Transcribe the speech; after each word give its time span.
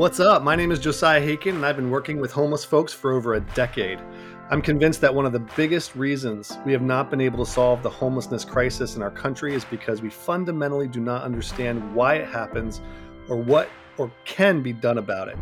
What's 0.00 0.18
up? 0.18 0.42
My 0.42 0.56
name 0.56 0.72
is 0.72 0.78
Josiah 0.78 1.20
Haken, 1.20 1.56
and 1.56 1.66
I've 1.66 1.76
been 1.76 1.90
working 1.90 2.20
with 2.20 2.32
homeless 2.32 2.64
folks 2.64 2.90
for 2.90 3.12
over 3.12 3.34
a 3.34 3.40
decade. 3.40 4.00
I'm 4.48 4.62
convinced 4.62 5.02
that 5.02 5.14
one 5.14 5.26
of 5.26 5.32
the 5.34 5.46
biggest 5.56 5.94
reasons 5.94 6.56
we 6.64 6.72
have 6.72 6.80
not 6.80 7.10
been 7.10 7.20
able 7.20 7.44
to 7.44 7.50
solve 7.50 7.82
the 7.82 7.90
homelessness 7.90 8.42
crisis 8.42 8.96
in 8.96 9.02
our 9.02 9.10
country 9.10 9.54
is 9.54 9.62
because 9.66 10.00
we 10.00 10.08
fundamentally 10.08 10.88
do 10.88 11.00
not 11.00 11.22
understand 11.22 11.94
why 11.94 12.14
it 12.14 12.26
happens 12.26 12.80
or 13.28 13.36
what 13.36 13.68
or 13.98 14.10
can 14.24 14.62
be 14.62 14.72
done 14.72 14.96
about 14.96 15.28
it. 15.28 15.36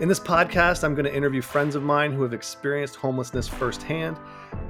In 0.00 0.08
this 0.08 0.18
podcast, 0.18 0.82
I'm 0.82 0.94
going 0.94 1.04
to 1.04 1.14
interview 1.14 1.42
friends 1.42 1.74
of 1.74 1.82
mine 1.82 2.10
who 2.10 2.22
have 2.22 2.32
experienced 2.32 2.96
homelessness 2.96 3.48
firsthand, 3.48 4.16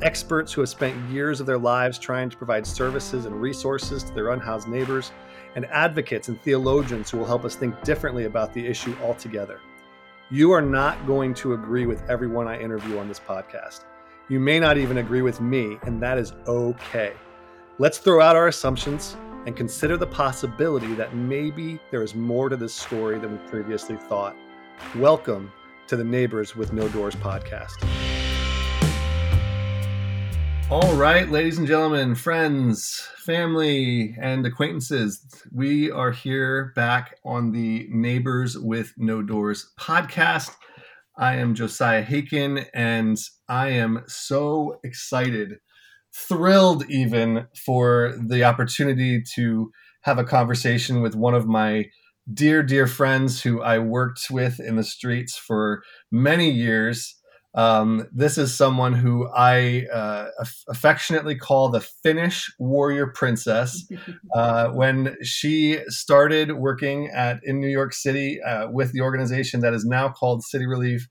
experts 0.02 0.52
who 0.52 0.60
have 0.60 0.70
spent 0.70 1.08
years 1.08 1.38
of 1.38 1.46
their 1.46 1.56
lives 1.56 2.00
trying 2.00 2.30
to 2.30 2.36
provide 2.36 2.66
services 2.66 3.26
and 3.26 3.40
resources 3.40 4.02
to 4.02 4.12
their 4.12 4.30
unhoused 4.30 4.66
neighbors 4.66 5.12
and 5.54 5.66
advocates 5.66 6.28
and 6.28 6.40
theologians 6.42 7.10
who 7.10 7.18
will 7.18 7.26
help 7.26 7.44
us 7.44 7.54
think 7.54 7.82
differently 7.82 8.24
about 8.24 8.52
the 8.54 8.66
issue 8.66 8.96
altogether. 9.02 9.60
You 10.30 10.52
are 10.52 10.62
not 10.62 11.06
going 11.06 11.34
to 11.34 11.54
agree 11.54 11.86
with 11.86 12.08
everyone 12.08 12.46
I 12.46 12.60
interview 12.60 12.98
on 12.98 13.08
this 13.08 13.18
podcast. 13.18 13.84
You 14.28 14.38
may 14.38 14.60
not 14.60 14.78
even 14.78 14.98
agree 14.98 15.22
with 15.22 15.40
me, 15.40 15.78
and 15.82 16.00
that 16.02 16.18
is 16.18 16.32
okay. 16.46 17.14
Let's 17.78 17.98
throw 17.98 18.20
out 18.20 18.36
our 18.36 18.48
assumptions 18.48 19.16
and 19.46 19.56
consider 19.56 19.96
the 19.96 20.06
possibility 20.06 20.94
that 20.94 21.16
maybe 21.16 21.80
there 21.90 22.02
is 22.02 22.14
more 22.14 22.48
to 22.48 22.56
this 22.56 22.74
story 22.74 23.18
than 23.18 23.32
we 23.32 23.48
previously 23.48 23.96
thought. 23.96 24.36
Welcome 24.96 25.50
to 25.88 25.96
the 25.96 26.04
Neighbors 26.04 26.54
with 26.54 26.72
No 26.72 26.88
Doors 26.90 27.16
podcast. 27.16 27.84
All 30.70 30.94
right, 30.94 31.28
ladies 31.28 31.58
and 31.58 31.66
gentlemen, 31.66 32.14
friends, 32.14 33.04
family, 33.16 34.14
and 34.20 34.46
acquaintances, 34.46 35.20
we 35.52 35.90
are 35.90 36.12
here 36.12 36.72
back 36.76 37.16
on 37.24 37.50
the 37.50 37.88
Neighbors 37.90 38.56
with 38.56 38.94
No 38.96 39.20
Doors 39.20 39.72
podcast. 39.80 40.54
I 41.18 41.38
am 41.38 41.56
Josiah 41.56 42.04
Haken, 42.04 42.66
and 42.72 43.18
I 43.48 43.70
am 43.70 44.04
so 44.06 44.78
excited, 44.84 45.56
thrilled 46.14 46.88
even, 46.88 47.48
for 47.66 48.14
the 48.24 48.44
opportunity 48.44 49.24
to 49.34 49.72
have 50.02 50.18
a 50.18 50.24
conversation 50.24 51.02
with 51.02 51.16
one 51.16 51.34
of 51.34 51.48
my 51.48 51.86
dear, 52.32 52.62
dear 52.62 52.86
friends 52.86 53.42
who 53.42 53.60
I 53.60 53.80
worked 53.80 54.30
with 54.30 54.60
in 54.60 54.76
the 54.76 54.84
streets 54.84 55.36
for 55.36 55.82
many 56.12 56.48
years 56.48 57.16
um, 57.54 58.06
this 58.12 58.38
is 58.38 58.54
someone 58.54 58.92
who 58.92 59.28
I 59.28 59.86
uh, 59.92 60.28
aff- 60.40 60.64
affectionately 60.68 61.34
call 61.34 61.68
the 61.68 61.80
Finnish 61.80 62.52
warrior 62.58 63.08
princess. 63.08 63.86
Uh, 64.34 64.68
when 64.68 65.16
she 65.22 65.80
started 65.88 66.52
working 66.52 67.08
at 67.08 67.40
in 67.42 67.60
New 67.60 67.68
York 67.68 67.92
City 67.92 68.40
uh, 68.40 68.70
with 68.70 68.92
the 68.92 69.00
organization 69.00 69.60
that 69.60 69.74
is 69.74 69.84
now 69.84 70.08
called 70.08 70.44
City 70.44 70.66
Relief, 70.66 71.08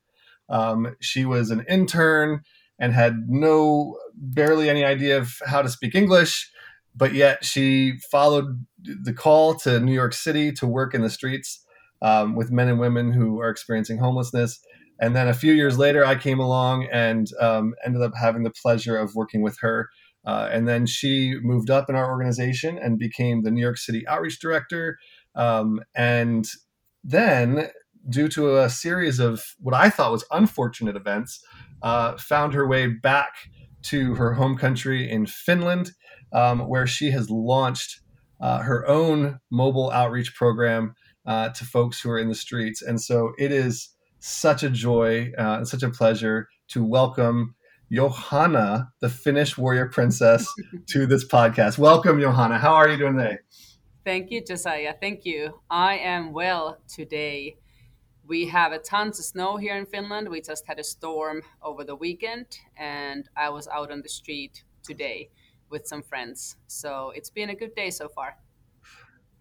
um, 0.48 0.96
she 1.00 1.26
was 1.26 1.50
an 1.50 1.64
intern 1.68 2.40
and 2.78 2.94
had 2.94 3.28
no 3.28 3.98
barely 4.14 4.70
any 4.70 4.84
idea 4.84 5.18
of 5.18 5.34
how 5.44 5.60
to 5.60 5.68
speak 5.68 5.94
English, 5.94 6.50
but 6.96 7.12
yet 7.12 7.44
she 7.44 7.98
followed 8.10 8.64
the 8.82 9.12
call 9.12 9.54
to 9.56 9.78
New 9.80 9.92
York 9.92 10.14
City 10.14 10.50
to 10.52 10.66
work 10.66 10.94
in 10.94 11.02
the 11.02 11.10
streets 11.10 11.64
um, 12.00 12.34
with 12.34 12.50
men 12.50 12.68
and 12.68 12.80
women 12.80 13.12
who 13.12 13.38
are 13.40 13.50
experiencing 13.50 13.98
homelessness 13.98 14.60
and 15.00 15.16
then 15.16 15.28
a 15.28 15.34
few 15.34 15.52
years 15.52 15.78
later, 15.78 16.04
I 16.04 16.14
came 16.14 16.38
along 16.38 16.86
and 16.92 17.26
um, 17.40 17.74
ended 17.84 18.02
up 18.02 18.12
having 18.14 18.42
the 18.42 18.50
pleasure 18.50 18.96
of 18.96 19.14
working 19.14 19.42
with 19.42 19.56
her. 19.60 19.88
Uh, 20.26 20.48
and 20.52 20.68
then 20.68 20.84
she 20.84 21.36
moved 21.40 21.70
up 21.70 21.88
in 21.88 21.96
our 21.96 22.10
organization 22.10 22.78
and 22.78 22.98
became 22.98 23.42
the 23.42 23.50
New 23.50 23.62
York 23.62 23.78
City 23.78 24.06
Outreach 24.06 24.38
Director. 24.38 24.98
Um, 25.34 25.80
and 25.94 26.46
then, 27.02 27.70
due 28.10 28.28
to 28.28 28.58
a 28.58 28.68
series 28.68 29.18
of 29.18 29.42
what 29.58 29.74
I 29.74 29.88
thought 29.88 30.12
was 30.12 30.24
unfortunate 30.30 30.96
events, 30.96 31.42
uh, 31.82 32.18
found 32.18 32.52
her 32.52 32.68
way 32.68 32.86
back 32.88 33.30
to 33.84 34.14
her 34.16 34.34
home 34.34 34.58
country 34.58 35.10
in 35.10 35.24
Finland, 35.24 35.92
um, 36.34 36.68
where 36.68 36.86
she 36.86 37.10
has 37.10 37.30
launched 37.30 38.00
uh, 38.40 38.58
her 38.58 38.86
own 38.86 39.40
mobile 39.50 39.90
outreach 39.90 40.34
program 40.34 40.94
uh, 41.26 41.48
to 41.50 41.64
folks 41.64 42.00
who 42.00 42.10
are 42.10 42.18
in 42.18 42.28
the 42.28 42.34
streets. 42.34 42.82
And 42.82 43.00
so 43.00 43.32
it 43.38 43.52
is 43.52 43.88
such 44.20 44.62
a 44.62 44.70
joy 44.70 45.32
uh, 45.36 45.56
and 45.56 45.68
such 45.68 45.82
a 45.82 45.90
pleasure 45.90 46.48
to 46.68 46.84
welcome 46.84 47.54
Johanna, 47.90 48.92
the 49.00 49.08
Finnish 49.08 49.58
warrior 49.58 49.86
princess, 49.86 50.46
to 50.88 51.06
this 51.06 51.26
podcast. 51.26 51.78
Welcome, 51.78 52.20
Johanna. 52.20 52.58
How 52.58 52.74
are 52.74 52.88
you 52.88 52.96
doing 52.96 53.16
today? 53.16 53.38
Thank 54.04 54.30
you, 54.30 54.44
Josiah. 54.44 54.94
Thank 55.00 55.24
you. 55.24 55.60
I 55.68 55.98
am 55.98 56.32
well 56.32 56.78
today. 56.86 57.56
We 58.26 58.46
have 58.46 58.72
a 58.72 58.78
tons 58.78 59.18
of 59.18 59.24
snow 59.24 59.56
here 59.56 59.76
in 59.76 59.86
Finland. 59.86 60.28
We 60.28 60.40
just 60.40 60.66
had 60.66 60.78
a 60.78 60.84
storm 60.84 61.42
over 61.62 61.82
the 61.82 61.96
weekend, 61.96 62.46
and 62.76 63.28
I 63.36 63.48
was 63.48 63.66
out 63.68 63.90
on 63.90 64.02
the 64.02 64.08
street 64.08 64.62
today 64.84 65.30
with 65.68 65.86
some 65.86 66.02
friends. 66.02 66.56
So 66.68 67.12
it's 67.16 67.30
been 67.30 67.50
a 67.50 67.54
good 67.54 67.74
day 67.74 67.90
so 67.90 68.08
far. 68.08 68.36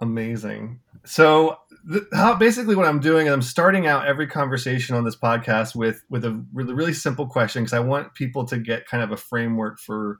Amazing. 0.01 0.79
So, 1.05 1.57
th- 1.91 2.03
how 2.13 2.35
basically 2.35 2.75
what 2.75 2.85
I'm 2.85 2.99
doing 2.99 3.27
I'm 3.29 3.41
starting 3.41 3.87
out 3.87 4.07
every 4.07 4.27
conversation 4.27 4.95
on 4.95 5.05
this 5.05 5.15
podcast 5.15 5.75
with 5.75 6.03
with 6.09 6.25
a 6.25 6.43
really 6.53 6.73
really 6.73 6.93
simple 6.93 7.27
question 7.27 7.63
because 7.63 7.73
I 7.73 7.79
want 7.79 8.13
people 8.13 8.45
to 8.45 8.57
get 8.57 8.87
kind 8.87 9.03
of 9.03 9.11
a 9.11 9.17
framework 9.17 9.79
for 9.79 10.19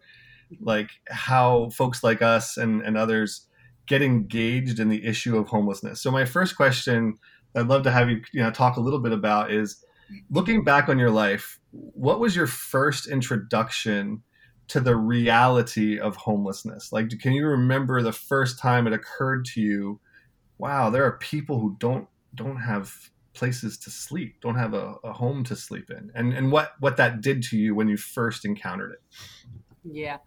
like 0.61 0.89
how 1.09 1.69
folks 1.69 2.03
like 2.03 2.21
us 2.21 2.57
and 2.57 2.81
and 2.81 2.97
others 2.97 3.47
get 3.87 4.01
engaged 4.01 4.79
in 4.79 4.89
the 4.89 5.05
issue 5.05 5.37
of 5.37 5.47
homelessness. 5.47 6.01
So, 6.01 6.11
my 6.11 6.25
first 6.25 6.55
question 6.55 7.17
I'd 7.55 7.67
love 7.67 7.83
to 7.83 7.91
have 7.91 8.09
you 8.09 8.21
you 8.31 8.41
know 8.41 8.51
talk 8.51 8.77
a 8.77 8.81
little 8.81 8.99
bit 8.99 9.11
about 9.11 9.51
is 9.51 9.83
looking 10.29 10.63
back 10.63 10.89
on 10.89 10.97
your 10.99 11.11
life. 11.11 11.59
What 11.71 12.19
was 12.19 12.35
your 12.35 12.47
first 12.47 13.07
introduction 13.07 14.23
to 14.69 14.79
the 14.79 14.95
reality 14.95 15.99
of 15.99 16.15
homelessness? 16.15 16.91
Like, 16.91 17.09
can 17.19 17.33
you 17.33 17.45
remember 17.47 18.01
the 18.01 18.11
first 18.11 18.59
time 18.59 18.87
it 18.87 18.93
occurred 18.93 19.45
to 19.45 19.61
you, 19.61 19.99
wow, 20.59 20.91
there 20.91 21.03
are 21.05 21.13
people 21.13 21.59
who 21.59 21.75
don't 21.79 22.07
don't 22.35 22.57
have 22.57 22.93
places 23.33 23.77
to 23.77 23.89
sleep, 23.89 24.35
don't 24.41 24.55
have 24.55 24.73
a, 24.73 24.95
a 25.03 25.13
home 25.13 25.43
to 25.45 25.55
sleep 25.55 25.89
in, 25.89 26.11
and 26.13 26.33
and 26.33 26.51
what 26.51 26.73
what 26.79 26.97
that 26.97 27.21
did 27.21 27.41
to 27.43 27.57
you 27.57 27.73
when 27.73 27.87
you 27.87 27.97
first 27.97 28.45
encountered 28.45 28.91
it? 28.91 29.01
Yeah, 29.83 30.17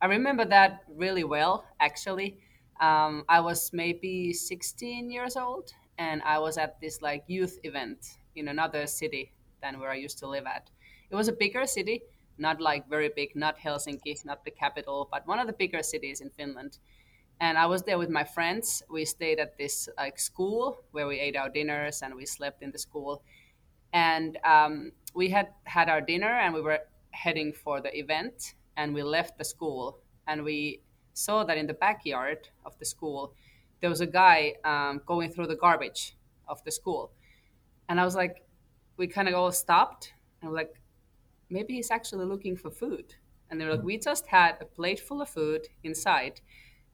I 0.00 0.06
remember 0.06 0.44
that 0.44 0.84
really 0.94 1.24
well. 1.24 1.64
Actually, 1.80 2.38
um, 2.80 3.24
I 3.28 3.40
was 3.40 3.72
maybe 3.72 4.32
16 4.32 5.10
years 5.10 5.36
old, 5.36 5.72
and 5.98 6.22
I 6.22 6.38
was 6.38 6.58
at 6.58 6.80
this 6.80 7.02
like 7.02 7.24
youth 7.26 7.58
event 7.64 8.18
in 8.36 8.48
another 8.48 8.86
city 8.86 9.32
than 9.62 9.80
where 9.80 9.90
I 9.90 9.96
used 9.96 10.18
to 10.18 10.28
live 10.28 10.46
at. 10.46 10.70
It 11.10 11.16
was 11.16 11.28
a 11.28 11.32
bigger 11.32 11.66
city, 11.66 12.02
not 12.38 12.60
like 12.60 12.88
very 12.88 13.10
big, 13.14 13.34
not 13.34 13.58
Helsinki, 13.58 14.24
not 14.24 14.44
the 14.44 14.50
capital, 14.50 15.08
but 15.10 15.26
one 15.26 15.38
of 15.38 15.46
the 15.46 15.52
bigger 15.52 15.82
cities 15.82 16.20
in 16.20 16.30
Finland. 16.30 16.78
And 17.40 17.56
I 17.56 17.66
was 17.66 17.82
there 17.82 17.98
with 17.98 18.10
my 18.10 18.24
friends. 18.24 18.82
We 18.90 19.04
stayed 19.04 19.38
at 19.38 19.56
this 19.56 19.88
like 19.96 20.18
school 20.18 20.84
where 20.92 21.06
we 21.06 21.18
ate 21.18 21.36
our 21.36 21.48
dinners 21.48 22.02
and 22.02 22.14
we 22.14 22.26
slept 22.26 22.62
in 22.62 22.70
the 22.70 22.78
school. 22.78 23.22
And 23.92 24.38
um, 24.44 24.92
we 25.14 25.30
had 25.30 25.48
had 25.64 25.88
our 25.88 26.00
dinner 26.00 26.28
and 26.28 26.54
we 26.54 26.60
were 26.60 26.80
heading 27.12 27.52
for 27.52 27.80
the 27.80 27.96
event. 27.98 28.54
And 28.76 28.94
we 28.94 29.02
left 29.02 29.38
the 29.38 29.44
school 29.44 29.98
and 30.26 30.44
we 30.44 30.80
saw 31.14 31.44
that 31.44 31.56
in 31.56 31.66
the 31.66 31.74
backyard 31.74 32.48
of 32.64 32.78
the 32.78 32.84
school 32.84 33.34
there 33.80 33.90
was 33.90 34.00
a 34.00 34.06
guy 34.06 34.54
um, 34.64 35.00
going 35.06 35.30
through 35.30 35.46
the 35.46 35.56
garbage 35.56 36.16
of 36.48 36.62
the 36.64 36.70
school. 36.70 37.10
And 37.88 38.00
I 38.00 38.04
was 38.04 38.14
like, 38.14 38.44
we 38.96 39.06
kind 39.06 39.28
of 39.28 39.34
all 39.34 39.52
stopped 39.52 40.12
and 40.40 40.50
we're 40.50 40.56
like, 40.56 40.74
maybe 41.48 41.74
he's 41.74 41.90
actually 41.90 42.26
looking 42.26 42.56
for 42.56 42.70
food. 42.70 43.14
And 43.50 43.60
they're 43.60 43.70
like, 43.70 43.82
we 43.82 43.98
just 43.98 44.26
had 44.26 44.56
a 44.60 44.64
plate 44.64 45.00
full 45.00 45.22
of 45.22 45.28
food 45.28 45.66
inside. 45.82 46.40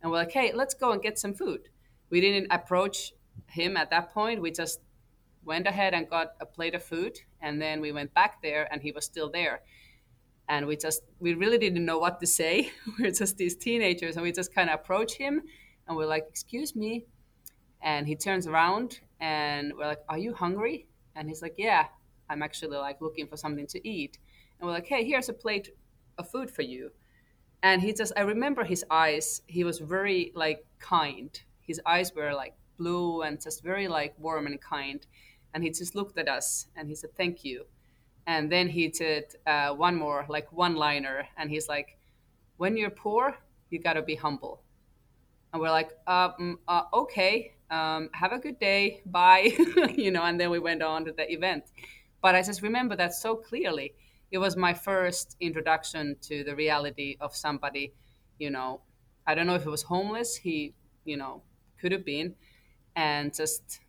And 0.07 0.13
we're 0.13 0.19
like, 0.19 0.31
hey, 0.31 0.53
let's 0.55 0.73
go 0.73 0.93
and 0.93 1.03
get 1.03 1.19
some 1.19 1.35
food. 1.35 1.69
We 2.11 2.21
didn't 2.21 2.47
approach 2.53 3.13
him 3.49 3.77
at 3.77 3.91
that 3.91 4.15
point. 4.15 4.41
We 4.41 4.53
just 4.53 4.79
went 5.45 5.67
ahead 5.67 5.95
and 5.95 6.09
got 6.09 6.35
a 6.41 6.47
plate 6.47 6.77
of 6.77 6.85
food. 6.85 7.19
And 7.41 7.61
then 7.61 7.81
we 7.81 7.91
went 7.91 8.15
back 8.15 8.41
there 8.41 8.73
and 8.73 8.81
he 8.81 8.93
was 8.93 9.05
still 9.05 9.29
there. 9.29 9.63
And 10.49 10.69
we 10.69 10.77
just, 10.77 11.03
we 11.19 11.35
really 11.35 11.59
didn't 11.59 11.85
know 11.85 11.99
what 11.99 12.21
to 12.21 12.27
say. 12.29 12.71
we're 13.01 13.11
just 13.11 13.37
these 13.37 13.57
teenagers 13.57 14.15
and 14.15 14.23
we 14.23 14.31
just 14.31 14.55
kind 14.55 14.71
of 14.71 14.79
approach 14.79 15.15
him 15.15 15.43
and 15.89 15.97
we're 15.97 16.07
like, 16.07 16.27
excuse 16.29 16.77
me. 16.77 17.05
And 17.83 18.07
he 18.07 18.15
turns 18.15 18.47
around 18.47 19.01
and 19.19 19.73
we're 19.77 19.89
like, 19.89 20.03
are 20.09 20.19
you 20.19 20.35
hungry? 20.35 20.87
And 21.17 21.29
he's 21.29 21.43
like, 21.43 21.55
yeah, 21.59 21.87
I'm 22.31 22.45
actually 22.45 22.77
like 22.77 23.01
looking 23.01 23.27
for 23.27 23.37
something 23.37 23.67
to 23.67 23.89
eat 23.89 24.21
and 24.61 24.69
we're 24.69 24.75
like, 24.75 24.87
hey, 24.87 25.03
here's 25.03 25.29
a 25.29 25.33
plate 25.33 25.71
of 26.17 26.31
food 26.31 26.49
for 26.49 26.63
you. 26.63 26.93
And 27.63 27.83
he 27.83 27.93
just, 27.93 28.13
I 28.17 28.21
remember 28.23 28.65
his 28.65 28.85
eyes. 28.91 29.43
He 29.47 29.65
was 29.65 29.79
very 29.79 30.33
like 30.35 30.65
kind. 30.79 31.39
His 31.63 31.81
eyes 31.85 32.15
were 32.15 32.33
like 32.33 32.55
blue 32.79 33.23
and 33.23 33.41
just 33.41 33.63
very 33.63 33.89
like 33.89 34.15
warm 34.19 34.47
and 34.47 34.61
kind. 34.61 35.05
And 35.55 35.65
he 35.65 35.71
just 35.71 35.95
looked 35.95 36.19
at 36.19 36.29
us 36.29 36.67
and 36.77 36.89
he 36.89 36.95
said, 36.95 37.11
thank 37.17 37.45
you. 37.45 37.65
And 38.27 38.51
then 38.51 38.69
he 38.69 38.89
did 38.89 39.25
uh, 39.47 39.71
one 39.71 39.97
more, 39.97 40.27
like 40.29 40.53
one 40.53 40.75
liner. 40.75 41.27
And 41.37 41.51
he's 41.51 41.69
like, 41.69 41.99
when 42.57 42.77
you're 42.77 42.91
poor, 42.91 43.37
you 43.71 43.79
got 43.79 43.95
to 43.95 44.03
be 44.03 44.15
humble. 44.15 44.63
And 45.53 45.63
we're 45.63 45.71
like, 45.71 45.91
um, 46.07 46.59
uh, 46.69 46.83
okay. 46.93 47.53
um, 47.71 48.11
have 48.13 48.33
a 48.33 48.39
good 48.39 48.59
day, 48.59 49.03
bye, 49.07 49.53
you 49.95 50.11
know, 50.11 50.23
and 50.23 50.39
then 50.41 50.51
we 50.51 50.59
went 50.59 50.83
on 50.83 51.05
to 51.05 51.13
the 51.13 51.31
event. 51.33 51.65
But 52.23 52.35
I 52.35 52.43
just 52.43 52.63
remember 52.63 52.97
that 52.97 53.15
so 53.15 53.37
clearly. 53.37 53.95
It 54.31 54.39
was 54.39 54.57
my 54.57 54.75
first 54.75 55.37
introduction 55.41 56.17
to 56.23 56.45
the 56.45 56.55
reality 56.55 57.17
of 57.21 57.35
somebody, 57.35 57.95
you 58.39 58.51
know, 58.51 58.81
I 59.27 59.35
don't 59.35 59.47
know 59.47 59.55
if 59.55 59.63
he 59.63 59.69
was 59.69 59.83
homeless, 59.83 60.37
he, 60.37 60.75
you 61.05 61.17
know, 61.17 61.43
could 61.81 61.93
have 61.93 62.05
been, 62.05 62.35
and 62.95 63.35
just 63.35 63.81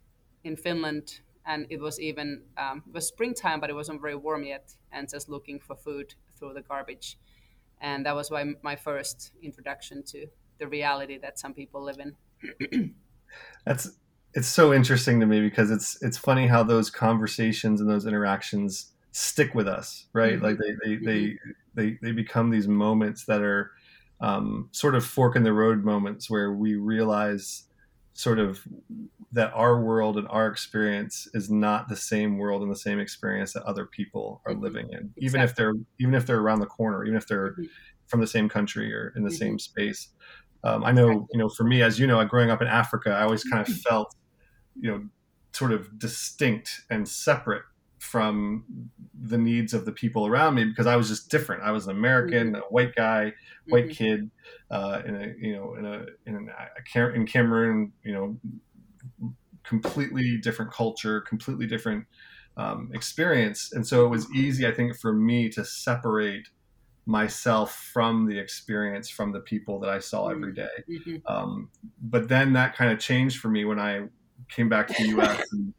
in 0.44 0.56
Finland, 0.56 1.22
and 1.46 1.66
it 1.70 1.80
was 1.80 2.00
even 2.00 2.44
um, 2.58 2.84
it 2.88 2.94
was 2.94 3.08
springtime, 3.08 3.60
but 3.60 3.70
it 3.70 3.74
wasn't 3.74 4.02
very 4.02 4.16
warm 4.16 4.44
yet, 4.44 4.76
and 4.92 5.10
just 5.10 5.30
looking 5.30 5.60
for 5.60 5.76
food 5.76 6.16
through 6.38 6.54
the 6.54 6.62
garbage, 6.62 7.18
and 7.82 8.06
that 8.06 8.16
was 8.16 8.32
why 8.32 8.44
my 8.62 8.76
first 8.76 9.32
introduction 9.42 10.04
to 10.04 10.28
the 10.60 10.68
reality 10.68 11.18
that 11.20 11.40
some 11.40 11.54
people 11.54 11.84
live 11.84 12.00
in. 12.00 12.96
That's 13.66 13.92
it's 14.34 14.48
so 14.48 14.74
interesting 14.74 15.20
to 15.20 15.26
me 15.26 15.42
because 15.42 15.72
it's 15.72 16.02
it's 16.02 16.18
funny 16.18 16.48
how 16.48 16.64
those 16.64 16.90
conversations 16.90 17.82
and 17.82 17.90
those 17.90 18.06
interactions 18.06 18.92
stick 19.18 19.56
with 19.56 19.68
us, 19.68 20.06
right? 20.14 20.34
Mm-hmm. 20.34 20.46
Like 20.46 20.58
they 20.60 20.72
they, 20.84 20.96
mm-hmm. 20.96 21.06
they 21.06 21.38
they 21.74 21.98
they 22.02 22.12
become 22.12 22.52
these 22.52 22.68
moments 22.68 23.26
that 23.26 23.42
are 23.42 23.72
um, 24.22 24.70
sort 24.72 24.94
of 24.94 25.06
fork 25.06 25.36
in 25.36 25.44
the 25.44 25.54
road 25.54 25.84
moments 25.84 26.30
where 26.30 26.54
we 26.54 26.76
realize 26.76 27.64
sort 28.14 28.40
of 28.40 28.62
that 29.32 29.52
our 29.54 29.82
world 29.82 30.18
and 30.18 30.28
our 30.30 30.48
experience 30.48 31.28
is 31.34 31.50
not 31.50 31.88
the 31.88 31.96
same 31.96 32.38
world 32.38 32.62
and 32.62 32.72
the 32.72 32.76
same 32.76 33.00
experience 33.00 33.54
that 33.54 33.64
other 33.64 33.86
people 33.86 34.42
are 34.46 34.54
mm-hmm. 34.54 34.64
living 34.64 34.90
in 34.90 35.12
exactly. 35.16 35.26
even 35.26 35.42
if 35.42 35.56
they're 35.56 35.74
even 36.00 36.14
if 36.16 36.26
they're 36.26 36.40
around 36.40 36.60
the 36.60 36.66
corner 36.66 37.04
even 37.04 37.18
if 37.18 37.28
they're 37.28 37.52
mm-hmm. 37.52 37.64
from 38.08 38.20
the 38.20 38.28
same 38.28 38.50
country 38.50 38.92
or 38.92 39.14
in 39.16 39.24
the 39.24 39.30
mm-hmm. 39.30 39.38
same 39.38 39.60
space 39.60 40.10
um, 40.64 40.84
i 40.84 40.92
know 40.92 41.28
you 41.32 41.38
know 41.38 41.48
for 41.48 41.64
me 41.64 41.84
as 41.84 42.00
you 42.00 42.08
know 42.08 42.24
growing 42.26 42.50
up 42.50 42.60
in 42.60 42.68
africa 42.68 43.12
i 43.12 43.22
always 43.22 43.44
kind 43.44 43.62
of 43.62 43.68
mm-hmm. 43.68 43.82
felt 43.82 44.16
you 44.80 44.90
know 44.90 45.04
sort 45.52 45.72
of 45.72 46.00
distinct 46.00 46.82
and 46.90 47.08
separate 47.08 47.64
from 48.08 48.64
the 49.20 49.38
needs 49.38 49.74
of 49.74 49.86
the 49.86 49.92
people 49.92 50.26
around 50.26 50.56
me 50.56 50.64
because 50.64 50.88
I 50.88 50.96
was 50.96 51.10
just 51.10 51.30
different. 51.30 51.64
I 51.64 51.72
was 51.72 51.86
an 51.86 51.92
American, 51.92 52.54
mm-hmm. 52.54 52.62
a 52.62 52.70
white 52.70 52.96
guy, 52.96 53.34
white 53.68 53.86
mm-hmm. 53.86 53.92
kid, 53.92 54.32
uh, 54.72 55.02
in 55.06 55.16
a 55.16 55.34
you 55.40 55.56
know 55.56 55.76
in 55.76 55.86
a 55.86 56.06
in 56.26 56.50
a, 56.50 57.14
in 57.14 57.26
Cameroon, 57.26 57.92
you 58.04 58.14
know, 58.14 59.32
completely 59.64 60.38
different 60.38 60.72
culture, 60.72 61.20
completely 61.22 61.68
different 61.68 62.06
um, 62.56 62.90
experience, 62.94 63.74
and 63.74 63.86
so 63.86 64.06
it 64.06 64.10
was 64.10 64.32
easy, 64.34 64.66
I 64.66 64.72
think, 64.72 64.98
for 64.98 65.12
me 65.14 65.50
to 65.50 65.66
separate 65.66 66.48
myself 67.06 67.74
from 67.94 68.28
the 68.28 68.38
experience 68.38 69.10
from 69.10 69.32
the 69.32 69.40
people 69.40 69.80
that 69.80 69.90
I 69.90 70.00
saw 70.00 70.28
every 70.28 70.54
day. 70.54 70.68
Mm-hmm. 70.90 71.16
Um, 71.26 71.70
but 72.02 72.28
then 72.28 72.54
that 72.54 72.76
kind 72.76 72.92
of 72.92 73.00
changed 73.00 73.40
for 73.40 73.50
me 73.50 73.64
when 73.66 73.80
I 73.80 74.08
came 74.50 74.70
back 74.70 74.88
to 74.88 75.04
the 75.04 75.10
U.S. 75.10 75.42
and, 75.52 75.74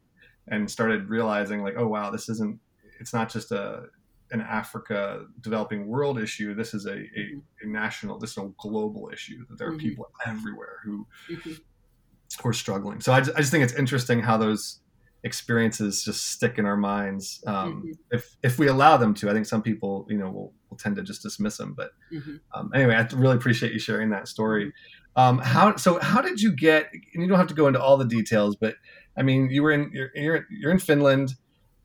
and 0.49 0.69
started 0.69 1.09
realizing 1.09 1.63
like, 1.63 1.75
oh 1.77 1.87
wow, 1.87 2.11
this 2.11 2.29
isn't. 2.29 2.59
It's 2.99 3.13
not 3.13 3.29
just 3.29 3.51
a 3.51 3.83
an 4.31 4.41
Africa 4.41 5.25
developing 5.41 5.87
world 5.87 6.19
issue. 6.19 6.53
This 6.53 6.73
is 6.73 6.85
a, 6.85 6.91
a, 6.91 6.95
mm-hmm. 6.95 7.39
a 7.63 7.67
national, 7.67 8.19
this 8.19 8.31
is 8.31 8.37
a 8.37 8.51
global 8.59 9.09
issue. 9.11 9.45
That 9.49 9.57
there 9.57 9.67
are 9.67 9.71
mm-hmm. 9.71 9.79
people 9.79 10.11
everywhere 10.25 10.79
who 10.83 11.07
mm-hmm. 11.29 11.53
who 12.41 12.49
are 12.49 12.53
struggling. 12.53 13.01
So 13.01 13.13
I 13.13 13.21
just, 13.21 13.35
I 13.35 13.39
just 13.39 13.51
think 13.51 13.63
it's 13.63 13.73
interesting 13.73 14.19
how 14.19 14.37
those 14.37 14.81
experiences 15.23 16.03
just 16.03 16.31
stick 16.31 16.57
in 16.57 16.65
our 16.65 16.77
minds 16.77 17.43
um, 17.45 17.55
mm-hmm. 17.55 17.91
if 18.11 18.35
if 18.43 18.59
we 18.59 18.67
allow 18.67 18.97
them 18.97 19.13
to. 19.15 19.29
I 19.29 19.33
think 19.33 19.45
some 19.45 19.61
people, 19.61 20.05
you 20.09 20.17
know, 20.17 20.29
will, 20.29 20.53
will 20.69 20.77
tend 20.77 20.95
to 20.97 21.03
just 21.03 21.23
dismiss 21.23 21.57
them. 21.57 21.73
But 21.75 21.91
mm-hmm. 22.11 22.35
um, 22.53 22.71
anyway, 22.73 22.95
I 22.95 23.07
really 23.15 23.35
appreciate 23.35 23.73
you 23.73 23.79
sharing 23.79 24.09
that 24.11 24.27
story. 24.27 24.65
Mm-hmm. 24.65 25.21
Um, 25.21 25.39
how 25.39 25.75
so? 25.75 25.99
How 25.99 26.21
did 26.21 26.39
you 26.39 26.51
get? 26.55 26.89
And 26.93 27.23
you 27.23 27.27
don't 27.27 27.39
have 27.39 27.47
to 27.47 27.55
go 27.55 27.67
into 27.67 27.81
all 27.81 27.97
the 27.97 28.05
details, 28.05 28.55
but 28.55 28.75
I 29.19 29.23
mean, 29.23 29.49
you 29.49 29.61
were 29.61 29.71
in 29.71 29.91
you're 29.93 30.11
you're, 30.15 30.45
you're 30.49 30.71
in 30.71 30.79
Finland. 30.79 31.35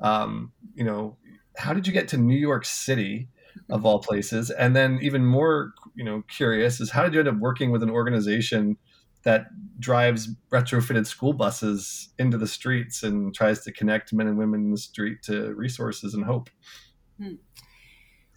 Um, 0.01 0.53
you 0.75 0.85
know, 0.85 1.17
how 1.57 1.75
did 1.75 1.87
you 1.87 1.93
get 1.93 2.09
to 2.09 2.17
New 2.17 2.37
York 2.37 2.65
City, 2.65 3.29
of 3.71 3.85
all 3.85 3.99
places? 3.99 4.51
And 4.51 4.75
then 4.75 4.99
even 5.03 5.25
more, 5.25 5.73
you 5.95 6.05
know, 6.05 6.23
curious 6.29 6.81
is 6.81 6.91
how 6.91 7.03
did 7.05 7.15
you 7.15 7.21
end 7.21 7.29
up 7.29 7.37
working 7.37 7.71
with 7.71 7.83
an 7.83 7.91
organization 7.91 8.77
that 9.25 9.47
drives 9.81 10.29
retrofitted 10.53 11.07
school 11.07 11.33
buses 11.33 12.11
into 12.19 12.37
the 12.37 12.47
streets 12.47 13.03
and 13.03 13.35
tries 13.35 13.61
to 13.65 13.73
connect 13.73 14.13
men 14.13 14.27
and 14.27 14.39
women 14.39 14.61
in 14.61 14.71
the 14.71 14.79
street 14.79 15.23
to 15.23 15.55
resources 15.55 16.15
and 16.15 16.25
hope? 16.25 16.51
Hmm. 17.19 17.35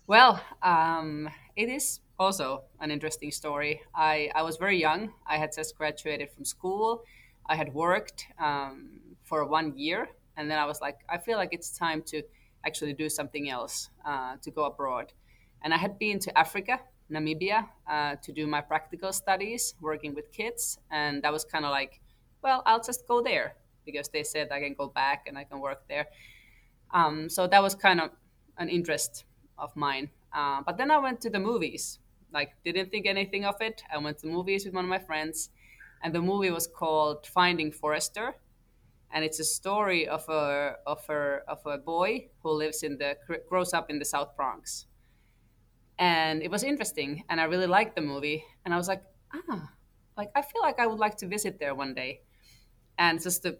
Well, 0.07 0.41
um, 0.63 1.29
it 1.55 1.69
is 1.69 1.99
also 2.17 2.63
an 2.79 2.91
interesting 2.91 3.31
story. 3.31 3.81
I, 3.93 4.31
I 4.33 4.43
was 4.43 4.55
very 4.55 4.79
young. 4.79 5.11
I 5.27 5.37
had 5.37 5.51
just 5.53 5.77
graduated 5.77 6.31
from 6.31 6.45
school. 6.45 7.03
I 7.49 7.55
had 7.55 7.73
worked 7.73 8.27
um, 8.39 8.99
for 9.23 9.45
one 9.45 9.77
year. 9.77 10.09
And 10.35 10.49
then 10.49 10.59
I 10.59 10.65
was 10.65 10.81
like, 10.81 10.99
I 11.09 11.17
feel 11.17 11.37
like 11.37 11.49
it's 11.51 11.77
time 11.77 12.03
to 12.07 12.21
actually 12.65 12.93
do 12.93 13.09
something 13.09 13.49
else, 13.49 13.89
uh, 14.05 14.35
to 14.41 14.51
go 14.51 14.65
abroad. 14.65 15.13
And 15.63 15.73
I 15.73 15.77
had 15.77 15.97
been 15.97 16.19
to 16.19 16.37
Africa, 16.37 16.79
Namibia, 17.11 17.67
uh, 17.89 18.15
to 18.21 18.31
do 18.31 18.45
my 18.45 18.61
practical 18.61 19.11
studies, 19.11 19.73
working 19.81 20.13
with 20.13 20.31
kids. 20.31 20.77
And 20.91 21.23
that 21.23 21.33
was 21.33 21.43
kind 21.43 21.65
of 21.65 21.71
like, 21.71 21.99
well, 22.43 22.61
I'll 22.65 22.83
just 22.83 23.07
go 23.07 23.21
there 23.21 23.55
because 23.85 24.09
they 24.09 24.23
said 24.23 24.49
I 24.51 24.59
can 24.59 24.73
go 24.73 24.87
back 24.87 25.25
and 25.27 25.37
I 25.37 25.43
can 25.43 25.59
work 25.59 25.87
there. 25.87 26.07
Um, 26.93 27.29
so 27.29 27.47
that 27.47 27.63
was 27.63 27.73
kind 27.73 27.99
of 27.99 28.11
an 28.57 28.69
interest 28.69 29.25
of 29.57 29.75
mine. 29.75 30.09
Uh, 30.33 30.61
but 30.65 30.77
then 30.77 30.91
I 30.91 30.99
went 30.99 31.21
to 31.21 31.29
the 31.29 31.39
movies 31.39 31.99
like 32.33 32.51
didn't 32.63 32.91
think 32.91 33.05
anything 33.05 33.45
of 33.45 33.55
it. 33.61 33.83
I 33.91 33.97
went 33.97 34.17
to 34.19 34.27
movies 34.27 34.65
with 34.65 34.73
one 34.73 34.85
of 34.85 34.89
my 34.89 34.99
friends, 34.99 35.49
and 36.03 36.13
the 36.13 36.21
movie 36.21 36.51
was 36.51 36.67
called 36.67 37.25
Finding 37.25 37.71
Forrester, 37.71 38.35
and 39.11 39.23
it's 39.23 39.39
a 39.39 39.43
story 39.43 40.07
of 40.07 40.27
a 40.29 40.75
of 40.85 41.07
a 41.09 41.39
of 41.47 41.59
a 41.65 41.77
boy 41.77 42.29
who 42.43 42.51
lives 42.51 42.83
in 42.83 42.97
the 42.97 43.17
grows 43.49 43.73
up 43.73 43.89
in 43.89 43.99
the 43.99 44.05
South 44.05 44.35
Bronx. 44.35 44.85
And 45.99 46.43
it 46.43 46.51
was 46.51 46.63
interesting, 46.63 47.23
and 47.29 47.41
I 47.41 47.45
really 47.45 47.67
liked 47.67 47.95
the 47.95 48.01
movie, 48.01 48.43
and 48.63 48.73
I 48.73 48.77
was 48.77 48.87
like, 48.87 49.03
ah, 49.33 49.71
like 50.15 50.29
I 50.35 50.41
feel 50.41 50.61
like 50.61 50.79
I 50.79 50.87
would 50.87 50.99
like 50.99 51.17
to 51.17 51.27
visit 51.27 51.59
there 51.59 51.73
one 51.73 51.93
day, 51.93 52.21
and 52.97 53.21
just 53.21 53.45
a 53.45 53.57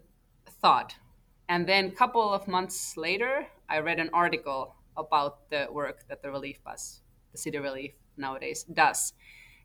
thought. 0.60 0.94
And 1.48 1.66
then 1.66 1.86
a 1.86 1.90
couple 1.90 2.32
of 2.32 2.46
months 2.46 2.96
later, 2.96 3.46
I 3.68 3.78
read 3.78 3.98
an 3.98 4.10
article 4.12 4.74
about 4.96 5.48
the 5.50 5.66
work 5.70 6.04
that 6.08 6.22
the 6.22 6.30
Relief 6.30 6.62
Bus, 6.62 7.00
the 7.32 7.38
City 7.38 7.58
Relief, 7.58 7.92
nowadays 8.16 8.64
does, 8.64 9.14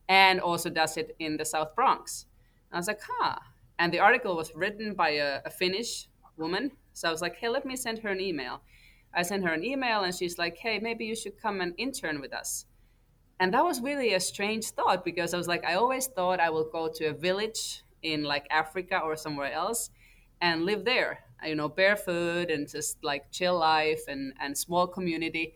and 0.08 0.40
also 0.40 0.70
does 0.70 0.96
it 0.98 1.16
in 1.20 1.38
the 1.38 1.46
South 1.46 1.76
Bronx. 1.76 2.26
I 2.74 2.78
was 2.78 2.88
like, 2.88 3.02
huh. 3.08 3.36
And 3.80 3.94
the 3.94 4.00
article 4.00 4.36
was 4.36 4.54
written 4.56 4.94
by 4.94 5.10
a, 5.12 5.42
a 5.46 5.50
Finnish 5.50 6.08
woman. 6.38 6.72
So 6.94 7.08
I 7.08 7.12
was 7.12 7.22
like, 7.22 7.36
hey, 7.36 7.50
let 7.50 7.66
me 7.66 7.76
send 7.76 8.00
her 8.00 8.10
an 8.10 8.22
email. 8.22 8.62
I 9.14 9.22
sent 9.22 9.44
her 9.44 9.54
an 9.54 9.64
email, 9.64 10.02
and 10.02 10.14
she's 10.14 10.38
like, 10.38 10.58
hey, 10.58 10.80
maybe 10.80 11.06
you 11.06 11.16
should 11.16 11.40
come 11.40 11.62
and 11.62 11.74
intern 11.78 12.20
with 12.20 12.34
us. 12.34 12.66
And 13.40 13.54
that 13.54 13.64
was 13.64 13.82
really 13.82 14.14
a 14.14 14.20
strange 14.20 14.66
thought 14.72 15.04
because 15.04 15.34
I 15.34 15.38
was 15.38 15.48
like, 15.48 15.66
I 15.66 15.76
always 15.76 16.08
thought 16.08 16.40
I 16.40 16.50
will 16.50 16.70
go 16.72 16.88
to 16.96 17.06
a 17.06 17.14
village 17.14 17.84
in 18.02 18.24
like 18.24 18.48
Africa 18.50 19.00
or 19.04 19.16
somewhere 19.16 19.52
else 19.52 19.90
and 20.42 20.66
live 20.66 20.86
there, 20.86 21.20
you 21.46 21.56
know, 21.56 21.68
barefoot 21.68 22.50
and 22.52 22.70
just 22.70 23.04
like 23.04 23.32
chill 23.32 23.58
life 23.58 24.02
and, 24.08 24.34
and 24.40 24.58
small 24.58 24.88
community 24.88 25.56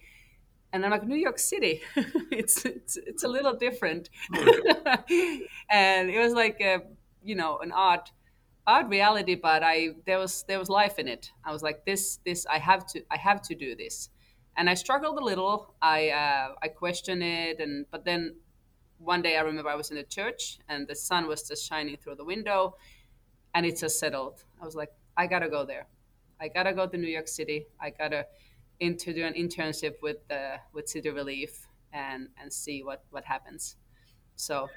and 0.74 0.86
I'm 0.86 0.92
like 0.92 1.08
New 1.08 1.16
York 1.16 1.40
City, 1.40 1.82
it's, 2.32 2.66
it's 2.66 2.98
it's 2.98 3.24
a 3.24 3.28
little 3.28 3.54
different, 3.54 4.10
and 5.70 6.10
it 6.10 6.20
was 6.20 6.34
like 6.34 6.60
a 6.62 6.82
you 7.28 7.36
know 7.36 7.60
an 7.60 7.72
odd 7.72 8.10
odd 8.66 8.90
reality, 8.90 9.36
but 9.36 9.64
I 9.64 9.90
there 10.06 10.20
was 10.20 10.44
there 10.48 10.60
was 10.60 10.70
life 10.70 11.00
in 11.00 11.08
it. 11.08 11.32
I 11.44 11.52
was 11.52 11.64
like 11.64 11.86
this 11.86 12.20
this 12.26 12.46
I 12.46 12.60
have 12.60 12.86
to 12.88 13.04
I 13.12 13.18
have 13.18 13.42
to 13.44 13.56
do 13.56 13.76
this, 13.76 14.10
and 14.56 14.70
I 14.70 14.76
struggled 14.76 15.18
a 15.18 15.24
little. 15.24 15.74
I 15.82 16.10
uh, 16.10 16.56
I 16.62 16.68
questioned 16.70 17.24
it, 17.24 17.60
and 17.60 17.86
but 17.92 18.06
then 18.06 18.36
one 19.00 19.22
day 19.22 19.38
I 19.38 19.42
remember 19.42 19.70
I 19.70 19.76
was 19.76 19.92
in 19.92 19.98
a 19.98 20.04
church 20.04 20.58
and 20.68 20.88
the 20.88 20.96
sun 20.96 21.28
was 21.28 21.48
just 21.48 21.68
shining 21.70 21.98
through 21.98 22.16
the 22.16 22.26
window, 22.26 22.76
and 23.54 23.66
it 23.66 23.78
just 23.78 24.00
settled. 24.00 24.44
I 24.62 24.66
was 24.66 24.76
like 24.76 24.92
I 25.16 25.28
gotta 25.28 25.50
go 25.50 25.66
there, 25.66 25.88
I 26.40 26.48
gotta 26.50 26.74
go 26.74 26.88
to 26.88 26.98
New 26.98 27.14
York 27.18 27.28
City. 27.28 27.68
I 27.80 27.90
gotta 27.90 28.26
into 28.80 29.14
do 29.14 29.26
an 29.26 29.34
internship 29.34 30.02
with 30.02 30.28
the 30.28 30.60
with 30.74 30.88
City 30.88 31.10
Relief 31.10 31.68
and 31.94 32.30
and 32.40 32.52
see 32.52 32.84
what 32.84 33.04
what 33.12 33.26
happens. 33.26 33.76
So 34.36 34.70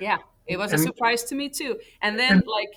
yeah, 0.00 0.18
it 0.46 0.56
was 0.56 0.72
a 0.72 0.78
surprise 0.78 1.24
to 1.24 1.34
me 1.34 1.48
too. 1.48 1.78
And 2.02 2.18
then 2.18 2.42
like 2.46 2.74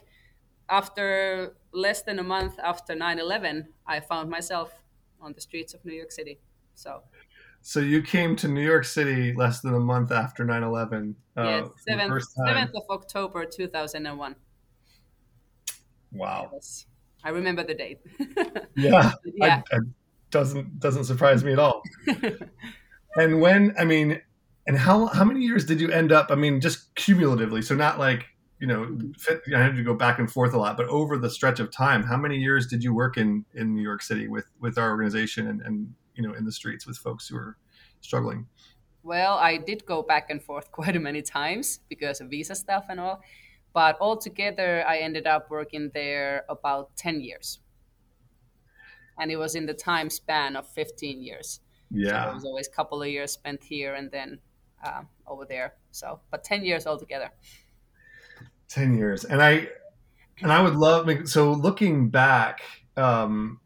after 0.69 1.55
less 1.71 2.01
than 2.03 2.19
a 2.19 2.23
month 2.23 2.59
after 2.63 2.93
9/11, 2.93 3.67
I 3.87 3.99
found 3.99 4.29
myself 4.29 4.71
on 5.21 5.33
the 5.33 5.41
streets 5.41 5.73
of 5.73 5.83
New 5.85 5.93
York 5.93 6.11
City. 6.11 6.39
So 6.75 7.03
so 7.61 7.79
you 7.79 8.01
came 8.01 8.35
to 8.37 8.47
New 8.47 8.61
York 8.61 8.83
City 8.83 9.33
less 9.33 9.61
than 9.61 9.73
a 9.73 9.79
month 9.79 10.11
after 10.11 10.43
9/11. 10.45 11.15
Uh, 11.37 11.43
yes, 11.43 11.69
7th, 11.89 12.23
7th 12.37 12.73
of 12.75 12.83
October 12.89 13.45
2001. 13.45 14.35
Wow. 16.11 16.51
I 17.23 17.29
remember 17.29 17.63
the 17.63 17.73
date. 17.73 17.99
yeah, 18.75 19.13
yeah. 19.25 19.61
I, 19.71 19.75
I, 19.75 19.79
doesn't 20.29 20.79
doesn't 20.79 21.05
surprise 21.05 21.43
me 21.43 21.53
at 21.53 21.59
all. 21.59 21.81
and 23.15 23.39
when 23.39 23.73
I 23.79 23.85
mean, 23.85 24.19
and 24.67 24.77
how 24.77 25.07
how 25.07 25.23
many 25.23 25.41
years 25.41 25.65
did 25.65 25.81
you 25.81 25.91
end 25.91 26.11
up? 26.11 26.31
I 26.31 26.35
mean, 26.35 26.61
just 26.61 26.93
cumulatively, 26.95 27.61
so 27.61 27.75
not 27.75 27.99
like 27.99 28.25
you 28.59 28.67
know, 28.67 28.97
fit, 29.17 29.41
I 29.53 29.59
had 29.59 29.75
to 29.75 29.83
go 29.83 29.93
back 29.93 30.19
and 30.19 30.31
forth 30.31 30.53
a 30.53 30.57
lot, 30.57 30.77
but 30.77 30.87
over 30.87 31.17
the 31.17 31.29
stretch 31.29 31.59
of 31.59 31.69
time, 31.69 32.01
how 32.01 32.15
many 32.15 32.37
years 32.37 32.65
did 32.65 32.81
you 32.81 32.93
work 32.93 33.17
in 33.17 33.43
in 33.53 33.75
New 33.75 33.81
York 33.81 34.01
City 34.01 34.29
with 34.29 34.45
with 34.61 34.77
our 34.77 34.89
organization 34.89 35.47
and, 35.47 35.61
and 35.61 35.93
you 36.15 36.23
know 36.25 36.33
in 36.33 36.45
the 36.45 36.51
streets 36.51 36.87
with 36.87 36.97
folks 36.97 37.27
who 37.27 37.35
are 37.35 37.57
struggling? 37.99 38.47
Well, 39.03 39.33
I 39.33 39.57
did 39.57 39.85
go 39.85 40.01
back 40.01 40.29
and 40.29 40.41
forth 40.41 40.71
quite 40.79 40.95
a 40.95 40.99
many 40.99 41.21
times 41.21 41.81
because 41.89 42.21
of 42.21 42.29
visa 42.29 42.55
stuff 42.55 42.85
and 42.87 43.01
all, 43.01 43.21
but 43.73 43.97
altogether, 43.99 44.85
I 44.87 44.99
ended 44.99 45.27
up 45.27 45.49
working 45.49 45.91
there 45.93 46.45
about 46.47 46.95
ten 46.95 47.19
years, 47.19 47.59
and 49.19 49.29
it 49.29 49.35
was 49.35 49.55
in 49.55 49.65
the 49.65 49.73
time 49.73 50.09
span 50.09 50.55
of 50.55 50.69
fifteen 50.69 51.21
years. 51.21 51.59
Yeah, 51.91 52.23
so 52.23 52.31
it 52.31 52.33
was 52.35 52.45
always 52.45 52.67
a 52.69 52.71
couple 52.71 53.01
of 53.03 53.09
years 53.09 53.33
spent 53.33 53.61
here 53.61 53.93
and 53.93 54.09
then 54.09 54.39
uh, 54.83 55.01
over 55.27 55.45
there. 55.45 55.75
So, 55.91 56.19
but 56.31 56.43
ten 56.43 56.63
years 56.63 56.85
altogether. 56.85 57.31
10 58.73 58.97
years 58.97 59.23
and 59.23 59.41
i 59.41 59.67
and 60.41 60.51
i 60.51 60.59
would 60.61 60.75
love 60.75 61.07
so 61.25 61.51
looking 61.51 62.09
back 62.09 62.61
um 62.97 63.59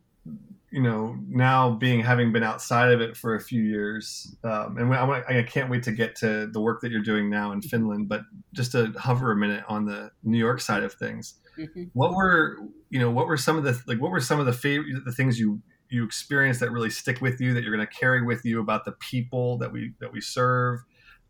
you 0.70 0.82
know 0.82 1.18
now 1.30 1.72
being 1.72 2.02
having 2.02 2.34
been 2.34 2.44
outside 2.44 2.92
of 2.92 3.00
it 3.00 3.16
for 3.16 3.36
a 3.36 3.40
few 3.40 3.64
years 3.64 4.36
um, 4.44 4.78
and 4.78 4.94
I, 4.94 5.24
I 5.40 5.44
can't 5.44 5.70
wait 5.70 5.84
to 5.84 5.94
get 5.94 6.18
to 6.18 6.48
the 6.48 6.60
work 6.60 6.82
that 6.82 6.92
you're 6.92 7.02
doing 7.02 7.30
now 7.30 7.54
in 7.54 7.62
finland 7.62 8.10
but 8.10 8.22
just 8.54 8.74
to 8.74 8.92
hover 8.98 9.32
a 9.32 9.36
minute 9.36 9.64
on 9.70 9.86
the 9.86 10.12
new 10.24 10.38
york 10.38 10.60
side 10.60 10.84
of 10.84 10.94
things 10.94 11.36
mm-hmm. 11.58 11.84
what 11.94 12.14
were 12.14 12.58
you 12.90 13.00
know 13.00 13.10
what 13.10 13.28
were 13.28 13.38
some 13.38 13.58
of 13.58 13.64
the 13.64 13.82
like 13.88 14.02
what 14.02 14.12
were 14.12 14.20
some 14.20 14.42
of 14.42 14.46
the 14.46 14.54
favorite 14.54 15.06
the 15.06 15.12
things 15.14 15.40
you 15.40 15.62
you 15.90 16.04
experienced 16.04 16.60
that 16.60 16.72
really 16.72 16.90
stick 16.90 17.22
with 17.22 17.40
you 17.40 17.54
that 17.54 17.64
you're 17.64 17.74
going 17.74 17.88
to 17.88 17.94
carry 17.94 18.22
with 18.22 18.44
you 18.44 18.60
about 18.60 18.84
the 18.84 18.92
people 18.94 19.58
that 19.58 19.72
we 19.72 19.94
that 20.02 20.12
we 20.12 20.20
serve 20.20 20.82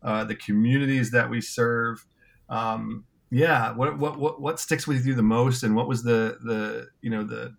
uh, 0.02 0.24
the 0.24 0.36
communities 0.36 1.10
that 1.10 1.30
we 1.30 1.40
serve. 1.40 2.06
Um, 2.48 3.04
yeah 3.30 3.72
what, 3.72 3.98
what 3.98 4.18
what 4.18 4.40
what 4.40 4.58
sticks 4.58 4.86
with 4.86 5.04
you 5.04 5.14
the 5.14 5.22
most 5.22 5.62
and 5.62 5.74
what 5.76 5.86
was 5.86 6.02
the 6.02 6.38
the 6.44 6.86
you 7.02 7.10
know 7.10 7.22
the 7.22 7.54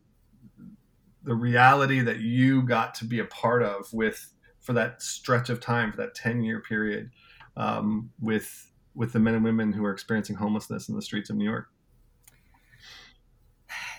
the 1.24 1.36
reality 1.36 2.02
that 2.02 2.20
you 2.20 2.64
got 2.64 2.96
to 2.96 3.06
be 3.06 3.20
a 3.20 3.26
part 3.26 3.62
of 3.62 3.92
with 3.94 4.34
for 4.60 4.74
that 4.74 5.02
stretch 5.02 5.50
of 5.50 5.60
time 5.60 5.92
for 5.92 5.98
that 5.98 6.16
10 6.16 6.44
year 6.44 6.60
period 6.62 7.12
um, 7.58 8.10
with 8.20 8.72
with 8.96 9.14
the 9.14 9.20
men 9.20 9.36
and 9.36 9.44
women 9.44 9.72
who 9.72 9.86
are 9.86 9.92
experiencing 9.92 10.36
homelessness 10.36 10.90
in 10.90 10.96
the 10.96 11.02
streets 11.02 11.30
of 11.30 11.36
new 11.36 11.46
york? 11.46 11.68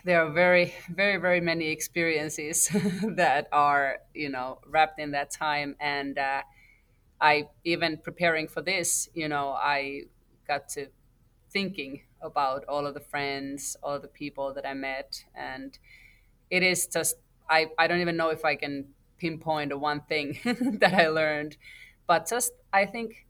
There 0.04 0.26
are 0.26 0.32
very 0.32 0.74
very 0.88 1.18
very 1.18 1.40
many 1.40 1.68
experiences 1.68 2.68
that 3.16 3.48
are 3.52 3.98
you 4.14 4.30
know 4.30 4.58
wrapped 4.66 4.98
in 4.98 5.12
that 5.12 5.30
time. 5.30 5.76
And 5.78 6.18
uh, 6.18 6.42
i 7.20 7.46
even 7.64 7.96
preparing 7.98 8.48
for 8.48 8.62
this 8.62 9.08
you 9.14 9.28
know 9.28 9.50
i 9.50 10.02
got 10.46 10.68
to 10.68 10.86
thinking 11.50 12.02
about 12.22 12.64
all 12.66 12.86
of 12.86 12.94
the 12.94 13.00
friends, 13.00 13.76
all 13.82 13.98
the 14.00 14.08
people 14.08 14.54
that 14.54 14.66
I 14.66 14.74
met, 14.74 15.24
and 15.34 15.78
it 16.50 16.62
is 16.62 16.86
just 16.86 17.16
I, 17.48 17.68
I 17.78 17.86
don't 17.88 18.00
even 18.00 18.16
know 18.16 18.30
if 18.30 18.44
I 18.44 18.56
can 18.56 18.86
pinpoint 19.18 19.78
one 19.78 20.02
thing 20.02 20.38
that 20.80 20.94
I 20.94 21.08
learned, 21.08 21.56
but 22.06 22.28
just 22.28 22.52
I 22.72 22.86
think 22.86 23.26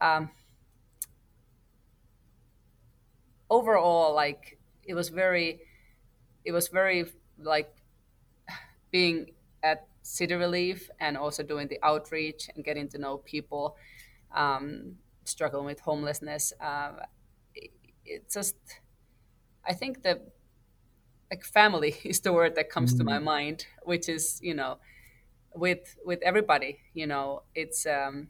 um, 0.00 0.30
overall 3.50 4.14
like 4.14 4.58
it 4.84 4.94
was 4.94 5.08
very 5.08 5.60
it 6.44 6.52
was 6.52 6.68
very 6.68 7.06
like 7.38 7.72
being 8.90 9.30
city 10.06 10.34
relief 10.34 10.90
and 11.00 11.16
also 11.16 11.42
doing 11.42 11.68
the 11.68 11.78
outreach 11.82 12.48
and 12.54 12.64
getting 12.64 12.88
to 12.88 12.98
know 12.98 13.18
people 13.18 13.76
um, 14.34 14.96
struggling 15.24 15.64
with 15.64 15.80
homelessness 15.80 16.52
uh, 16.60 16.92
it's 18.06 18.34
just 18.34 18.56
I 19.66 19.74
think 19.74 20.02
that 20.02 20.22
like 21.30 21.44
family 21.44 21.96
is 22.04 22.20
the 22.20 22.32
word 22.32 22.54
that 22.54 22.70
comes 22.70 22.94
mm. 22.94 22.98
to 22.98 23.04
my 23.04 23.18
mm. 23.18 23.24
mind, 23.24 23.66
which 23.82 24.08
is 24.08 24.38
you 24.42 24.54
know 24.54 24.78
with 25.54 25.96
with 26.04 26.20
everybody 26.22 26.80
you 26.92 27.06
know 27.06 27.42
it's 27.54 27.86
um 27.86 28.28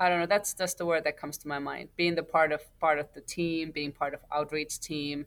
I 0.00 0.08
don't 0.08 0.18
know 0.18 0.26
that's 0.26 0.54
just 0.54 0.78
the 0.78 0.86
word 0.86 1.04
that 1.04 1.16
comes 1.16 1.38
to 1.38 1.48
my 1.48 1.58
mind 1.60 1.90
being 1.96 2.16
the 2.16 2.22
part 2.22 2.52
of 2.52 2.62
part 2.80 2.98
of 2.98 3.12
the 3.14 3.20
team 3.20 3.70
being 3.70 3.92
part 3.92 4.12
of 4.12 4.20
outreach 4.32 4.80
team 4.80 5.26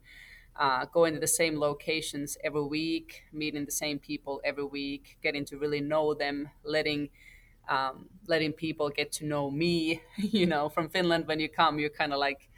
uh, 0.55 0.86
going 0.86 1.13
to 1.13 1.19
the 1.19 1.27
same 1.27 1.60
locations 1.60 2.38
every 2.43 2.63
week 2.63 3.24
meeting 3.31 3.65
the 3.65 3.72
same 3.72 3.98
people 3.98 4.39
every 4.43 4.63
week 4.63 5.17
getting 5.24 5.43
to 5.45 5.57
really 5.57 5.81
know 5.81 6.13
them 6.13 6.50
letting 6.63 7.10
um, 7.69 8.10
letting 8.27 8.53
people 8.53 8.89
get 8.89 9.12
to 9.13 9.25
know 9.25 9.50
me. 9.50 10.01
you 10.17 10.45
know, 10.45 10.69
from 10.69 10.89
Finland, 10.89 11.27
when 11.27 11.39
you 11.39 11.50
come, 11.50 11.79
you're 11.79 11.89
kind 11.89 12.13
of 12.13 12.19
like 12.19 12.50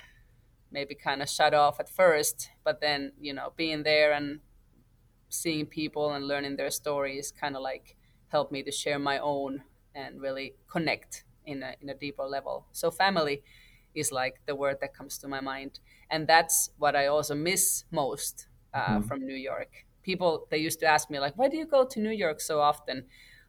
maybe 0.71 0.95
kind 0.95 1.21
of 1.21 1.29
shut 1.29 1.53
off 1.53 1.79
at 1.79 1.89
first, 1.89 2.49
but 2.63 2.81
then 2.81 3.13
you 3.19 3.33
know, 3.33 3.53
being 3.55 3.83
there 3.83 4.13
and 4.13 4.39
seeing 5.29 5.65
people 5.65 6.11
and 6.13 6.27
learning 6.27 6.55
their 6.55 6.71
stories 6.71 7.31
kind 7.31 7.55
of 7.55 7.61
like 7.61 7.95
helped 8.29 8.51
me 8.51 8.63
to 8.63 8.71
share 8.71 8.99
my 8.99 9.17
own 9.19 9.63
and 9.93 10.21
really 10.21 10.55
connect 10.67 11.23
in 11.45 11.63
a 11.63 11.75
in 11.81 11.89
a 11.89 11.93
deeper 11.93 12.23
level. 12.23 12.65
So 12.71 12.91
family 12.91 13.43
is 13.95 14.11
like 14.11 14.35
the 14.45 14.55
word 14.55 14.77
that 14.81 14.93
comes 14.93 15.17
to 15.19 15.27
my 15.27 15.41
mind, 15.41 15.79
and 16.09 16.27
that's 16.27 16.69
what 16.77 16.95
I 16.95 17.07
also 17.07 17.35
miss 17.35 17.85
most 17.91 18.47
uh, 18.73 18.79
mm-hmm. 18.79 19.07
from 19.07 19.25
New 19.25 19.35
York. 19.35 19.85
People 20.03 20.47
they 20.51 20.57
used 20.57 20.79
to 20.81 20.85
ask 20.85 21.09
me 21.09 21.19
like, 21.19 21.37
"Why 21.37 21.47
do 21.47 21.57
you 21.57 21.65
go 21.65 21.85
to 21.85 21.99
New 21.99 22.11
York 22.11 22.39
so 22.41 22.59
often?" 22.59 23.05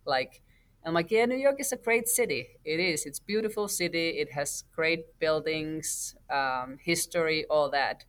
Like 0.07 0.43
I'm 0.87 0.95
like, 0.95 1.11
yeah, 1.11 1.25
New 1.25 1.37
York 1.37 1.57
is 1.59 1.73
a 1.73 1.77
great 1.77 2.07
city. 2.07 2.47
It 2.65 2.79
is. 2.79 3.07
It's 3.07 3.19
beautiful 3.19 3.67
city. 3.67 4.11
It 4.21 4.31
has 4.33 4.63
great 4.73 5.19
buildings, 5.19 6.15
um, 6.31 6.79
history, 6.81 7.45
all 7.51 7.69
that. 7.71 8.05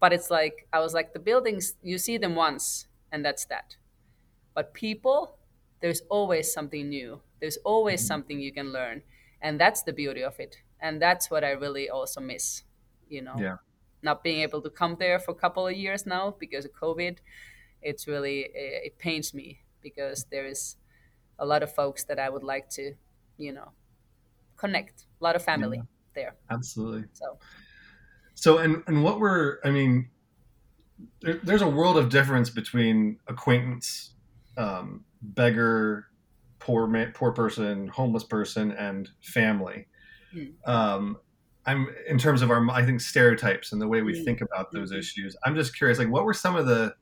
But 0.00 0.12
it's 0.12 0.28
like 0.28 0.66
I 0.72 0.80
was 0.80 0.92
like 0.92 1.12
the 1.12 1.20
buildings. 1.20 1.74
You 1.82 1.98
see 1.98 2.18
them 2.18 2.34
once, 2.34 2.88
and 3.12 3.24
that's 3.24 3.44
that. 3.44 3.76
But 4.54 4.74
people, 4.74 5.38
there's 5.80 6.02
always 6.10 6.52
something 6.52 6.88
new. 6.88 7.20
There's 7.40 7.58
always 7.58 8.00
mm-hmm. 8.00 8.08
something 8.08 8.40
you 8.40 8.52
can 8.52 8.72
learn, 8.72 9.02
and 9.40 9.60
that's 9.60 9.84
the 9.84 9.92
beauty 9.92 10.24
of 10.24 10.40
it. 10.40 10.56
And 10.80 11.00
that's 11.00 11.30
what 11.30 11.44
I 11.44 11.50
really 11.50 11.90
also 11.90 12.20
miss. 12.20 12.62
You 13.08 13.22
know, 13.22 13.34
yeah. 13.38 13.56
not 14.02 14.22
being 14.22 14.40
able 14.40 14.62
to 14.62 14.70
come 14.70 14.96
there 14.98 15.18
for 15.18 15.32
a 15.32 15.34
couple 15.34 15.66
of 15.66 15.76
years 15.76 16.06
now 16.06 16.36
because 16.38 16.64
of 16.64 16.72
COVID. 16.72 17.18
It's 17.82 18.06
really 18.06 18.48
it 18.54 18.98
pains 18.98 19.34
me 19.34 19.60
because 19.82 20.26
there 20.30 20.46
is 20.46 20.76
a 21.38 21.46
lot 21.46 21.62
of 21.62 21.74
folks 21.74 22.04
that 22.04 22.18
I 22.18 22.28
would 22.28 22.44
like 22.44 22.68
to, 22.70 22.94
you 23.38 23.52
know, 23.52 23.72
connect. 24.56 25.06
A 25.20 25.24
lot 25.24 25.36
of 25.36 25.42
family 25.42 25.78
yeah, 25.78 25.82
there. 26.14 26.36
Absolutely. 26.50 27.04
So, 27.12 27.38
so 28.34 28.58
and 28.58 28.82
and 28.86 29.02
what 29.02 29.18
were 29.18 29.60
I 29.64 29.70
mean, 29.70 30.10
there, 31.22 31.40
there's 31.42 31.62
a 31.62 31.68
world 31.68 31.96
of 31.96 32.10
difference 32.10 32.50
between 32.50 33.18
acquaintance, 33.26 34.12
um, 34.56 35.04
beggar, 35.22 36.06
poor 36.58 36.86
man, 36.86 37.12
poor 37.14 37.32
person, 37.32 37.88
homeless 37.88 38.24
person, 38.24 38.72
and 38.72 39.08
family. 39.22 39.86
Hmm. 40.32 40.70
Um, 40.70 41.16
I'm 41.66 41.88
in 42.08 42.18
terms 42.18 42.42
of 42.42 42.50
our 42.50 42.68
I 42.70 42.84
think 42.84 43.00
stereotypes 43.00 43.72
and 43.72 43.80
the 43.80 43.88
way 43.88 44.02
we 44.02 44.18
hmm. 44.18 44.24
think 44.24 44.40
about 44.40 44.72
those 44.72 44.90
mm-hmm. 44.90 45.00
issues. 45.00 45.36
I'm 45.44 45.54
just 45.54 45.76
curious, 45.76 45.98
like 45.98 46.10
what 46.10 46.24
were 46.24 46.34
some 46.34 46.56
of 46.56 46.66
the 46.66 46.94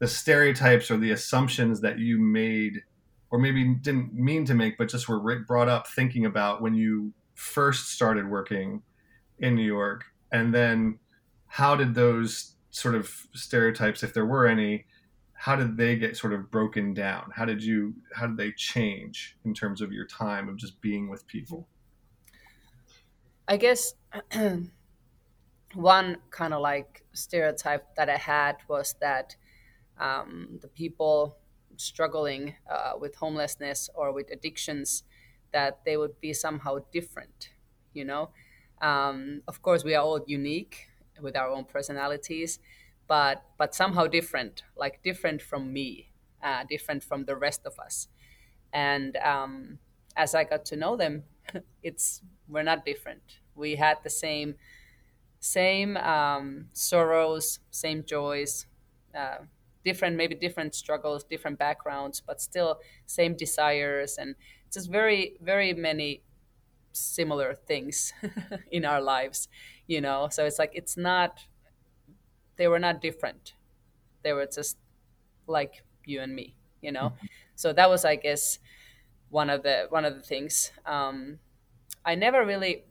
the 0.00 0.08
stereotypes 0.08 0.90
or 0.90 0.96
the 0.96 1.12
assumptions 1.12 1.80
that 1.80 1.98
you 1.98 2.18
made 2.18 2.82
or 3.30 3.38
maybe 3.38 3.74
didn't 3.74 4.14
mean 4.14 4.44
to 4.44 4.54
make, 4.54 4.78
but 4.78 4.88
just 4.88 5.08
were 5.08 5.40
brought 5.40 5.68
up 5.68 5.88
thinking 5.88 6.24
about 6.24 6.62
when 6.62 6.74
you 6.74 7.12
first 7.34 7.90
started 7.90 8.28
working 8.28 8.82
in 9.38 9.54
New 9.56 9.64
York? 9.64 10.04
And 10.30 10.54
then 10.54 10.98
how 11.46 11.74
did 11.74 11.94
those 11.94 12.54
sort 12.70 12.94
of 12.94 13.10
stereotypes, 13.34 14.02
if 14.02 14.14
there 14.14 14.26
were 14.26 14.46
any, 14.46 14.86
how 15.32 15.56
did 15.56 15.76
they 15.76 15.96
get 15.96 16.16
sort 16.16 16.32
of 16.32 16.50
broken 16.50 16.94
down? 16.94 17.30
How 17.34 17.44
did 17.44 17.62
you, 17.62 17.94
how 18.14 18.26
did 18.26 18.36
they 18.36 18.52
change 18.52 19.36
in 19.44 19.54
terms 19.54 19.80
of 19.80 19.92
your 19.92 20.06
time 20.06 20.48
of 20.48 20.56
just 20.56 20.80
being 20.80 21.08
with 21.08 21.26
people? 21.26 21.68
I 23.48 23.56
guess 23.56 23.94
one 25.74 26.18
kind 26.30 26.54
of 26.54 26.60
like 26.60 27.04
stereotype 27.12 27.94
that 27.96 28.08
I 28.08 28.16
had 28.16 28.56
was 28.68 28.94
that 29.00 29.36
um, 29.98 30.58
the 30.62 30.68
people 30.68 31.38
struggling 31.76 32.54
uh, 32.70 32.92
with 33.00 33.16
homelessness 33.16 33.90
or 33.94 34.12
with 34.12 34.30
addictions 34.30 35.04
that 35.52 35.84
they 35.84 35.96
would 35.96 36.20
be 36.20 36.32
somehow 36.32 36.78
different 36.92 37.50
you 37.94 38.04
know? 38.04 38.30
Um, 38.82 39.42
of 39.48 39.62
course 39.62 39.84
we 39.84 39.94
are 39.94 40.04
all 40.04 40.22
unique 40.26 40.88
with 41.20 41.36
our 41.36 41.48
own 41.48 41.64
personalities 41.64 42.58
but 43.08 43.44
but 43.58 43.74
somehow 43.74 44.06
different 44.06 44.64
like 44.76 45.02
different 45.02 45.42
from 45.42 45.72
me 45.72 46.10
uh, 46.42 46.64
different 46.68 47.02
from 47.04 47.24
the 47.24 47.36
rest 47.36 47.62
of 47.66 47.78
us. 47.78 48.08
And 48.72 49.16
um, 49.18 49.78
as 50.16 50.34
i 50.34 50.44
got 50.44 50.64
to 50.66 50.76
know 50.76 50.96
them 50.96 51.24
it's 51.82 52.22
we're 52.48 52.62
not 52.62 52.84
different. 52.84 53.38
We 53.54 53.76
had 53.76 53.98
the 54.02 54.10
same 54.10 54.56
same 55.40 55.96
um, 55.98 56.66
sorrows 56.72 57.60
same 57.70 58.04
joys 58.04 58.66
uh, 59.14 59.38
different 59.84 60.16
maybe 60.16 60.34
different 60.34 60.74
struggles 60.74 61.24
different 61.24 61.58
backgrounds 61.58 62.22
but 62.26 62.40
still 62.40 62.80
same 63.06 63.36
desires 63.36 64.16
and 64.18 64.34
just 64.72 64.90
very 64.90 65.36
very 65.40 65.74
many 65.74 66.22
similar 66.92 67.54
things 67.54 68.12
in 68.70 68.84
our 68.84 69.00
lives 69.00 69.48
you 69.86 70.00
know? 70.00 70.28
So 70.30 70.46
it's 70.46 70.58
like 70.58 70.72
it's 70.74 70.96
not 70.96 71.44
they 72.56 72.68
were 72.68 72.78
not 72.78 73.00
different. 73.00 73.54
They 74.22 74.32
were 74.32 74.46
just 74.46 74.76
like 75.46 75.82
you 76.04 76.20
and 76.20 76.34
me 76.34 76.54
you 76.82 76.92
know? 76.92 77.10
Mm-hmm. 77.10 77.26
so 77.56 77.72
that 77.72 77.88
was 77.90 78.04
i 78.04 78.16
guess 78.16 78.58
one 79.34 79.50
of 79.50 79.62
the 79.62 79.86
one 79.90 80.04
of 80.04 80.14
the 80.14 80.22
things. 80.22 80.72
Um, 80.86 81.38
i 82.04 82.14
never 82.14 82.44
really 82.44 82.84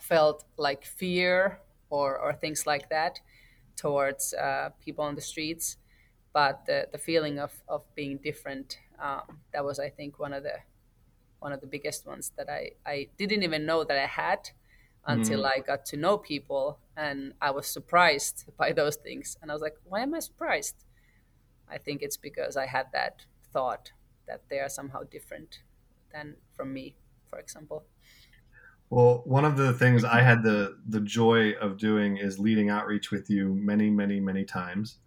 felt 0.00 0.44
like 0.56 0.84
fear 0.84 1.60
or 1.90 2.18
or 2.18 2.32
things 2.32 2.66
like 2.66 2.88
that 2.90 3.20
towards 3.76 4.34
uh, 4.34 4.70
people 4.84 5.04
on 5.04 5.14
the 5.14 5.20
streets 5.20 5.76
but 6.32 6.66
the, 6.66 6.86
the 6.92 6.98
feeling 6.98 7.38
of, 7.38 7.52
of 7.68 7.82
being 7.94 8.18
different 8.18 8.78
um, 9.02 9.38
that 9.52 9.64
was 9.64 9.78
i 9.78 9.88
think 9.88 10.18
one 10.18 10.32
of 10.32 10.42
the 10.42 10.56
one 11.40 11.52
of 11.52 11.60
the 11.60 11.66
biggest 11.66 12.06
ones 12.06 12.32
that 12.36 12.48
i, 12.48 12.70
I 12.84 13.08
didn't 13.18 13.42
even 13.42 13.66
know 13.66 13.84
that 13.84 13.98
i 13.98 14.06
had 14.06 14.50
until 15.06 15.42
mm. 15.42 15.50
i 15.54 15.60
got 15.60 15.86
to 15.86 15.96
know 15.96 16.18
people 16.18 16.78
and 16.96 17.32
i 17.40 17.50
was 17.50 17.66
surprised 17.66 18.44
by 18.58 18.72
those 18.72 18.96
things. 18.96 19.36
And 19.40 19.50
i 19.50 19.54
was 19.54 19.62
like 19.62 19.76
why 19.84 20.00
am 20.02 20.14
i 20.14 20.20
surprised? 20.20 20.84
I 21.68 21.78
think 21.78 22.02
it's 22.02 22.16
because 22.16 22.56
i 22.56 22.66
had 22.66 22.86
that 22.92 23.24
thought 23.52 23.92
that 24.26 24.42
they 24.48 24.58
are 24.58 24.68
somehow 24.68 25.02
different 25.04 25.60
than 26.12 26.36
from 26.54 26.72
me 26.72 26.96
for 27.28 27.38
example 27.38 27.84
well, 28.88 29.22
one 29.24 29.44
of 29.44 29.56
the 29.56 29.72
things 29.72 30.04
I 30.04 30.20
had 30.22 30.42
the 30.42 30.78
the 30.86 31.00
joy 31.00 31.52
of 31.54 31.76
doing 31.76 32.18
is 32.18 32.38
leading 32.38 32.70
outreach 32.70 33.10
with 33.10 33.28
you 33.28 33.52
many, 33.52 33.90
many, 33.90 34.20
many 34.20 34.44
times. 34.44 34.98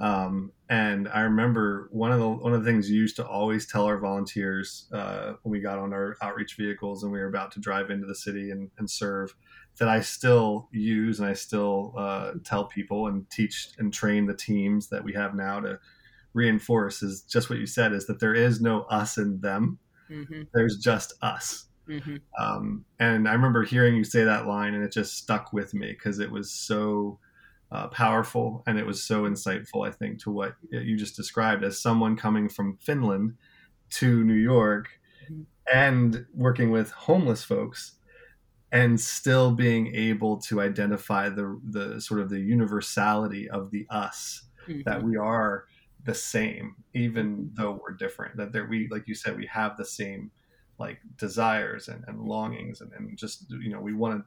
Um, 0.00 0.52
and 0.68 1.08
I 1.08 1.20
remember 1.20 1.88
one 1.92 2.12
of 2.12 2.18
the 2.18 2.28
one 2.28 2.52
of 2.52 2.64
the 2.64 2.70
things 2.70 2.90
you 2.90 3.00
used 3.00 3.16
to 3.16 3.26
always 3.26 3.66
tell 3.66 3.84
our 3.84 3.98
volunteers 3.98 4.88
uh, 4.92 5.34
when 5.42 5.52
we 5.52 5.60
got 5.60 5.78
on 5.78 5.92
our 5.92 6.16
outreach 6.20 6.56
vehicles 6.56 7.02
and 7.02 7.12
we 7.12 7.18
were 7.18 7.28
about 7.28 7.52
to 7.52 7.60
drive 7.60 7.90
into 7.90 8.06
the 8.06 8.14
city 8.14 8.50
and, 8.50 8.70
and 8.78 8.90
serve 8.90 9.34
that 9.78 9.88
I 9.88 10.00
still 10.00 10.68
use 10.72 11.20
and 11.20 11.28
I 11.28 11.32
still 11.32 11.94
uh, 11.96 12.32
tell 12.44 12.64
people 12.64 13.06
and 13.06 13.28
teach 13.30 13.70
and 13.78 13.92
train 13.92 14.26
the 14.26 14.34
teams 14.34 14.88
that 14.88 15.02
we 15.02 15.12
have 15.14 15.34
now 15.34 15.60
to 15.60 15.78
reinforce 16.34 17.02
is 17.02 17.22
just 17.22 17.50
what 17.50 17.58
you 17.58 17.66
said 17.66 17.92
is 17.92 18.06
that 18.06 18.20
there 18.20 18.34
is 18.34 18.60
no 18.60 18.82
us 18.82 19.16
and 19.16 19.40
them. 19.42 19.78
Mm-hmm. 20.10 20.42
There's 20.52 20.78
just 20.78 21.14
us 21.22 21.68
Mm-hmm. 21.88 22.16
Um, 22.38 22.84
and 22.98 23.28
I 23.28 23.32
remember 23.32 23.62
hearing 23.64 23.96
you 23.96 24.04
say 24.04 24.24
that 24.24 24.46
line, 24.46 24.74
and 24.74 24.84
it 24.84 24.92
just 24.92 25.14
stuck 25.14 25.52
with 25.52 25.74
me 25.74 25.88
because 25.92 26.18
it 26.18 26.30
was 26.30 26.50
so 26.50 27.18
uh, 27.72 27.88
powerful 27.88 28.62
and 28.66 28.78
it 28.78 28.86
was 28.86 29.02
so 29.02 29.22
insightful. 29.22 29.86
I 29.86 29.90
think 29.90 30.22
to 30.22 30.30
what 30.30 30.54
you 30.70 30.96
just 30.96 31.16
described 31.16 31.64
as 31.64 31.80
someone 31.80 32.16
coming 32.16 32.48
from 32.48 32.76
Finland 32.76 33.34
to 33.90 34.22
New 34.24 34.34
York 34.34 34.88
mm-hmm. 35.30 35.42
and 35.72 36.26
working 36.34 36.70
with 36.70 36.90
homeless 36.90 37.42
folks 37.42 37.94
and 38.70 39.00
still 39.00 39.52
being 39.52 39.94
able 39.94 40.36
to 40.36 40.60
identify 40.60 41.30
the 41.30 41.58
the 41.70 42.00
sort 42.00 42.20
of 42.20 42.28
the 42.28 42.40
universality 42.40 43.48
of 43.48 43.70
the 43.70 43.86
us 43.88 44.42
mm-hmm. 44.68 44.82
that 44.84 45.02
we 45.02 45.16
are 45.16 45.64
the 46.04 46.14
same 46.14 46.76
even 46.94 47.50
though 47.54 47.80
we're 47.82 47.92
different 47.92 48.36
that 48.36 48.52
there 48.52 48.66
we 48.66 48.88
like 48.90 49.06
you 49.06 49.14
said 49.14 49.36
we 49.36 49.46
have 49.46 49.76
the 49.76 49.84
same 49.84 50.30
like 50.78 50.98
desires 51.16 51.88
and, 51.88 52.04
and 52.06 52.20
longings 52.20 52.80
and, 52.80 52.92
and 52.92 53.18
just 53.18 53.46
you 53.50 53.70
know 53.70 53.80
we 53.80 53.92
want 53.92 54.18
to 54.18 54.24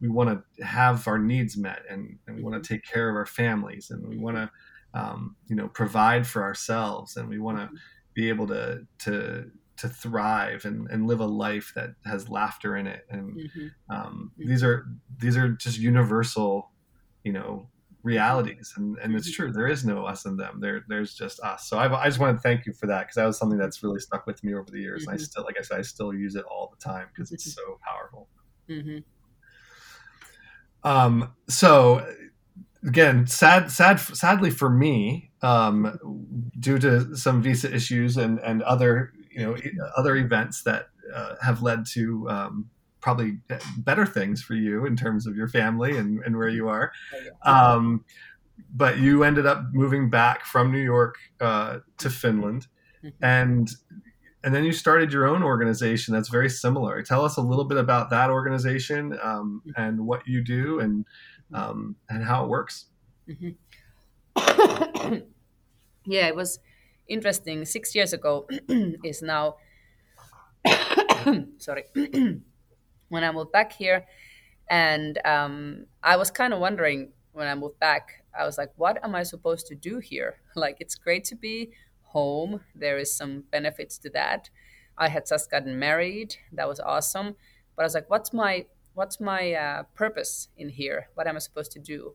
we 0.00 0.08
want 0.08 0.28
to 0.28 0.64
have 0.64 1.06
our 1.06 1.18
needs 1.18 1.56
met 1.56 1.82
and, 1.88 2.18
and 2.26 2.36
we 2.36 2.42
want 2.42 2.62
to 2.62 2.68
take 2.68 2.84
care 2.84 3.08
of 3.08 3.16
our 3.16 3.26
families 3.26 3.90
and 3.90 4.06
we 4.06 4.16
want 4.16 4.36
to 4.36 4.50
um, 4.92 5.36
you 5.48 5.56
know 5.56 5.68
provide 5.68 6.26
for 6.26 6.42
ourselves 6.42 7.16
and 7.16 7.28
we 7.28 7.38
want 7.38 7.58
to 7.58 7.68
be 8.14 8.28
able 8.28 8.46
to 8.46 8.86
to 8.98 9.50
to 9.76 9.88
thrive 9.88 10.64
and, 10.64 10.88
and 10.90 11.06
live 11.06 11.20
a 11.20 11.26
life 11.26 11.72
that 11.74 11.90
has 12.04 12.28
laughter 12.28 12.76
in 12.76 12.86
it 12.86 13.06
and 13.10 13.36
mm-hmm. 13.36 13.66
Um, 13.88 14.32
mm-hmm. 14.38 14.48
these 14.48 14.62
are 14.62 14.86
these 15.18 15.36
are 15.36 15.48
just 15.48 15.78
universal 15.78 16.70
you 17.24 17.32
know 17.32 17.68
realities 18.04 18.72
and, 18.76 18.98
and 18.98 19.14
it's 19.14 19.30
mm-hmm. 19.30 19.44
true 19.44 19.52
there 19.52 19.66
is 19.66 19.84
no 19.84 20.04
us 20.04 20.26
and 20.26 20.38
them 20.38 20.60
there 20.60 20.84
there's 20.88 21.14
just 21.14 21.40
us 21.40 21.66
so 21.66 21.78
I've, 21.78 21.92
i 21.92 22.06
just 22.06 22.20
want 22.20 22.36
to 22.36 22.40
thank 22.42 22.66
you 22.66 22.74
for 22.74 22.86
that 22.86 23.04
because 23.04 23.14
that 23.16 23.24
was 23.24 23.38
something 23.38 23.58
that's 23.58 23.82
really 23.82 23.98
stuck 23.98 24.26
with 24.26 24.44
me 24.44 24.54
over 24.54 24.70
the 24.70 24.78
years 24.78 25.02
mm-hmm. 25.02 25.10
and 25.10 25.14
i 25.14 25.18
mm-hmm. 25.18 25.24
still 25.24 25.44
like 25.44 25.56
i 25.58 25.62
said 25.62 25.78
i 25.78 25.82
still 25.82 26.12
use 26.12 26.36
it 26.36 26.44
all 26.44 26.70
the 26.70 26.84
time 26.84 27.06
because 27.14 27.32
it's 27.32 27.52
so 27.52 27.80
powerful 27.82 28.28
mm-hmm. 28.68 28.98
um 30.88 31.32
so 31.48 32.06
again 32.86 33.26
sad 33.26 33.70
sad 33.70 33.98
sadly 33.98 34.50
for 34.50 34.68
me 34.68 35.30
um 35.40 35.98
due 36.60 36.78
to 36.78 37.16
some 37.16 37.40
visa 37.40 37.74
issues 37.74 38.18
and 38.18 38.38
and 38.40 38.62
other 38.62 39.14
you 39.30 39.42
know 39.42 39.56
other 39.96 40.16
events 40.16 40.62
that 40.62 40.88
uh, 41.14 41.34
have 41.42 41.62
led 41.62 41.84
to 41.84 42.28
um, 42.30 42.70
probably 43.04 43.36
better 43.76 44.06
things 44.06 44.42
for 44.42 44.54
you 44.54 44.86
in 44.86 44.96
terms 44.96 45.26
of 45.26 45.36
your 45.36 45.46
family 45.46 45.94
and, 45.98 46.24
and 46.24 46.34
where 46.38 46.48
you 46.48 46.68
are. 46.68 46.90
Um, 47.42 48.02
but 48.74 48.98
you 48.98 49.24
ended 49.24 49.44
up 49.44 49.62
moving 49.74 50.08
back 50.08 50.46
from 50.46 50.72
New 50.72 50.80
York 50.80 51.16
uh, 51.38 51.80
to 51.98 52.08
Finland, 52.08 52.66
mm-hmm. 53.04 53.22
and 53.22 53.68
and 54.42 54.54
then 54.54 54.64
you 54.64 54.72
started 54.72 55.12
your 55.12 55.26
own 55.26 55.42
organization 55.42 56.14
that's 56.14 56.30
very 56.30 56.48
similar. 56.48 57.02
Tell 57.02 57.24
us 57.24 57.36
a 57.36 57.42
little 57.42 57.66
bit 57.66 57.76
about 57.76 58.08
that 58.10 58.30
organization 58.30 59.18
um, 59.22 59.60
mm-hmm. 59.66 59.82
and 59.82 60.06
what 60.06 60.26
you 60.26 60.42
do 60.42 60.80
and 60.80 61.04
um, 61.52 61.96
and 62.08 62.24
how 62.24 62.44
it 62.44 62.48
works. 62.48 62.86
Mm-hmm. 63.28 63.50
yeah, 66.06 66.26
it 66.26 66.36
was 66.36 66.58
interesting. 67.06 67.66
Six 67.66 67.94
years 67.94 68.14
ago 68.14 68.48
is 69.04 69.20
now. 69.20 69.56
sorry. 71.58 71.84
When 73.14 73.24
I 73.24 73.30
moved 73.30 73.52
back 73.52 73.72
here. 73.72 74.04
And 74.68 75.18
um, 75.24 75.86
I 76.02 76.16
was 76.16 76.30
kind 76.30 76.52
of 76.52 76.58
wondering 76.58 77.12
when 77.32 77.46
I 77.46 77.54
moved 77.54 77.78
back, 77.78 78.24
I 78.38 78.44
was 78.44 78.58
like, 78.58 78.72
what 78.76 79.02
am 79.04 79.14
I 79.14 79.22
supposed 79.22 79.66
to 79.68 79.74
do 79.74 79.98
here? 79.98 80.36
Like, 80.56 80.76
it's 80.80 80.94
great 80.94 81.24
to 81.24 81.36
be 81.36 81.70
home. 82.02 82.60
There 82.74 82.98
is 82.98 83.16
some 83.16 83.44
benefits 83.50 83.98
to 83.98 84.10
that. 84.10 84.50
I 84.96 85.08
had 85.08 85.26
just 85.26 85.50
gotten 85.50 85.78
married. 85.78 86.36
That 86.52 86.68
was 86.68 86.80
awesome. 86.80 87.34
But 87.74 87.82
I 87.82 87.86
was 87.86 87.94
like, 87.94 88.10
what's 88.10 88.32
my 88.32 88.66
what's 88.94 89.18
my 89.20 89.52
uh, 89.52 89.82
purpose 89.94 90.48
in 90.56 90.68
here? 90.68 91.08
What 91.14 91.26
am 91.26 91.34
I 91.34 91.40
supposed 91.40 91.72
to 91.72 91.80
do? 91.80 92.14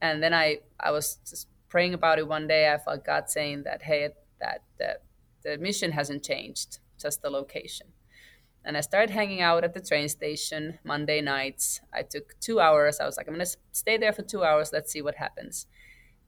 And 0.00 0.20
then 0.20 0.34
I 0.34 0.58
I 0.80 0.90
was 0.90 1.18
just 1.28 1.46
praying 1.68 1.94
about 1.94 2.18
it 2.18 2.26
one 2.26 2.48
day. 2.48 2.72
I 2.72 2.78
felt 2.78 3.04
God 3.04 3.30
saying 3.30 3.62
that 3.62 3.82
hey, 3.82 4.08
that 4.40 4.62
that 4.80 5.04
the 5.44 5.58
mission 5.58 5.92
hasn't 5.92 6.24
changed, 6.24 6.80
just 6.98 7.22
the 7.22 7.30
location 7.30 7.86
and 8.64 8.76
I 8.76 8.80
started 8.80 9.10
hanging 9.10 9.40
out 9.40 9.64
at 9.64 9.74
the 9.74 9.80
train 9.80 10.08
station 10.08 10.78
Monday 10.84 11.20
nights. 11.20 11.80
I 11.92 12.02
took 12.02 12.38
two 12.40 12.60
hours. 12.60 13.00
I 13.00 13.06
was 13.06 13.16
like, 13.16 13.26
I'm 13.26 13.34
going 13.34 13.46
to 13.46 13.56
stay 13.72 13.96
there 13.96 14.12
for 14.12 14.22
two 14.22 14.44
hours. 14.44 14.70
Let's 14.72 14.92
see 14.92 15.02
what 15.02 15.14
happens. 15.16 15.66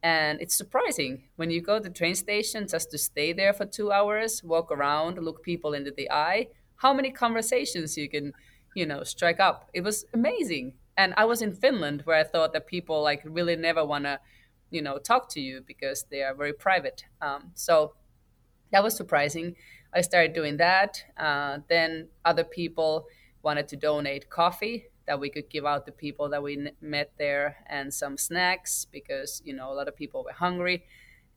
And 0.02 0.40
it's 0.40 0.54
surprising 0.54 1.24
when 1.36 1.50
you 1.50 1.60
go 1.60 1.78
to 1.78 1.82
the 1.84 1.90
train 1.90 2.14
station 2.14 2.66
just 2.66 2.90
to 2.90 2.98
stay 2.98 3.32
there 3.32 3.52
for 3.52 3.66
two 3.66 3.92
hours, 3.92 4.42
walk 4.42 4.72
around, 4.72 5.18
look 5.18 5.42
people 5.42 5.74
into 5.74 5.92
the 5.92 6.10
eye, 6.10 6.48
how 6.76 6.92
many 6.92 7.10
conversations 7.10 7.96
you 7.96 8.08
can, 8.08 8.32
you 8.74 8.86
know, 8.86 9.04
strike 9.04 9.38
up. 9.38 9.70
It 9.72 9.82
was 9.82 10.04
amazing. 10.12 10.74
And 10.96 11.14
I 11.16 11.24
was 11.24 11.40
in 11.40 11.54
Finland 11.54 12.02
where 12.04 12.18
I 12.18 12.24
thought 12.24 12.52
that 12.54 12.66
people 12.66 13.02
like 13.02 13.22
really 13.24 13.54
never 13.54 13.84
want 13.84 14.04
to, 14.04 14.18
you 14.70 14.82
know, 14.82 14.98
talk 14.98 15.28
to 15.30 15.40
you 15.40 15.62
because 15.64 16.06
they 16.10 16.22
are 16.22 16.34
very 16.34 16.52
private. 16.52 17.04
Um, 17.20 17.52
so 17.54 17.94
that 18.72 18.82
was 18.82 18.96
surprising. 18.96 19.54
I 19.94 20.00
started 20.00 20.32
doing 20.32 20.56
that. 20.56 21.04
Uh, 21.16 21.58
then 21.68 22.08
other 22.24 22.44
people 22.44 23.06
wanted 23.42 23.68
to 23.68 23.76
donate 23.76 24.30
coffee 24.30 24.86
that 25.06 25.18
we 25.18 25.28
could 25.28 25.50
give 25.50 25.66
out 25.66 25.84
to 25.86 25.92
people 25.92 26.28
that 26.30 26.42
we 26.42 26.70
met 26.80 27.12
there 27.18 27.56
and 27.66 27.92
some 27.92 28.16
snacks 28.16 28.86
because 28.90 29.42
you 29.44 29.52
know 29.52 29.70
a 29.72 29.74
lot 29.74 29.88
of 29.88 29.96
people 29.96 30.24
were 30.24 30.32
hungry. 30.32 30.84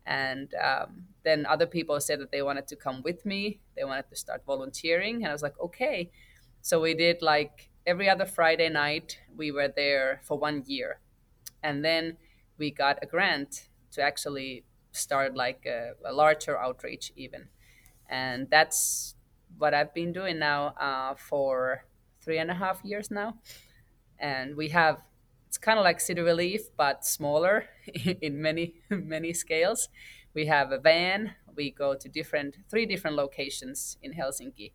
And 0.05 0.53
um, 0.63 1.05
then 1.23 1.47
other 1.47 1.65
people 1.65 1.99
said 1.99 2.19
that 2.19 2.31
they 2.31 2.43
wanted 2.43 2.67
to 2.67 2.75
come 2.75 3.01
with 3.01 3.25
me. 3.25 3.59
They 3.75 3.83
wanted 3.83 4.07
to 4.09 4.15
start 4.15 4.43
volunteering. 4.45 5.15
And 5.17 5.27
i 5.27 5.31
was 5.31 5.41
like 5.41 5.59
okay. 5.59 6.11
So 6.61 6.81
we 6.81 6.93
did 6.93 7.21
like 7.21 7.69
every 7.85 8.09
other 8.09 8.25
friday 8.25 8.69
night 8.69 9.19
we 9.35 9.51
were 9.51 9.67
there 9.67 10.21
for 10.23 10.37
one 10.37 10.63
year. 10.65 10.99
And 11.61 11.83
then 11.83 12.17
we 12.57 12.71
got 12.71 12.99
a 13.01 13.05
grant 13.05 13.67
to 13.91 14.01
actually 14.01 14.63
start 14.91 15.35
like 15.35 15.65
a, 15.65 15.91
a 16.05 16.13
larger 16.13 16.57
outreach 16.57 17.11
even 17.15 17.49
and 18.09 18.49
that's 18.49 19.15
what 19.57 19.73
I've 19.73 19.93
been 19.93 20.11
doing 20.13 20.39
now 20.39 20.67
uh, 20.79 21.15
for 21.15 21.85
three 22.21 22.37
and 22.37 22.51
a 22.51 22.55
half 22.55 22.83
years 22.83 23.11
now. 23.11 23.39
And 24.19 24.55
we 24.55 24.69
have 24.69 25.01
it's 25.47 25.57
kind 25.57 25.79
of 25.79 25.83
like 25.83 25.99
City 25.99 26.21
Relief 26.21 26.75
but 26.75 27.05
smaller 27.05 27.65
in 28.21 28.41
many 28.41 28.75
many 28.89 29.33
scales. 29.33 29.89
We 30.33 30.47
have 30.47 30.71
a 30.71 30.79
van. 30.79 31.35
We 31.55 31.71
go 31.71 31.95
to 31.95 32.09
different 32.09 32.57
three 32.69 32.85
different 32.85 33.15
locations 33.15 33.97
in 34.01 34.13
Helsinki. 34.13 34.73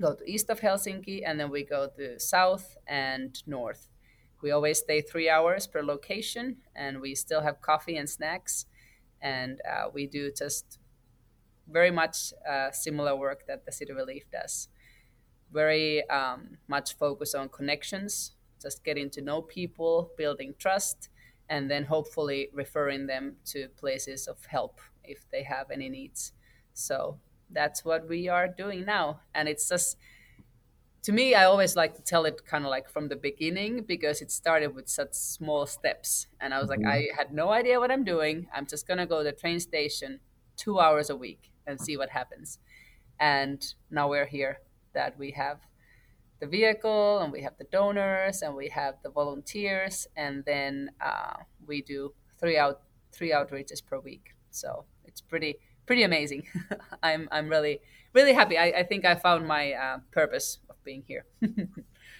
Go 0.00 0.14
to 0.14 0.24
east 0.24 0.50
of 0.50 0.60
Helsinki 0.60 1.22
and 1.24 1.38
then 1.38 1.50
we 1.50 1.64
go 1.64 1.88
to 1.96 2.18
south 2.18 2.76
and 2.86 3.40
north. 3.46 3.88
We 4.42 4.50
always 4.50 4.80
stay 4.80 5.00
three 5.00 5.30
hours 5.30 5.68
per 5.68 5.82
location, 5.82 6.56
and 6.74 7.00
we 7.00 7.14
still 7.14 7.42
have 7.42 7.60
coffee 7.60 7.96
and 7.96 8.10
snacks. 8.10 8.66
And 9.20 9.60
uh, 9.62 9.88
we 9.94 10.08
do 10.08 10.32
just 10.36 10.80
very 11.70 11.90
much 11.90 12.32
uh, 12.48 12.70
similar 12.70 13.16
work 13.16 13.46
that 13.46 13.64
the 13.64 13.72
City 13.72 13.92
Relief 13.92 14.24
does. 14.30 14.68
Very 15.52 16.08
um, 16.08 16.58
much 16.68 16.96
focus 16.96 17.34
on 17.34 17.48
connections 17.48 18.32
just 18.62 18.84
getting 18.84 19.10
to 19.10 19.20
know 19.20 19.42
people, 19.42 20.12
building 20.16 20.54
trust, 20.58 21.08
and 21.48 21.70
then 21.70 21.84
hopefully 21.84 22.48
referring 22.54 23.06
them 23.06 23.36
to 23.44 23.68
places 23.76 24.26
of 24.28 24.46
help 24.46 24.80
if 25.04 25.28
they 25.30 25.42
have 25.42 25.70
any 25.70 25.88
needs. 25.88 26.32
So 26.72 27.18
that's 27.50 27.84
what 27.84 28.08
we 28.08 28.28
are 28.28 28.48
doing 28.48 28.84
now. 28.86 29.20
And 29.34 29.48
it's 29.48 29.68
just, 29.68 29.98
to 31.02 31.12
me, 31.12 31.34
I 31.34 31.44
always 31.44 31.76
like 31.76 31.94
to 31.96 32.02
tell 32.02 32.24
it 32.24 32.46
kind 32.46 32.64
of 32.64 32.70
like 32.70 32.88
from 32.88 33.08
the 33.08 33.16
beginning 33.16 33.82
because 33.82 34.22
it 34.22 34.30
started 34.30 34.74
with 34.74 34.88
such 34.88 35.12
small 35.12 35.66
steps. 35.66 36.28
And 36.40 36.54
I 36.54 36.60
was 36.60 36.70
mm-hmm. 36.70 36.84
like, 36.84 36.94
I 36.94 37.08
had 37.16 37.34
no 37.34 37.50
idea 37.50 37.80
what 37.80 37.90
I'm 37.90 38.04
doing. 38.04 38.46
I'm 38.54 38.66
just 38.66 38.86
going 38.86 38.98
to 38.98 39.06
go 39.06 39.18
to 39.18 39.24
the 39.24 39.32
train 39.32 39.60
station 39.60 40.20
two 40.56 40.78
hours 40.78 41.10
a 41.10 41.16
week 41.16 41.51
and 41.66 41.80
see 41.80 41.96
what 41.96 42.10
happens. 42.10 42.58
And 43.20 43.64
now 43.90 44.08
we're 44.08 44.26
here 44.26 44.58
that 44.94 45.18
we 45.18 45.30
have 45.32 45.58
the 46.40 46.46
vehicle 46.46 47.20
and 47.20 47.32
we 47.32 47.42
have 47.42 47.56
the 47.56 47.66
donors 47.70 48.42
and 48.42 48.56
we 48.56 48.68
have 48.68 48.94
the 49.04 49.10
volunteers 49.10 50.08
and 50.16 50.44
then 50.44 50.90
uh, 51.00 51.34
we 51.66 51.82
do 51.82 52.12
three 52.40 52.58
out 52.58 52.80
three 53.12 53.30
outreaches 53.30 53.84
per 53.84 54.00
week. 54.00 54.34
So 54.50 54.84
it's 55.04 55.20
pretty 55.20 55.56
pretty 55.86 56.02
amazing. 56.02 56.46
I'm 57.02 57.28
i'm 57.30 57.48
really 57.48 57.80
really 58.12 58.32
happy. 58.32 58.58
I, 58.58 58.66
I 58.80 58.82
think 58.82 59.04
i 59.04 59.14
found 59.14 59.46
my 59.46 59.72
uh, 59.72 59.98
purpose 60.10 60.58
of 60.68 60.82
being 60.82 61.04
here. 61.06 61.24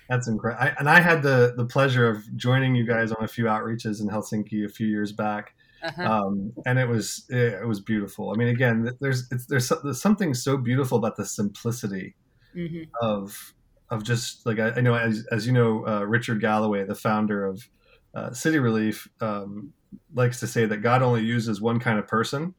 That's 0.08 0.28
incredible 0.28 0.74
and 0.78 0.90
i 0.90 1.00
had 1.00 1.22
the 1.22 1.54
the 1.56 1.64
pleasure 1.64 2.06
of 2.08 2.36
joining 2.36 2.74
you 2.74 2.84
guys 2.84 3.12
on 3.12 3.24
a 3.24 3.28
few 3.28 3.44
outreaches 3.44 4.00
in 4.00 4.08
helsinki 4.08 4.64
a 4.64 4.68
few 4.68 4.86
years 4.86 5.10
back 5.10 5.54
uh-huh. 5.82 6.02
um, 6.02 6.52
and 6.66 6.78
it 6.78 6.88
was 6.88 7.24
it, 7.28 7.66
was 7.66 7.80
beautiful 7.80 8.32
i 8.32 8.36
mean 8.36 8.48
again 8.48 8.90
there's 9.00 9.28
there's, 9.48 9.72
there's 9.82 10.00
something 10.00 10.34
so 10.34 10.56
beautiful 10.56 10.98
about 10.98 11.16
the 11.16 11.24
simplicity 11.24 12.14
mm-hmm. 12.54 12.82
of 13.00 13.54
of 13.92 14.02
just 14.02 14.46
like 14.46 14.58
I, 14.58 14.70
I 14.70 14.80
know 14.80 14.94
as, 14.94 15.26
as 15.30 15.46
you 15.46 15.52
know 15.52 15.86
uh, 15.86 16.04
Richard 16.04 16.40
Galloway, 16.40 16.84
the 16.84 16.94
founder 16.94 17.44
of 17.44 17.68
uh, 18.14 18.32
City 18.32 18.58
Relief, 18.58 19.06
um, 19.20 19.74
likes 20.14 20.40
to 20.40 20.46
say 20.46 20.64
that 20.64 20.78
God 20.78 21.02
only 21.02 21.22
uses 21.22 21.60
one 21.60 21.78
kind 21.78 21.98
of 21.98 22.08
person, 22.08 22.54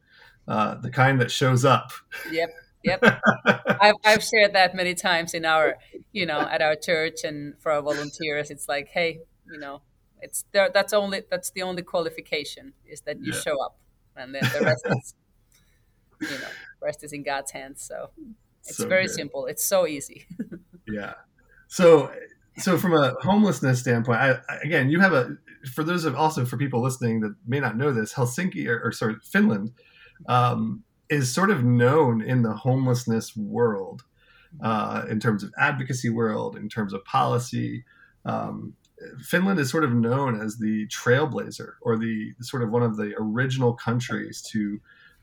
uh, 0.46 0.76
the 0.76 0.90
kind 0.90 1.20
that 1.20 1.32
shows 1.32 1.64
up. 1.64 1.90
Yep. 2.30 2.50
Yep, 2.84 3.02
I've, 3.80 3.94
I've 4.04 4.22
shared 4.22 4.52
that 4.52 4.74
many 4.74 4.94
times 4.94 5.32
in 5.32 5.46
our, 5.46 5.76
you 6.12 6.26
know, 6.26 6.40
at 6.40 6.60
our 6.60 6.76
church 6.76 7.24
and 7.24 7.58
for 7.58 7.72
our 7.72 7.80
volunteers. 7.80 8.50
It's 8.50 8.68
like, 8.68 8.88
hey, 8.88 9.20
you 9.50 9.58
know, 9.58 9.80
it's 10.24 10.44
there. 10.52 10.70
That's 10.72 10.92
only 10.92 11.22
that's 11.30 11.50
the 11.50 11.62
only 11.62 11.82
qualification 11.82 12.72
is 12.86 13.02
that 13.02 13.20
you 13.20 13.32
yeah. 13.32 13.40
show 13.40 13.62
up, 13.62 13.78
and 14.16 14.34
then 14.34 14.42
the 14.42 14.64
rest 14.64 14.86
is, 14.86 15.14
you 16.20 16.38
know, 16.38 16.52
rest 16.80 17.04
is 17.04 17.12
in 17.12 17.22
God's 17.22 17.50
hands. 17.52 17.84
So 17.84 18.10
it's 18.66 18.78
so 18.78 18.88
very 18.88 19.06
good. 19.06 19.14
simple. 19.14 19.46
It's 19.46 19.64
so 19.64 19.86
easy. 19.86 20.26
yeah. 20.88 21.14
So, 21.68 22.10
so 22.56 22.78
from 22.78 22.94
a 22.94 23.14
homelessness 23.20 23.80
standpoint, 23.80 24.18
I, 24.18 24.38
again, 24.62 24.88
you 24.88 25.00
have 25.00 25.12
a 25.12 25.36
for 25.72 25.84
those 25.84 26.04
of 26.06 26.14
also 26.16 26.44
for 26.46 26.56
people 26.56 26.82
listening 26.82 27.20
that 27.20 27.34
may 27.46 27.60
not 27.60 27.76
know 27.76 27.92
this, 27.92 28.14
Helsinki 28.14 28.66
or, 28.66 28.80
or 28.82 28.92
sorry, 28.92 29.16
Finland 29.22 29.72
um, 30.26 30.84
is 31.10 31.32
sort 31.32 31.50
of 31.50 31.62
known 31.62 32.22
in 32.22 32.42
the 32.42 32.54
homelessness 32.54 33.36
world 33.36 34.04
uh, 34.62 35.04
in 35.10 35.20
terms 35.20 35.42
of 35.42 35.52
advocacy 35.58 36.08
world, 36.08 36.56
in 36.56 36.68
terms 36.68 36.94
of 36.94 37.04
policy. 37.04 37.84
Um, 38.24 38.74
Finland 39.20 39.58
is 39.60 39.70
sort 39.70 39.84
of 39.84 39.92
known 39.92 40.40
as 40.40 40.58
the 40.58 40.86
trailblazer 40.88 41.72
or 41.82 41.96
the 41.96 42.32
sort 42.40 42.62
of 42.62 42.70
one 42.70 42.82
of 42.82 42.96
the 42.96 43.14
original 43.18 43.74
countries 43.74 44.42
to 44.52 44.80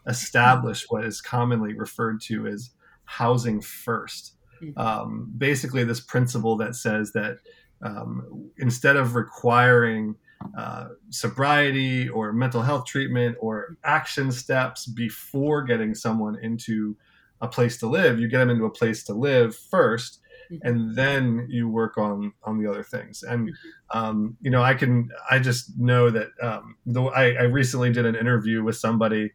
establish 0.07 0.85
what 0.89 1.05
is 1.05 1.21
commonly 1.21 1.73
referred 1.73 2.21
to 2.21 2.47
as 2.47 2.71
housing 3.05 3.61
first. 3.61 4.33
Mm-hmm. 4.61 4.79
Um, 4.79 5.33
basically, 5.37 5.83
this 5.83 5.99
principle 5.99 6.57
that 6.57 6.75
says 6.75 7.11
that 7.13 7.37
um, 7.83 8.49
instead 8.57 8.95
of 8.95 9.15
requiring 9.15 10.15
uh, 10.57 10.89
sobriety 11.09 12.09
or 12.09 12.33
mental 12.33 12.61
health 12.61 12.85
treatment 12.85 13.37
or 13.39 13.77
action 13.83 14.31
steps 14.31 14.85
before 14.85 15.63
getting 15.63 15.93
someone 15.93 16.37
into 16.41 16.95
a 17.41 17.47
place 17.47 17.77
to 17.77 17.87
live, 17.87 18.19
you 18.19 18.27
get 18.27 18.39
them 18.39 18.49
into 18.49 18.65
a 18.65 18.69
place 18.69 19.03
to 19.03 19.13
live 19.13 19.57
1st 19.71 20.17
mm-hmm. 20.51 20.67
and 20.67 20.95
then 20.95 21.47
you 21.49 21.69
work 21.69 21.97
on 21.97 22.33
on 22.43 22.61
the 22.61 22.69
other 22.69 22.83
things. 22.83 23.23
And 23.23 23.49
mm-hmm. 23.49 23.97
um, 23.97 24.37
you 24.41 24.51
know, 24.51 24.61
I 24.61 24.73
can 24.73 25.09
I 25.29 25.39
just 25.39 25.77
know 25.79 26.09
that 26.09 26.27
um, 26.41 26.75
the, 26.85 27.03
I, 27.03 27.31
I 27.33 27.43
recently 27.43 27.91
did 27.91 28.05
an 28.05 28.15
interview 28.15 28.63
with 28.63 28.77
somebody 28.77 29.31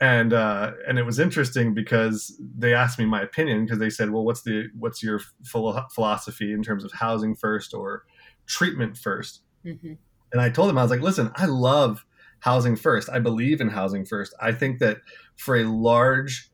and 0.00 0.32
uh, 0.32 0.72
and 0.88 0.98
it 0.98 1.04
was 1.04 1.18
interesting 1.18 1.74
because 1.74 2.40
they 2.56 2.72
asked 2.72 2.98
me 2.98 3.04
my 3.04 3.20
opinion 3.20 3.64
because 3.64 3.78
they 3.78 3.90
said, 3.90 4.10
"Well, 4.10 4.24
what's 4.24 4.42
the 4.42 4.68
what's 4.78 5.02
your 5.02 5.20
philosophy 5.44 6.52
in 6.52 6.62
terms 6.62 6.84
of 6.84 6.92
housing 6.92 7.36
first 7.36 7.74
or 7.74 8.04
treatment 8.46 8.94
1st 8.94 9.38
mm-hmm. 9.64 9.92
And 10.32 10.40
I 10.40 10.48
told 10.48 10.68
them 10.68 10.78
I 10.78 10.82
was 10.82 10.90
like, 10.90 11.02
"Listen, 11.02 11.30
I 11.36 11.44
love 11.44 12.06
housing 12.40 12.76
first. 12.76 13.10
I 13.10 13.18
believe 13.18 13.60
in 13.60 13.68
housing 13.68 14.06
first. 14.06 14.34
I 14.40 14.52
think 14.52 14.78
that 14.78 14.98
for 15.36 15.56
a 15.56 15.64
large 15.64 16.49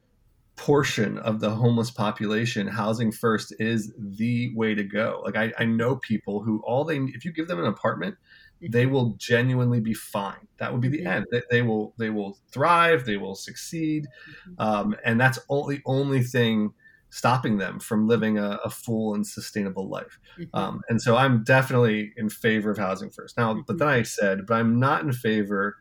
portion 0.57 1.19
of 1.19 1.41
the 1.41 1.51
homeless 1.51 1.91
population, 1.91 2.67
housing 2.67 3.13
first 3.13 3.55
is 3.59 3.93
the 3.99 4.53
way 4.55 4.75
to 4.75 4.83
go. 4.83 5.23
Like 5.25 5.37
I, 5.37 5.53
I 5.59 5.65
know 5.65 5.97
people 5.97 6.43
who 6.43 6.63
all 6.65 6.85
they 6.85 6.97
if 6.97 7.25
you 7.25 7.33
give 7.33 7.49
them 7.49 7.59
an 7.59 7.67
apartment, 7.67 8.17
they 8.61 8.87
will 8.87 9.15
genuinely 9.19 9.81
be 9.81 9.95
fine. 9.95 10.49
That 10.59 10.73
would 10.73 10.81
be 10.81 10.89
the 10.89 11.05
end. 11.05 11.27
They, 11.31 11.43
they 11.51 11.63
will 11.63 11.95
they 11.99 12.11
will 12.11 12.39
thrive. 12.51 13.05
They 13.05 13.19
will 13.19 13.35
succeed, 13.35 14.07
mm-hmm. 14.49 14.61
um, 14.61 14.97
and 15.05 15.21
that's 15.21 15.39
only 15.49 15.83
only 15.87 16.23
thing 16.23 16.73
stopping 17.11 17.59
them 17.59 17.79
from 17.79 18.09
living 18.09 18.39
a, 18.39 18.59
a 18.65 18.71
full 18.71 19.15
and 19.15 19.27
sustainable 19.27 19.89
life. 19.89 20.19
Mm-hmm. 20.39 20.59
Um, 20.59 20.81
and 20.89 21.01
so 21.01 21.17
I'm 21.17 21.45
definitely 21.45 22.13
in 22.17 22.29
favor 22.29 22.71
of 22.71 22.79
housing 22.79 23.11
first. 23.11 23.39
Now, 23.39 23.63
but 23.67 23.79
then 23.79 23.89
I 23.89 24.01
mm-hmm. 24.01 24.05
said, 24.05 24.47
but 24.47 24.55
I'm 24.55 24.79
not 24.81 25.03
in 25.03 25.13
favor 25.13 25.77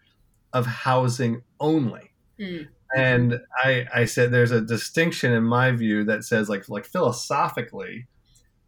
of 0.54 0.66
housing 0.66 1.42
only. 1.60 2.12
Mm-hmm. 2.40 2.72
And 2.96 3.40
I, 3.64 3.86
I 3.94 4.06
said 4.06 4.32
there's 4.32 4.52
a 4.52 4.62
distinction 4.62 5.32
in 5.32 5.44
my 5.44 5.72
view 5.72 6.04
that 6.06 6.24
says 6.24 6.50
like 6.50 6.70
like 6.70 6.86
philosophically 6.86 8.08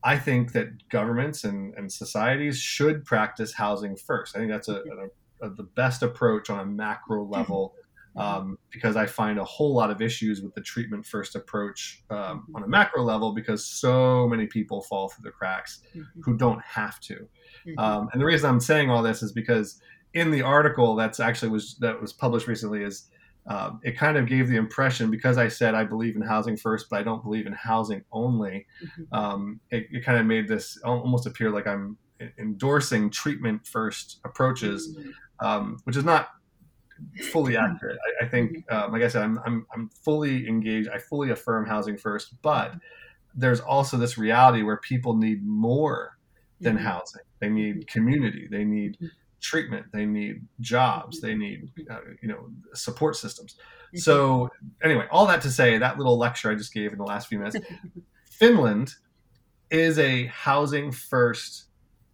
I 0.04 0.18
think 0.18 0.54
that 0.54 0.88
governments 0.90 1.44
and, 1.44 1.74
and 1.76 1.92
societies 1.92 2.58
should 2.58 3.04
practice 3.04 3.54
housing 3.54 3.98
first. 3.98 4.36
I 4.36 4.40
think 4.40 4.52
that's 4.52 4.70
a, 4.70 4.82
a, 5.42 5.48
a 5.48 5.50
the 5.50 5.64
best 5.64 6.04
approach 6.04 6.50
on 6.50 6.60
a 6.60 6.66
macro 6.66 7.26
level 7.26 7.76
mm-hmm. 8.16 8.22
um, 8.22 8.58
because 8.70 8.96
I 8.96 9.06
find 9.06 9.40
a 9.40 9.44
whole 9.44 9.74
lot 9.74 9.90
of 9.90 10.02
issues 10.02 10.42
with 10.42 10.54
the 10.54 10.62
treatment 10.62 11.06
first 11.06 11.36
approach 11.36 12.04
um, 12.10 12.18
mm-hmm. 12.18 12.56
on 12.56 12.64
a 12.64 12.68
macro 12.68 13.04
level 13.04 13.34
because 13.34 13.66
so 13.66 14.28
many 14.30 14.46
people 14.46 14.82
fall 14.82 15.10
through 15.10 15.24
the 15.24 15.32
cracks 15.32 15.82
mm-hmm. 15.96 16.22
who 16.22 16.38
don't 16.38 16.62
have 16.62 17.00
to. 17.02 17.28
Mm-hmm. 17.68 17.80
Um, 17.80 18.10
and 18.14 18.22
the 18.22 18.26
reason 18.26 18.50
I'm 18.50 18.60
saying 18.60 18.90
all 18.90 19.04
this 19.04 19.24
is 19.24 19.32
because 19.32 19.82
in 20.14 20.32
the 20.32 20.42
article 20.42 20.96
that's 20.96 21.20
actually 21.20 21.50
was 21.50 21.76
that 21.80 22.00
was 22.00 22.14
published 22.14 22.48
recently 22.48 22.84
is 22.84 23.10
um, 23.48 23.80
it 23.84 23.98
kind 23.98 24.18
of 24.18 24.28
gave 24.28 24.50
the 24.50 24.58
impression 24.58 25.10
because 25.10 25.38
I 25.38 25.48
said 25.48 25.74
I 25.74 25.86
believe 25.86 26.16
in 26.16 26.22
housing 26.22 26.58
first, 26.58 26.90
but 26.90 27.00
I 27.00 27.04
don't 27.04 27.24
believe 27.24 27.48
in 27.48 27.54
housing 27.54 28.04
only. 28.12 28.68
Mm-hmm. 28.84 29.14
Um, 29.14 29.60
it, 29.72 29.88
it, 29.92 30.04
kind 30.04 30.20
of 30.20 30.26
made 30.26 30.48
this 30.48 30.78
almost 30.84 31.26
appear 31.26 31.50
like 31.50 31.66
I'm 31.66 31.98
endorsing 32.38 33.10
treatment 33.10 33.66
first 33.66 34.20
approaches, 34.26 34.98
mm-hmm. 34.98 35.46
um, 35.46 35.78
which 35.86 35.96
is 35.96 36.04
not 36.04 36.30
fully 37.32 37.56
accurate. 37.56 37.98
I, 38.22 38.26
I 38.26 38.28
think, 38.28 38.52
mm-hmm. 38.52 38.76
um, 38.76 38.92
like 38.92 39.04
I 39.04 39.08
said, 39.08 39.24
I'm, 39.24 39.40
I'm, 39.46 39.66
I'm 39.74 39.90
fully 40.04 40.48
engaged. 40.48 40.90
I 40.90 40.98
fully 40.98 41.30
affirm 41.30 41.66
housing 41.66 41.98
first, 41.98 42.42
but 42.42 42.72
mm-hmm. 42.72 42.78
there's 43.36 43.62
also 43.62 43.96
this 43.96 44.18
reality 44.18 44.62
where 44.62 44.78
people 44.78 45.16
need 45.16 45.46
more 45.46 46.18
than 46.60 46.76
mm-hmm. 46.76 46.86
housing. 46.86 47.22
They 47.40 47.50
need 47.50 47.76
mm-hmm. 47.76 47.94
community. 47.94 48.48
They 48.52 48.66
need 48.66 48.98
treatment. 49.42 49.86
They 49.94 50.06
need 50.06 50.42
jobs. 50.60 51.22
They 51.22 51.36
need 51.36 51.72
uh, 51.90 52.00
you 52.22 52.28
know 52.28 52.50
support 52.74 53.16
systems. 53.16 53.56
Mm-hmm. 53.88 54.00
so 54.00 54.50
anyway 54.84 55.06
all 55.12 55.26
that 55.28 55.42
to 55.44 55.50
say 55.50 55.78
that 55.78 55.98
little 55.98 56.18
lecture 56.18 56.52
i 56.52 56.56
just 56.56 56.74
gave 56.74 56.92
in 56.92 56.98
the 56.98 57.06
last 57.06 57.30
few 57.30 57.38
minutes 57.38 57.56
finland 58.30 58.94
is 59.70 59.98
a 59.98 60.26
housing 60.26 60.92
first 60.92 61.66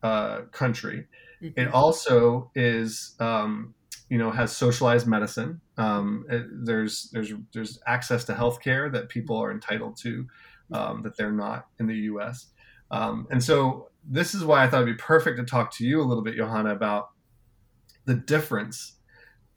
uh, 0.01 0.41
country. 0.51 1.07
Mm-hmm. 1.41 1.59
it 1.59 1.73
also 1.73 2.51
is 2.55 3.15
um, 3.19 3.73
you 4.09 4.17
know 4.17 4.31
has 4.31 4.55
socialized 4.55 5.07
medicine. 5.07 5.59
Um, 5.77 6.25
it, 6.29 6.45
there's 6.51 7.09
there's 7.11 7.33
there's 7.53 7.79
access 7.85 8.23
to 8.25 8.35
health 8.35 8.61
care 8.61 8.89
that 8.89 9.09
people 9.09 9.37
are 9.37 9.51
entitled 9.51 9.97
to 10.01 10.27
um, 10.71 11.01
that 11.03 11.17
they're 11.17 11.31
not 11.31 11.67
in 11.79 11.87
the 11.87 11.95
us 11.95 12.47
um, 12.91 13.27
and 13.31 13.43
so 13.43 13.89
this 14.05 14.35
is 14.35 14.43
why 14.43 14.63
I 14.63 14.67
thought 14.67 14.83
it'd 14.83 14.97
be 14.97 15.01
perfect 15.01 15.37
to 15.37 15.45
talk 15.45 15.73
to 15.75 15.85
you 15.85 16.01
a 16.01 16.03
little 16.03 16.23
bit, 16.23 16.35
Johanna, 16.35 16.71
about 16.71 17.09
the 18.05 18.15
difference 18.15 18.97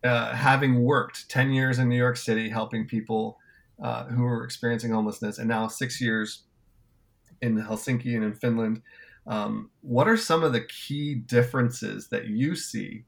uh, 0.04 0.34
having 0.34 0.82
worked 0.82 1.28
10 1.30 1.50
years 1.50 1.78
in 1.78 1.88
New 1.88 1.96
York 1.96 2.16
City 2.16 2.48
helping 2.48 2.86
people 2.86 3.38
uh, 3.82 4.04
who 4.04 4.22
were 4.22 4.44
experiencing 4.44 4.92
homelessness 4.92 5.38
and 5.38 5.48
now 5.48 5.68
six 5.68 6.00
years 6.00 6.44
in 7.42 7.56
Helsinki 7.56 8.14
and 8.14 8.24
in 8.24 8.34
Finland. 8.34 8.82
Um, 9.26 9.70
what 9.80 10.06
are 10.06 10.16
some 10.16 10.44
of 10.44 10.52
the 10.52 10.60
key 10.60 11.14
differences 11.14 12.08
that 12.08 12.26
you 12.26 12.54
see 12.54 13.04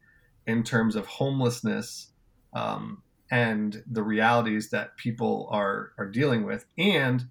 in 0.46 0.64
terms 0.64 0.96
of 0.96 1.06
homelessness 1.06 2.10
um, 2.52 3.02
and 3.30 3.82
the 3.86 4.02
realities 4.02 4.70
that 4.70 4.96
people 4.96 5.48
are, 5.52 5.92
are 5.98 6.10
dealing 6.10 6.44
with? 6.44 6.66
And 6.76 7.28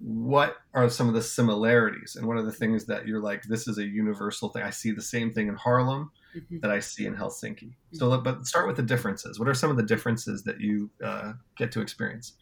what 0.00 0.56
are 0.74 0.88
some 0.88 1.08
of 1.08 1.14
the 1.14 1.22
similarities 1.22 2.14
and 2.16 2.26
what 2.26 2.36
are 2.36 2.42
the 2.42 2.52
things 2.52 2.84
that 2.86 3.06
you're 3.06 3.20
like 3.20 3.42
this 3.44 3.66
is 3.66 3.78
a 3.78 3.84
universal 3.84 4.48
thing 4.48 4.62
i 4.62 4.70
see 4.70 4.92
the 4.92 5.02
same 5.02 5.32
thing 5.32 5.48
in 5.48 5.56
harlem 5.56 6.10
mm-hmm. 6.36 6.60
that 6.60 6.70
i 6.70 6.78
see 6.78 7.04
in 7.04 7.16
helsinki 7.16 7.72
so 7.92 8.08
mm-hmm. 8.08 8.22
but 8.22 8.46
start 8.46 8.68
with 8.68 8.76
the 8.76 8.82
differences 8.82 9.40
what 9.40 9.48
are 9.48 9.54
some 9.54 9.70
of 9.70 9.76
the 9.76 9.82
differences 9.82 10.44
that 10.44 10.60
you 10.60 10.88
uh, 11.04 11.32
get 11.56 11.72
to 11.72 11.80
experience 11.80 12.34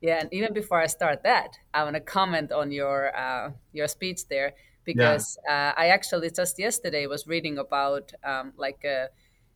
yeah 0.00 0.18
and 0.18 0.32
even 0.32 0.54
before 0.54 0.80
i 0.80 0.86
start 0.86 1.22
that 1.22 1.58
i 1.74 1.84
want 1.84 1.94
to 1.94 2.00
comment 2.00 2.50
on 2.50 2.70
your 2.70 3.14
uh, 3.16 3.50
your 3.72 3.86
speech 3.86 4.26
there 4.28 4.54
because 4.84 5.38
yeah. 5.46 5.72
uh, 5.76 5.80
i 5.80 5.88
actually 5.88 6.30
just 6.30 6.58
yesterday 6.58 7.06
was 7.06 7.26
reading 7.26 7.58
about 7.58 8.12
um, 8.24 8.54
like 8.56 8.82
a 8.84 9.08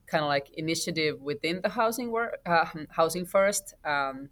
kind 0.07 0.23
of 0.23 0.29
like 0.29 0.51
initiative 0.55 1.19
within 1.21 1.61
the 1.63 1.71
housing 1.71 2.11
work 2.11 2.41
uh, 2.45 2.67
housing 2.91 3.25
first 3.25 3.73
um, 3.87 4.29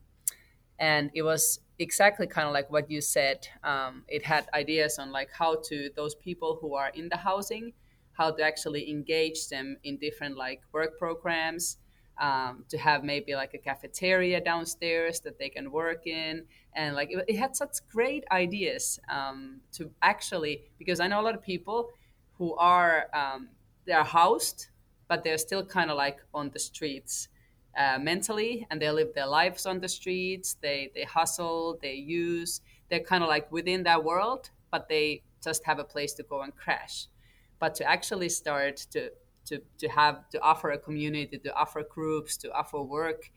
and 0.79 1.11
it 1.15 1.23
was 1.23 1.61
exactly 1.79 2.27
kind 2.27 2.47
of 2.47 2.55
like 2.55 2.71
what 2.71 2.91
you 2.91 3.01
said 3.01 3.47
um, 3.63 4.03
it 4.09 4.25
had 4.25 4.47
ideas 4.55 4.99
on 4.99 5.13
like 5.13 5.31
how 5.31 5.57
to 5.63 5.91
those 5.97 6.15
people 6.15 6.59
who 6.61 6.75
are 6.75 6.91
in 6.95 7.09
the 7.09 7.17
housing 7.17 7.73
how 8.13 8.31
to 8.31 8.43
actually 8.43 8.91
engage 8.91 9.49
them 9.49 9.77
in 9.85 9.99
different 9.99 10.37
like 10.37 10.63
work 10.73 10.99
programs 10.99 11.77
um, 12.19 12.65
to 12.69 12.79
have 12.79 13.05
maybe 13.05 13.35
like 13.35 13.53
a 13.55 13.59
cafeteria 13.59 14.41
downstairs 14.41 15.21
that 15.21 15.39
they 15.39 15.49
can 15.49 15.71
work 15.71 16.07
in. 16.07 16.45
And 16.75 16.95
like 16.95 17.11
it, 17.11 17.25
it 17.29 17.37
had 17.37 17.55
such 17.55 17.77
great 17.93 18.25
ideas 18.31 18.99
um, 19.09 19.61
to 19.73 19.91
actually 20.03 20.63
because 20.79 21.01
i 21.01 21.07
know 21.07 21.21
a 21.21 21.23
lot 21.23 21.35
of 21.35 21.43
people 21.43 21.89
who 22.39 22.55
are 22.57 23.07
um, 23.15 23.49
they 23.87 23.93
are 23.93 24.05
housed 24.05 24.69
but 25.09 25.23
they're 25.25 25.39
still 25.39 25.65
kind 25.65 25.91
of 25.91 25.97
like 25.97 26.19
on 26.35 26.51
the 26.51 26.59
streets 26.59 27.29
uh, 27.77 27.99
mentally 27.99 28.67
and 28.71 28.81
they 28.81 28.91
live 28.91 29.13
their 29.15 29.27
lives 29.27 29.67
on 29.67 29.81
the 29.81 29.89
streets. 29.89 30.55
They 30.61 30.91
they 30.95 31.05
hustle 31.05 31.79
they 31.83 31.95
use 31.95 32.61
they're 32.89 33.01
kind 33.01 33.23
of 33.23 33.29
like 33.29 33.51
within 33.51 33.83
that 33.83 34.05
world 34.05 34.51
but 34.71 34.89
they 34.89 35.23
just 35.43 35.65
have 35.65 35.79
a 35.79 35.85
place 35.85 36.13
to 36.15 36.23
go 36.23 36.43
and 36.43 36.55
crash. 36.55 37.09
But 37.59 37.75
to 37.77 37.85
actually 37.85 38.29
start 38.29 38.77
to 38.91 39.13
to 39.47 39.63
to 39.79 39.89
have 39.89 40.29
to 40.31 40.41
offer 40.41 40.71
a 40.71 40.79
community 40.79 41.39
to 41.39 41.55
offer 41.55 41.83
groups 41.83 42.37
to 42.39 42.53
offer 42.53 42.83
work 42.83 43.31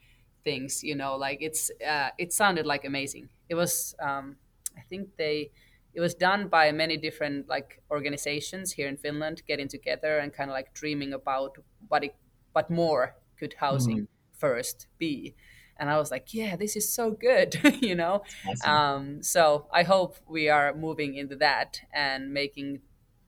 things 0.43 0.83
you 0.83 0.95
know 0.95 1.15
like 1.15 1.37
it's 1.41 1.69
uh, 1.85 2.09
it 2.17 2.33
sounded 2.33 2.65
like 2.65 2.85
amazing. 2.85 3.29
It 3.47 3.55
was 3.55 3.95
um, 3.99 4.37
i 4.77 4.81
think 4.81 5.15
they 5.17 5.51
it 5.93 5.99
was 5.99 6.13
done 6.13 6.47
by 6.47 6.71
many 6.71 6.97
different 6.97 7.47
like 7.49 7.81
organizations 7.89 8.71
here 8.73 8.87
in 8.87 8.95
finland 8.95 9.41
getting 9.47 9.67
together 9.67 10.19
and 10.19 10.31
kind 10.33 10.49
of 10.49 10.53
like 10.53 10.73
dreaming 10.73 11.13
about 11.13 11.57
what 11.87 12.03
it 12.03 12.15
what 12.53 12.69
more 12.69 13.15
could 13.37 13.55
housing 13.59 14.01
mm-hmm 14.01 14.18
first 14.39 14.87
be 14.97 15.35
and 15.77 15.89
i 15.89 15.97
was 15.97 16.11
like 16.11 16.33
yeah 16.33 16.55
this 16.55 16.75
is 16.75 16.91
so 16.91 17.11
good 17.11 17.59
you 17.81 17.95
know 17.95 18.21
awesome. 18.47 18.71
um, 18.71 19.23
so 19.23 19.67
i 19.71 19.83
hope 19.83 20.17
we 20.27 20.49
are 20.49 20.73
moving 20.73 21.15
into 21.15 21.35
that 21.35 21.81
and 21.93 22.33
making 22.33 22.79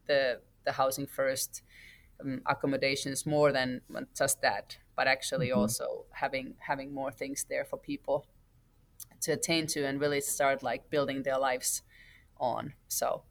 the 0.08 0.39
the 0.65 0.74
housing 0.74 1.08
first 1.08 1.63
um, 2.21 2.41
accommodations 2.45 3.26
more 3.26 3.52
than 3.52 3.82
just 4.15 4.41
that 4.41 4.78
but 4.95 5.08
actually 5.08 5.50
mm-hmm. 5.50 5.60
also 5.60 6.06
having 6.12 6.54
having 6.60 6.93
more 6.93 7.12
things 7.12 7.45
there 7.50 7.65
for 7.65 7.78
people 7.78 8.26
to 9.21 9.32
attain 9.32 9.67
to 9.67 9.86
and 9.86 10.00
really 10.00 10.21
start 10.21 10.63
like 10.63 10.89
building 10.89 11.24
their 11.24 11.38
lives 11.38 11.82
on 12.39 12.74
so 12.88 13.24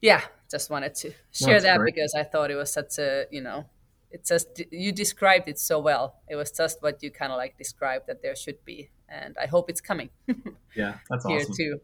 yeah 0.00 0.22
just 0.50 0.70
wanted 0.70 0.94
to 0.94 1.12
share 1.32 1.54
That's 1.54 1.64
that 1.64 1.78
great. 1.78 1.94
because 1.94 2.14
i 2.14 2.22
thought 2.22 2.50
it 2.50 2.56
was 2.56 2.72
such 2.72 2.98
a 2.98 3.26
you 3.30 3.40
know 3.40 3.66
it's 4.10 4.28
just 4.28 4.62
you 4.70 4.92
described 4.92 5.48
it 5.48 5.58
so 5.58 5.78
well. 5.78 6.20
It 6.28 6.36
was 6.36 6.50
just 6.50 6.82
what 6.82 7.02
you 7.02 7.10
kind 7.10 7.32
of 7.32 7.36
like 7.36 7.58
described 7.58 8.06
that 8.06 8.22
there 8.22 8.34
should 8.34 8.64
be, 8.64 8.90
and 9.08 9.36
I 9.40 9.46
hope 9.46 9.68
it's 9.68 9.80
coming. 9.80 10.10
yeah, 10.76 10.98
that's 11.10 11.26
here 11.26 11.40
awesome. 11.40 11.54
too. 11.56 11.80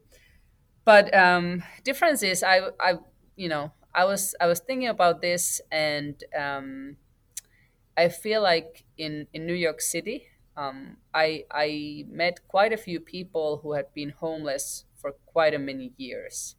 But 0.85 1.15
um, 1.15 1.63
difference 1.83 2.23
is, 2.23 2.43
I, 2.43 2.61
I, 2.81 2.95
you 3.37 3.49
know, 3.49 3.73
I 3.95 4.05
was 4.05 4.35
I 4.41 4.47
was 4.47 4.61
thinking 4.61 4.89
about 4.89 5.21
this, 5.21 5.61
and 5.71 6.23
um, 6.39 6.97
I 7.97 8.09
feel 8.09 8.43
like 8.43 8.85
in 8.97 9.27
in 9.33 9.47
New 9.47 9.55
York 9.55 9.81
City, 9.81 10.27
um, 10.57 10.97
I 11.13 11.45
I 11.51 12.05
met 12.09 12.49
quite 12.49 12.73
a 12.73 12.79
few 12.79 13.01
people 13.01 13.61
who 13.63 13.75
had 13.75 13.93
been 13.95 14.11
homeless 14.11 14.85
for 14.97 15.13
quite 15.27 15.53
a 15.53 15.59
many 15.59 15.93
years, 15.99 16.57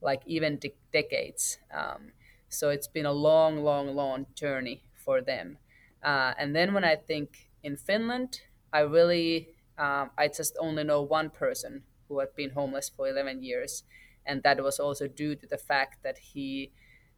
like 0.00 0.22
even 0.26 0.58
de- 0.58 0.74
decades. 0.92 1.58
Um, 1.72 2.12
so 2.48 2.70
it's 2.70 2.88
been 2.88 3.06
a 3.06 3.12
long, 3.12 3.62
long, 3.64 3.94
long 3.94 4.26
journey 4.34 4.85
for 5.06 5.22
them. 5.22 5.56
Uh, 6.02 6.34
and 6.38 6.54
then 6.54 6.74
when 6.74 6.84
I 6.84 6.96
think 6.96 7.48
in 7.62 7.76
Finland, 7.76 8.40
I 8.72 8.80
really, 8.80 9.48
um, 9.78 10.10
I 10.18 10.28
just 10.28 10.54
only 10.60 10.84
know 10.84 11.00
one 11.00 11.30
person 11.30 11.84
who 12.08 12.18
had 12.18 12.34
been 12.36 12.50
homeless 12.50 12.90
for 12.94 13.08
11 13.08 13.42
years. 13.42 13.84
And 14.26 14.42
that 14.42 14.62
was 14.62 14.78
also 14.78 15.06
due 15.06 15.34
to 15.36 15.46
the 15.46 15.56
fact 15.56 16.02
that 16.02 16.18
he 16.18 16.72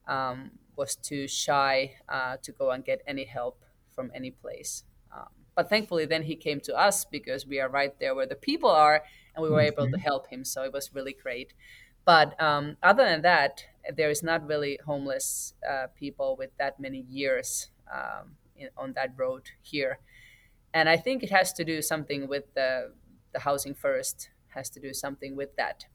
um, 0.07 0.53
was 0.77 0.95
too 0.95 1.27
shy 1.27 1.95
uh, 2.09 2.37
to 2.43 2.53
go 2.53 2.71
and 2.71 2.85
get 2.85 3.03
any 3.07 3.25
help 3.25 3.65
from 3.95 4.13
any 4.15 4.31
place. 4.31 4.85
Um, 5.13 5.29
but 5.57 5.69
thankfully, 5.69 6.07
then 6.07 6.23
he 6.23 6.37
came 6.37 6.61
to 6.61 6.77
us 6.77 7.05
because 7.05 7.47
we 7.47 7.59
are 7.61 7.69
right 7.69 7.99
there 7.99 8.15
where 8.15 8.27
the 8.27 8.37
people 8.37 8.71
are, 8.71 9.03
and 9.35 9.43
we 9.43 9.51
were 9.51 9.59
mm-hmm. 9.59 9.81
able 9.81 9.91
to 9.91 9.99
help 9.99 10.29
him. 10.29 10.45
So 10.45 10.63
it 10.63 10.73
was 10.73 10.95
really 10.95 11.17
great. 11.21 11.53
But 12.05 12.41
um, 12.41 12.77
other 12.83 13.05
than 13.05 13.23
that, 13.23 13.65
there 13.95 14.09
is 14.09 14.23
not 14.23 14.47
really 14.47 14.79
homeless 14.87 15.55
uh, 15.69 15.89
people 15.99 16.37
with 16.39 16.51
that 16.59 16.79
many 16.79 17.01
years 17.01 17.69
um, 17.93 18.37
in, 18.57 18.69
on 18.77 18.93
that 18.95 19.15
road 19.17 19.51
here. 19.63 19.99
And 20.75 20.89
I 20.89 20.97
think 20.97 21.23
it 21.23 21.31
has 21.31 21.53
to 21.55 21.65
do 21.65 21.81
something 21.83 22.29
with 22.29 22.55
the, 22.55 22.93
the 23.33 23.41
housing 23.41 23.75
first, 23.75 24.31
has 24.49 24.69
to 24.71 24.81
do 24.81 24.93
something 24.93 25.37
with 25.37 25.57
that. 25.57 25.87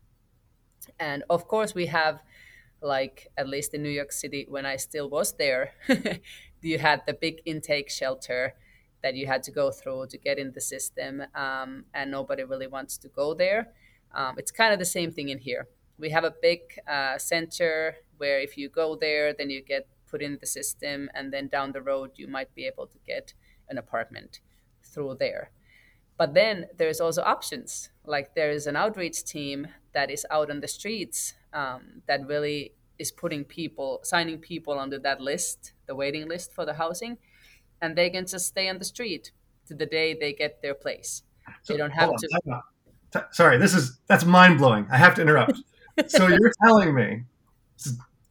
And 0.99 1.23
of 1.29 1.47
course, 1.47 1.73
we 1.73 1.85
have, 1.87 2.21
like, 2.81 3.27
at 3.37 3.47
least 3.47 3.73
in 3.73 3.83
New 3.83 3.89
York 3.89 4.11
City, 4.11 4.45
when 4.49 4.65
I 4.65 4.75
still 4.77 5.09
was 5.09 5.33
there, 5.33 5.71
you 6.61 6.79
had 6.79 7.03
the 7.05 7.13
big 7.13 7.41
intake 7.45 7.89
shelter 7.89 8.55
that 9.01 9.15
you 9.15 9.27
had 9.27 9.43
to 9.43 9.51
go 9.51 9.69
through 9.69 10.07
to 10.07 10.17
get 10.17 10.39
in 10.39 10.51
the 10.53 10.61
system, 10.61 11.23
um, 11.35 11.85
and 11.93 12.09
nobody 12.09 12.43
really 12.43 12.67
wants 12.67 12.97
to 12.97 13.09
go 13.09 13.33
there. 13.33 13.67
Um, 14.15 14.35
it's 14.37 14.51
kind 14.51 14.73
of 14.73 14.79
the 14.79 14.85
same 14.85 15.11
thing 15.11 15.29
in 15.29 15.39
here. 15.39 15.67
We 15.97 16.09
have 16.09 16.23
a 16.23 16.33
big 16.41 16.59
uh, 16.87 17.17
center 17.17 17.97
where 18.17 18.39
if 18.39 18.57
you 18.57 18.69
go 18.69 18.95
there, 18.95 19.33
then 19.33 19.49
you 19.49 19.61
get 19.61 19.87
put 20.13 20.21
in 20.21 20.37
the 20.39 20.45
system, 20.45 21.09
and 21.15 21.33
then 21.33 21.47
down 21.47 21.71
the 21.71 21.81
road 21.81 22.11
you 22.15 22.27
might 22.27 22.53
be 22.53 22.67
able 22.67 22.85
to 22.85 22.99
get 23.11 23.33
an 23.67 23.79
apartment 23.79 24.39
through 24.83 25.15
there. 25.19 25.49
But 26.17 26.35
then 26.35 26.67
there's 26.77 27.01
also 27.01 27.23
options. 27.23 27.89
Like 28.05 28.35
there 28.35 28.51
is 28.51 28.67
an 28.67 28.75
outreach 28.75 29.23
team 29.23 29.67
that 29.95 30.11
is 30.11 30.23
out 30.29 30.51
on 30.51 30.59
the 30.59 30.67
streets 30.67 31.33
um, 31.53 32.03
that 32.07 32.27
really 32.27 32.73
is 32.99 33.11
putting 33.11 33.43
people, 33.43 34.01
signing 34.03 34.37
people 34.37 34.75
onto 34.77 34.99
that 34.99 35.19
list, 35.19 35.73
the 35.87 35.95
waiting 35.95 36.27
list 36.27 36.53
for 36.53 36.63
the 36.63 36.75
housing, 36.75 37.17
and 37.81 37.95
they 37.95 38.09
can 38.11 38.27
just 38.27 38.45
stay 38.45 38.69
on 38.69 38.77
the 38.77 38.85
street 38.85 39.31
to 39.67 39.73
the 39.73 39.87
day 39.87 40.13
they 40.13 40.33
get 40.33 40.61
their 40.61 40.75
place. 40.75 41.23
So, 41.63 41.73
they 41.73 41.77
don't 41.77 41.91
have 41.91 42.11
to. 42.15 43.25
Sorry, 43.31 43.57
this 43.57 43.73
is 43.73 43.99
that's 44.07 44.25
mind 44.25 44.59
blowing. 44.59 44.85
I 44.91 44.97
have 44.97 45.15
to 45.15 45.21
interrupt. 45.21 45.57
so 46.07 46.27
you're 46.27 46.53
telling 46.63 46.93
me, 46.93 47.23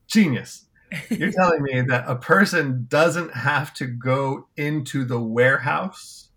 genius. 0.07 0.67
You're 1.11 1.33
telling 1.33 1.63
me 1.63 1.81
that 1.83 2.05
a 2.07 2.17
person 2.17 2.87
doesn't 2.89 3.33
have 3.35 3.73
to 3.75 3.87
go 3.87 4.47
into 4.57 5.05
the 5.05 5.21
warehouse 5.21 6.29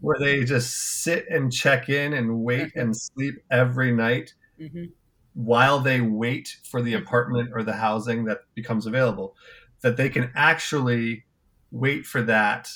where 0.00 0.18
they 0.18 0.44
just 0.44 1.02
sit 1.02 1.26
and 1.30 1.52
check 1.52 1.88
in 1.88 2.12
and 2.12 2.40
wait 2.40 2.74
and 2.74 2.96
sleep 2.96 3.34
every 3.50 3.92
night 3.92 4.34
mm-hmm. 4.60 4.86
while 5.34 5.78
they 5.78 6.00
wait 6.00 6.56
for 6.64 6.82
the 6.82 6.94
apartment 6.94 7.50
or 7.52 7.62
the 7.62 7.74
housing 7.74 8.24
that 8.24 8.40
becomes 8.54 8.86
available. 8.86 9.36
That 9.82 9.96
they 9.96 10.08
can 10.08 10.30
actually 10.34 11.24
wait 11.70 12.06
for 12.06 12.22
that 12.22 12.70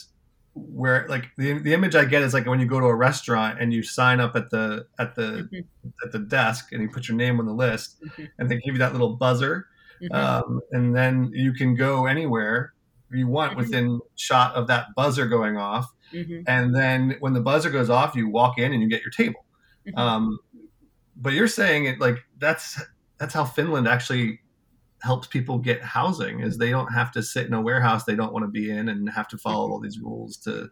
where 0.55 1.07
like 1.09 1.31
the, 1.37 1.59
the 1.59 1.73
image 1.73 1.95
I 1.95 2.05
get 2.05 2.23
is 2.23 2.35
like 2.35 2.47
when 2.47 2.61
you 2.61 2.67
go 2.67 2.81
to 2.81 2.87
a 2.87 2.95
restaurant 2.95 3.61
and 3.61 3.73
you 3.73 3.83
sign 3.83 4.21
up 4.21 4.35
at 4.35 4.51
the 4.51 4.87
at 4.99 5.15
the 5.15 5.49
mm-hmm. 5.53 5.89
at 6.05 6.13
the 6.13 6.19
desk 6.19 6.73
and 6.73 6.83
you 6.83 6.89
put 6.89 7.09
your 7.09 7.17
name 7.17 7.39
on 7.39 7.47
the 7.47 7.53
list 7.53 8.03
mm-hmm. 8.03 8.25
and 8.39 8.51
they 8.51 8.57
give 8.57 8.75
you 8.75 8.79
that 8.79 8.93
little 8.93 9.17
buzzer 9.17 9.67
mm-hmm. 10.03 10.15
um, 10.15 10.61
and 10.73 10.95
then 10.95 11.31
you 11.33 11.53
can 11.53 11.75
go 11.75 12.07
anywhere 12.07 12.73
you 13.11 13.27
want 13.27 13.53
mm-hmm. 13.53 13.61
within 13.61 14.01
shot 14.17 14.55
of 14.55 14.67
that 14.69 14.95
buzzer 14.95 15.27
going 15.27 15.57
off. 15.57 15.91
Mm-hmm. 16.13 16.43
And 16.47 16.75
then 16.75 17.17
when 17.21 17.33
the 17.33 17.41
buzzer 17.41 17.71
goes 17.71 17.91
off, 17.91 18.15
you 18.15 18.29
walk 18.29 18.59
in 18.59 18.73
and 18.73 18.83
you 18.83 18.89
get 18.89 19.03
your 19.03 19.11
table. 19.11 19.45
Mm-hmm. 19.87 19.99
Um, 19.99 20.39
but 21.17 21.33
you're 21.33 21.49
saying 21.49 21.87
it 21.87 22.01
like 22.01 22.19
that's 22.39 22.81
that's 23.19 23.35
how 23.35 23.45
Finland 23.45 23.89
actually 23.89 24.41
helps 25.03 25.27
people 25.27 25.59
get 25.59 25.83
housing 25.83 26.41
is 26.41 26.59
they 26.59 26.71
don't 26.71 26.93
have 26.93 27.11
to 27.13 27.23
sit 27.23 27.47
in 27.47 27.55
a 27.55 27.61
warehouse 27.61 28.03
they 28.03 28.17
don't 28.17 28.33
want 28.33 28.45
to 28.45 28.51
be 28.51 28.69
in 28.69 28.89
and 28.89 29.09
have 29.09 29.29
to 29.29 29.39
follow 29.39 29.65
mm-hmm. 29.65 29.73
all 29.73 29.81
these 29.81 30.01
rules 30.01 30.37
to 30.37 30.69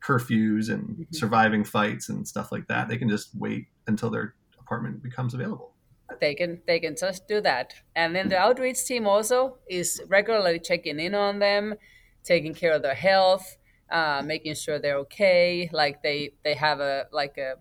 curfews 0.00 0.70
and 0.70 0.88
mm-hmm. 0.90 1.02
surviving 1.12 1.64
fights 1.64 2.08
and 2.08 2.26
stuff 2.26 2.52
like 2.52 2.66
that. 2.68 2.88
They 2.88 2.96
can 2.96 3.08
just 3.08 3.30
wait 3.36 3.66
until 3.86 4.10
their 4.10 4.34
apartment 4.60 5.02
becomes 5.02 5.34
available 5.34 5.73
they 6.20 6.34
can 6.34 6.60
they 6.66 6.78
can 6.78 6.94
just 6.96 7.26
do 7.26 7.40
that 7.40 7.74
and 7.96 8.14
then 8.14 8.28
the 8.28 8.36
outreach 8.36 8.84
team 8.84 9.06
also 9.06 9.58
is 9.68 10.02
regularly 10.08 10.58
checking 10.58 11.00
in 11.00 11.14
on 11.14 11.38
them 11.38 11.74
taking 12.22 12.54
care 12.54 12.72
of 12.72 12.82
their 12.82 12.94
health 12.94 13.56
uh, 13.90 14.22
making 14.24 14.54
sure 14.54 14.78
they're 14.78 14.98
okay 14.98 15.68
like 15.72 16.02
they 16.02 16.30
they 16.44 16.54
have 16.54 16.80
a 16.80 17.06
like 17.12 17.38
a 17.38 17.54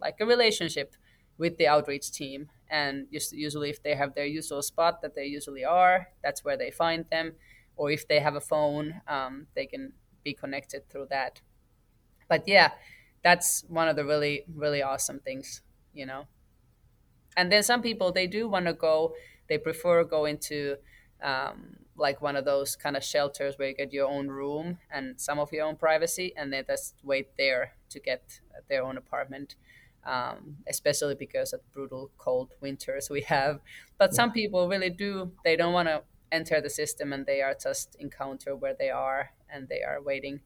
like 0.00 0.16
a 0.20 0.26
relationship 0.26 0.94
with 1.38 1.56
the 1.58 1.66
outreach 1.66 2.10
team 2.12 2.48
and 2.70 3.06
usually 3.10 3.70
if 3.70 3.82
they 3.82 3.94
have 3.94 4.14
their 4.14 4.26
usual 4.26 4.62
spot 4.62 5.02
that 5.02 5.16
they 5.16 5.24
usually 5.26 5.64
are, 5.64 6.08
that's 6.22 6.44
where 6.44 6.56
they 6.56 6.70
find 6.70 7.04
them. 7.10 7.32
Or 7.76 7.90
if 7.90 8.06
they 8.06 8.20
have 8.20 8.36
a 8.36 8.40
phone, 8.40 9.00
um, 9.08 9.48
they 9.54 9.66
can 9.66 9.92
be 10.22 10.34
connected 10.34 10.88
through 10.88 11.06
that. 11.10 11.40
But 12.28 12.46
yeah, 12.46 12.72
that's 13.24 13.64
one 13.68 13.88
of 13.88 13.96
the 13.96 14.04
really 14.04 14.44
really 14.54 14.82
awesome 14.82 15.20
things, 15.20 15.62
you 15.94 16.06
know. 16.06 16.26
And 17.36 17.50
then 17.50 17.62
some 17.62 17.82
people 17.82 18.12
they 18.12 18.26
do 18.26 18.48
want 18.48 18.66
to 18.66 18.72
go. 18.74 19.14
They 19.48 19.58
prefer 19.58 20.04
going 20.04 20.38
to 20.38 20.76
um, 21.22 21.76
like 21.96 22.22
one 22.22 22.36
of 22.36 22.44
those 22.44 22.76
kind 22.76 22.96
of 22.96 23.04
shelters 23.04 23.58
where 23.58 23.68
you 23.68 23.74
get 23.74 23.92
your 23.92 24.08
own 24.08 24.28
room 24.28 24.78
and 24.90 25.20
some 25.20 25.38
of 25.38 25.52
your 25.52 25.66
own 25.66 25.76
privacy, 25.76 26.32
and 26.36 26.52
they 26.52 26.62
just 26.62 26.94
wait 27.02 27.36
there 27.36 27.74
to 27.90 28.00
get 28.00 28.40
their 28.68 28.82
own 28.82 28.96
apartment. 28.96 29.54
Um, 30.02 30.56
especially 30.66 31.14
because 31.14 31.52
of 31.52 31.60
brutal 31.72 32.10
cold 32.16 32.54
winters 32.62 33.10
we 33.10 33.20
have. 33.22 33.60
But 33.98 34.14
some 34.14 34.32
people 34.32 34.66
really 34.66 34.88
do. 34.88 35.32
They 35.44 35.56
don't 35.56 35.74
want 35.74 35.88
to 35.88 36.04
enter 36.32 36.58
the 36.58 36.70
system, 36.70 37.12
and 37.12 37.26
they 37.26 37.42
are 37.42 37.54
just 37.54 37.96
encounter 37.96 38.56
where 38.56 38.72
they 38.72 38.88
are, 38.88 39.32
and 39.50 39.68
they 39.68 39.82
are 39.82 40.00
waiting 40.00 40.40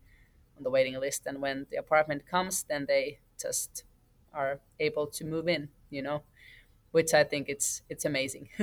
on 0.57 0.65
the 0.65 0.71
waiting 0.71 0.99
list. 1.01 1.27
And 1.27 1.41
when 1.41 1.67
the 1.71 1.77
apartment 1.77 2.27
comes, 2.27 2.65
then 2.65 2.87
they 2.87 3.21
just 3.41 3.85
are 4.33 4.61
able 4.81 5.07
to 5.09 5.25
move 5.25 5.49
in. 5.49 5.69
You 5.91 6.03
know, 6.03 6.23
which 6.95 7.13
I 7.13 7.25
think 7.25 7.49
it's 7.49 7.83
it's 7.89 8.05
amazing. 8.05 8.49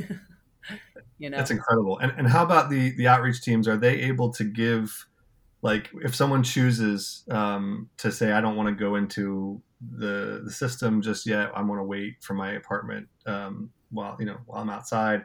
you 1.17 1.29
know 1.29 1.37
that's 1.37 1.51
incredible 1.51 1.97
and, 1.99 2.13
and 2.17 2.27
how 2.27 2.43
about 2.43 2.69
the 2.69 2.95
the 2.95 3.07
outreach 3.07 3.41
teams 3.41 3.67
are 3.67 3.77
they 3.77 3.95
able 4.01 4.31
to 4.31 4.43
give 4.43 5.07
like 5.63 5.89
if 6.03 6.15
someone 6.15 6.43
chooses 6.43 7.23
um, 7.31 7.89
to 7.97 8.11
say 8.11 8.31
i 8.31 8.39
don't 8.39 8.55
want 8.55 8.69
to 8.69 8.75
go 8.75 8.95
into 8.95 9.61
the 9.97 10.41
the 10.45 10.51
system 10.51 11.01
just 11.01 11.25
yet 11.25 11.49
i 11.55 11.61
want 11.61 11.79
to 11.79 11.83
wait 11.83 12.15
for 12.21 12.35
my 12.35 12.53
apartment 12.53 13.07
um, 13.25 13.71
while 13.89 14.15
you 14.19 14.25
know 14.25 14.37
while 14.45 14.61
i'm 14.61 14.69
outside 14.69 15.23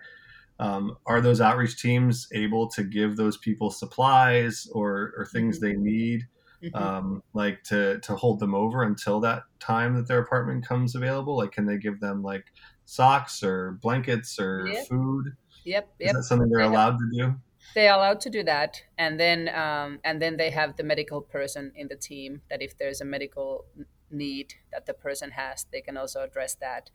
um, 0.58 0.96
are 1.04 1.20
those 1.20 1.42
outreach 1.42 1.80
teams 1.80 2.28
able 2.32 2.66
to 2.68 2.82
give 2.82 3.16
those 3.16 3.36
people 3.36 3.70
supplies 3.70 4.66
or 4.72 5.12
or 5.18 5.26
things 5.30 5.58
mm-hmm. 5.58 5.66
they 5.66 5.90
need 5.90 6.22
mm-hmm. 6.62 6.76
um, 6.76 7.22
like 7.34 7.62
to 7.64 8.00
to 8.00 8.16
hold 8.16 8.40
them 8.40 8.54
over 8.54 8.82
until 8.82 9.20
that 9.20 9.42
time 9.60 9.94
that 9.94 10.08
their 10.08 10.20
apartment 10.20 10.66
comes 10.66 10.94
available 10.94 11.36
like 11.36 11.52
can 11.52 11.66
they 11.66 11.76
give 11.76 12.00
them 12.00 12.22
like 12.22 12.46
socks 12.86 13.42
or 13.42 13.78
blankets 13.82 14.38
or 14.38 14.66
yep. 14.66 14.86
food? 14.88 15.36
Yep. 15.64 15.88
yep. 15.98 16.08
Is 16.08 16.16
that 16.16 16.22
something 16.22 16.48
they're 16.48 16.62
they 16.62 16.74
allowed 16.74 16.98
to 16.98 17.10
do? 17.12 17.34
They're 17.74 17.92
allowed 17.92 18.20
to 18.20 18.30
do 18.30 18.42
that, 18.44 18.82
and 18.96 19.20
then 19.20 19.50
um, 19.54 19.98
and 20.04 20.22
then 20.22 20.36
they 20.36 20.50
have 20.50 20.76
the 20.76 20.84
medical 20.84 21.20
person 21.20 21.72
in 21.74 21.88
the 21.88 21.96
team 21.96 22.40
that 22.48 22.62
if 22.62 22.78
there's 22.78 23.00
a 23.00 23.04
medical 23.04 23.66
need 24.10 24.54
that 24.72 24.86
the 24.86 24.94
person 24.94 25.32
has, 25.32 25.66
they 25.72 25.80
can 25.80 25.96
also 25.96 26.22
address 26.22 26.54
that. 26.54 26.90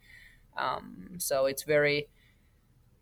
Um, 0.57 1.15
so 1.19 1.45
it's 1.45 1.63
very 1.63 2.07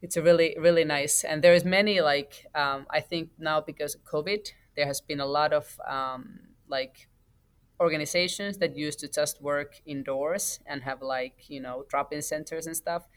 it's 0.01 0.17
a 0.17 0.21
really 0.21 0.55
really 0.59 0.85
nice 0.85 1.23
and 1.23 1.43
there's 1.43 1.65
many 1.65 1.99
like 1.99 2.47
um, 2.55 2.85
i 2.89 2.99
think 2.99 3.29
now 3.37 3.59
because 3.59 3.95
of 3.95 4.03
covid 4.03 4.51
there 4.75 4.85
has 4.85 5.01
been 5.01 5.19
a 5.19 5.25
lot 5.25 5.51
of 5.51 5.77
um, 5.87 6.39
like 6.67 7.09
organizations 7.79 8.57
that 8.57 8.75
used 8.75 8.99
to 8.99 9.07
just 9.07 9.41
work 9.41 9.81
indoors 9.85 10.59
and 10.65 10.83
have 10.83 11.01
like 11.01 11.49
you 11.49 11.61
know 11.61 11.85
drop-in 11.89 12.21
centers 12.21 12.67
and 12.67 12.75
stuff 12.75 13.07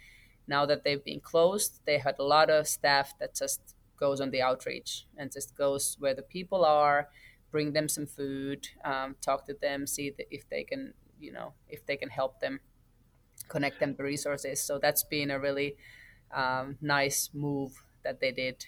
now 0.46 0.64
that 0.66 0.84
they've 0.84 1.04
been 1.04 1.20
closed 1.20 1.80
they 1.84 1.98
had 1.98 2.14
a 2.18 2.22
lot 2.22 2.50
of 2.50 2.66
staff 2.66 3.14
that 3.18 3.34
just 3.34 3.74
goes 3.98 4.20
on 4.20 4.30
the 4.30 4.42
outreach 4.42 5.06
and 5.16 5.32
just 5.32 5.56
goes 5.56 5.96
where 6.00 6.14
the 6.14 6.22
people 6.22 6.64
are 6.64 7.08
bring 7.50 7.72
them 7.72 7.88
some 7.88 8.06
food 8.06 8.68
um, 8.84 9.16
talk 9.20 9.46
to 9.46 9.54
them 9.60 9.86
see 9.86 10.12
if 10.30 10.48
they 10.48 10.62
can 10.62 10.94
you 11.20 11.32
know 11.32 11.52
if 11.68 11.84
they 11.86 11.96
can 11.96 12.08
help 12.08 12.40
them 12.40 12.60
connect 13.48 13.80
them 13.80 13.94
to 13.94 14.02
resources. 14.02 14.62
So 14.62 14.78
that's 14.78 15.02
been 15.04 15.30
a 15.30 15.38
really 15.38 15.76
um, 16.34 16.76
nice 16.80 17.30
move 17.32 17.84
that 18.04 18.20
they 18.20 18.32
did 18.32 18.66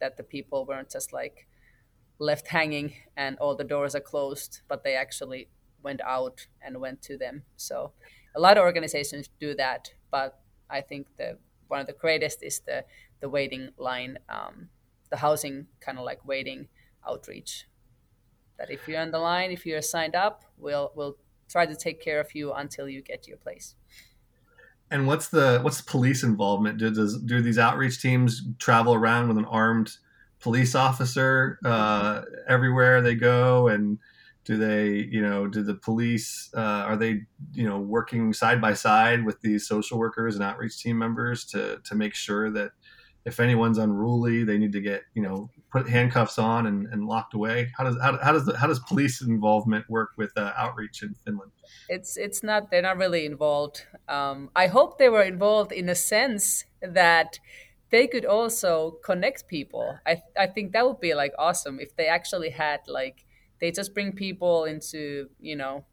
that 0.00 0.16
the 0.16 0.22
people 0.22 0.64
weren't 0.64 0.90
just 0.90 1.12
like 1.12 1.46
left 2.22 2.48
hanging 2.48 2.94
and 3.16 3.36
all 3.38 3.56
the 3.56 3.64
doors 3.64 3.94
are 3.94 4.00
closed, 4.00 4.60
but 4.68 4.84
they 4.84 4.94
actually 4.94 5.48
went 5.82 6.00
out 6.02 6.46
and 6.62 6.80
went 6.80 7.02
to 7.02 7.18
them. 7.18 7.42
So 7.56 7.92
a 8.34 8.40
lot 8.40 8.56
of 8.56 8.62
organizations 8.62 9.28
do 9.40 9.54
that, 9.56 9.92
but 10.10 10.40
I 10.70 10.80
think 10.80 11.08
the 11.18 11.38
one 11.68 11.80
of 11.80 11.86
the 11.86 11.92
greatest 11.92 12.42
is 12.42 12.60
the 12.60 12.84
the 13.20 13.28
waiting 13.28 13.70
line, 13.76 14.18
um, 14.28 14.68
the 15.10 15.16
housing 15.18 15.66
kind 15.80 15.98
of 15.98 16.04
like 16.04 16.26
waiting 16.26 16.68
outreach. 17.08 17.66
That 18.58 18.70
if 18.70 18.86
you're 18.86 19.00
on 19.00 19.10
the 19.10 19.18
line, 19.18 19.50
if 19.50 19.66
you're 19.66 19.82
signed 19.82 20.14
up, 20.14 20.44
we'll 20.56 20.92
we'll 20.94 21.16
try 21.48 21.66
to 21.66 21.74
take 21.74 22.00
care 22.00 22.20
of 22.20 22.34
you 22.34 22.52
until 22.52 22.88
you 22.88 23.02
get 23.02 23.26
your 23.26 23.36
place. 23.36 23.74
And 24.90 25.06
what's 25.06 25.28
the 25.28 25.60
what's 25.62 25.78
the 25.78 25.90
police 25.90 26.22
involvement? 26.22 26.78
Do 26.78 26.90
does 26.90 27.20
do 27.22 27.42
these 27.42 27.58
outreach 27.58 28.00
teams 28.00 28.42
travel 28.58 28.94
around 28.94 29.28
with 29.28 29.38
an 29.38 29.46
armed 29.46 29.96
police 30.42 30.74
officer 30.74 31.58
uh, 31.64 32.22
everywhere 32.48 33.00
they 33.00 33.14
go 33.14 33.68
and 33.68 33.98
do 34.44 34.56
they 34.56 34.88
you 35.10 35.22
know 35.22 35.46
do 35.46 35.62
the 35.62 35.74
police 35.74 36.50
uh, 36.56 36.84
are 36.86 36.96
they 36.96 37.22
you 37.52 37.68
know 37.68 37.78
working 37.78 38.32
side 38.32 38.60
by 38.60 38.74
side 38.74 39.24
with 39.24 39.40
these 39.40 39.66
social 39.66 39.98
workers 39.98 40.34
and 40.34 40.44
outreach 40.44 40.78
team 40.82 40.98
members 40.98 41.44
to 41.44 41.80
to 41.84 41.94
make 41.94 42.14
sure 42.14 42.50
that 42.50 42.72
if 43.24 43.38
anyone's 43.38 43.78
unruly 43.78 44.42
they 44.42 44.58
need 44.58 44.72
to 44.72 44.80
get 44.80 45.02
you 45.14 45.22
know 45.22 45.48
put 45.72 45.88
handcuffs 45.88 46.38
on 46.38 46.66
and, 46.66 46.86
and 46.88 47.06
locked 47.06 47.34
away? 47.34 47.72
How 47.76 47.84
does 47.84 47.96
how, 48.00 48.18
how 48.22 48.32
does 48.32 48.44
the, 48.44 48.56
how 48.56 48.66
does 48.66 48.78
police 48.80 49.22
involvement 49.22 49.88
work 49.88 50.10
with 50.18 50.30
uh, 50.36 50.52
outreach 50.56 51.02
in 51.02 51.14
finland? 51.24 51.50
It's 51.88 52.16
it's 52.16 52.42
not 52.42 52.70
they're 52.70 52.82
not 52.82 52.98
really 52.98 53.24
involved. 53.24 53.86
Um, 54.08 54.50
i 54.54 54.66
hope 54.66 54.98
they 54.98 55.08
were 55.08 55.22
involved 55.22 55.72
in 55.72 55.88
a 55.88 55.94
sense 55.94 56.64
that 56.82 57.38
they 57.92 58.08
could 58.08 58.26
also 58.26 58.92
connect 59.04 59.48
people. 59.48 59.98
I 60.06 60.22
I 60.38 60.48
think 60.48 60.72
that 60.72 60.86
would 60.86 61.00
be 61.00 61.14
like 61.14 61.34
awesome 61.38 61.80
if 61.80 61.96
they 61.96 62.08
actually 62.08 62.50
had 62.50 62.80
like 62.88 63.26
they 63.60 63.70
just 63.72 63.94
bring 63.94 64.12
people 64.14 64.64
into 64.64 65.30
you 65.40 65.56
know 65.56 65.86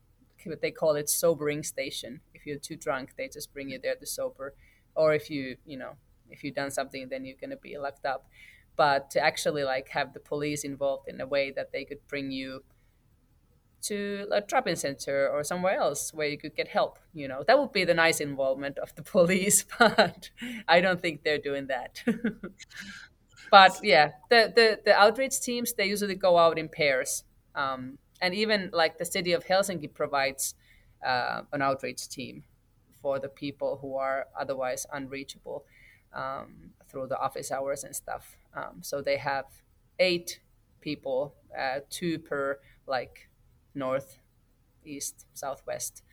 what 0.45 0.61
they 0.61 0.71
call 0.71 0.95
it 0.95 1.09
sobering 1.09 1.63
station. 1.63 2.21
If 2.33 2.45
you're 2.45 2.59
too 2.59 2.77
drunk, 2.77 3.15
they 3.17 3.27
just 3.27 3.53
bring 3.53 3.69
you 3.69 3.79
there 3.79 3.95
to 3.95 4.05
sober, 4.05 4.55
or 4.95 5.13
if 5.13 5.29
you 5.29 5.57
you 5.65 5.77
know 5.77 5.97
if 6.29 6.43
you've 6.43 6.55
done 6.55 6.71
something, 6.71 7.09
then 7.09 7.25
you're 7.25 7.37
gonna 7.41 7.57
be 7.57 7.77
locked 7.77 8.05
up. 8.05 8.27
But 8.75 9.09
to 9.11 9.19
actually 9.21 9.63
like 9.63 9.89
have 9.89 10.13
the 10.13 10.21
police 10.21 10.63
involved 10.63 11.09
in 11.09 11.19
a 11.21 11.27
way 11.27 11.51
that 11.51 11.71
they 11.73 11.85
could 11.85 12.07
bring 12.07 12.31
you 12.31 12.63
to 13.81 14.27
a 14.31 14.41
drop-in 14.41 14.75
center 14.75 15.29
or 15.29 15.43
somewhere 15.43 15.77
else 15.77 16.13
where 16.13 16.27
you 16.27 16.37
could 16.37 16.55
get 16.55 16.67
help 16.67 16.99
you 17.13 17.27
know? 17.27 17.43
That 17.45 17.59
would 17.59 17.71
be 17.71 17.85
the 17.85 17.93
nice 17.93 18.19
involvement 18.19 18.77
of 18.77 18.93
the 18.95 19.03
police 19.15 19.65
but 19.77 20.29
i 20.67 20.81
don't 20.81 21.01
think 21.01 21.23
they're 21.23 21.37
doing 21.37 21.67
that. 21.67 22.03
But 23.51 23.79
yeah 23.83 24.11
the, 24.29 24.53
the 24.55 24.79
the 24.85 24.93
outreach 24.93 25.41
teams 25.41 25.73
they 25.73 25.87
usually 25.87 26.15
go 26.15 26.37
out 26.37 26.59
in 26.59 26.69
pairs 26.69 27.23
um, 27.55 27.97
and 28.21 28.35
even 28.35 28.69
like 28.73 28.99
the 28.99 29.05
city 29.05 29.31
of 29.31 29.43
helsinki 29.45 29.91
provides 29.91 30.53
uh, 31.03 31.41
an 31.51 31.61
outreach 31.63 32.07
team 32.09 32.43
for 33.01 33.19
the 33.19 33.29
people 33.29 33.79
who 33.81 33.95
are 33.95 34.27
otherwise 34.39 34.85
unreachable 34.91 35.65
um, 36.13 36.71
through 36.87 37.07
the 37.07 37.17
office 37.17 37.51
hours 37.51 37.83
and 37.83 37.95
stuff. 37.95 38.37
Um, 38.53 38.81
so 38.81 39.01
they 39.01 39.17
have 39.17 39.45
eight 39.99 40.39
people 40.81 41.35
uh, 41.57 41.79
two 41.89 42.19
per 42.19 42.59
like 42.87 43.28
north, 43.75 44.19
east, 44.85 45.25
southwest. 45.33 46.03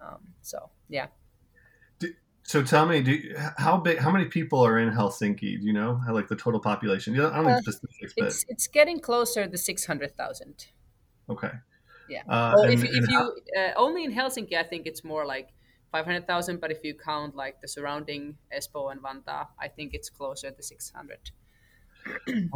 Um, 0.00 0.34
so 0.42 0.70
yeah. 0.88 1.08
so 2.48 2.62
tell 2.62 2.86
me, 2.86 3.02
do 3.02 3.12
you, 3.12 3.36
how 3.58 3.76
big? 3.76 3.98
How 3.98 4.10
many 4.10 4.24
people 4.24 4.64
are 4.64 4.78
in 4.78 4.90
Helsinki? 4.90 5.60
Do 5.60 5.66
you 5.66 5.74
know? 5.74 6.00
How, 6.06 6.14
like 6.14 6.28
the 6.28 6.36
total 6.36 6.60
population? 6.60 7.12
I 7.20 7.42
don't 7.42 7.46
uh, 7.46 7.60
specifics, 7.60 8.14
but 8.16 8.28
it's, 8.28 8.44
it's 8.48 8.66
getting 8.66 9.00
closer 9.00 9.46
to 9.46 9.58
six 9.58 9.84
hundred 9.84 10.16
thousand. 10.16 10.66
Okay. 11.28 11.50
Yeah. 12.08 12.22
Uh, 12.26 12.54
well, 12.56 12.64
and, 12.64 12.72
if, 12.72 12.84
if 12.84 13.10
you 13.10 13.36
uh, 13.58 13.72
only 13.76 14.04
in 14.04 14.12
Helsinki, 14.14 14.54
I 14.54 14.62
think 14.62 14.86
it's 14.86 15.04
more 15.04 15.26
like 15.26 15.50
five 15.92 16.06
hundred 16.06 16.26
thousand. 16.26 16.58
But 16.62 16.70
if 16.70 16.82
you 16.84 16.94
count 16.94 17.36
like 17.36 17.60
the 17.60 17.68
surrounding 17.68 18.38
Espoo 18.50 18.90
and 18.90 19.02
Vantaa, 19.02 19.48
I 19.60 19.68
think 19.68 19.92
it's 19.92 20.08
closer 20.08 20.50
to 20.50 20.62
six 20.62 20.90
hundred. 20.90 21.30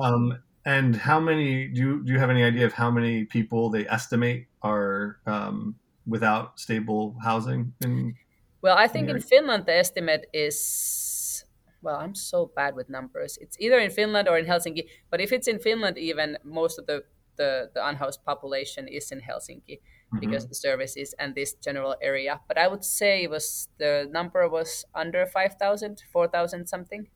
um, 0.02 0.38
and 0.64 0.96
how 0.96 1.20
many 1.20 1.68
do 1.68 1.80
you, 1.80 2.04
do 2.04 2.12
you 2.12 2.18
have 2.18 2.30
any 2.30 2.44
idea 2.44 2.66
of 2.66 2.72
how 2.72 2.90
many 2.90 3.24
people 3.24 3.70
they 3.70 3.86
estimate 3.88 4.46
are 4.62 5.18
um, 5.26 5.76
without 6.06 6.60
stable 6.60 7.16
housing? 7.22 7.72
In, 7.80 8.14
well, 8.62 8.76
I 8.76 8.86
think 8.86 9.08
in, 9.08 9.16
in 9.16 9.22
Finland 9.22 9.66
the 9.66 9.74
estimate 9.74 10.26
is 10.32 11.44
well, 11.82 11.96
I'm 11.96 12.14
so 12.14 12.50
bad 12.54 12.76
with 12.76 12.88
numbers. 12.88 13.38
It's 13.40 13.56
either 13.58 13.78
in 13.80 13.90
Finland 13.90 14.28
or 14.28 14.38
in 14.38 14.46
Helsinki. 14.46 14.86
But 15.10 15.20
if 15.20 15.32
it's 15.32 15.48
in 15.48 15.58
Finland, 15.58 15.98
even 15.98 16.38
most 16.44 16.78
of 16.78 16.86
the 16.86 17.02
the, 17.36 17.70
the 17.74 17.86
unhoused 17.86 18.24
population 18.24 18.86
is 18.86 19.10
in 19.10 19.20
Helsinki 19.20 19.78
mm-hmm. 19.78 20.18
because 20.20 20.46
the 20.48 20.54
services 20.54 21.14
and 21.18 21.34
this 21.34 21.54
general 21.54 21.96
area. 22.02 22.40
But 22.48 22.58
I 22.58 22.68
would 22.68 22.84
say 22.84 23.22
it 23.22 23.30
was 23.30 23.68
the 23.78 24.08
number 24.10 24.46
was 24.48 24.84
under 24.94 25.26
5,000, 25.26 26.02
4,000 26.12 26.66
something. 26.66 27.08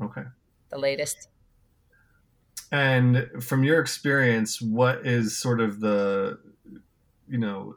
Okay. 0.00 0.24
The 0.70 0.78
latest. 0.78 1.28
And 2.70 3.28
from 3.40 3.64
your 3.64 3.80
experience, 3.80 4.60
what 4.60 5.06
is 5.06 5.38
sort 5.38 5.60
of 5.60 5.80
the, 5.80 6.38
you 7.28 7.38
know, 7.38 7.76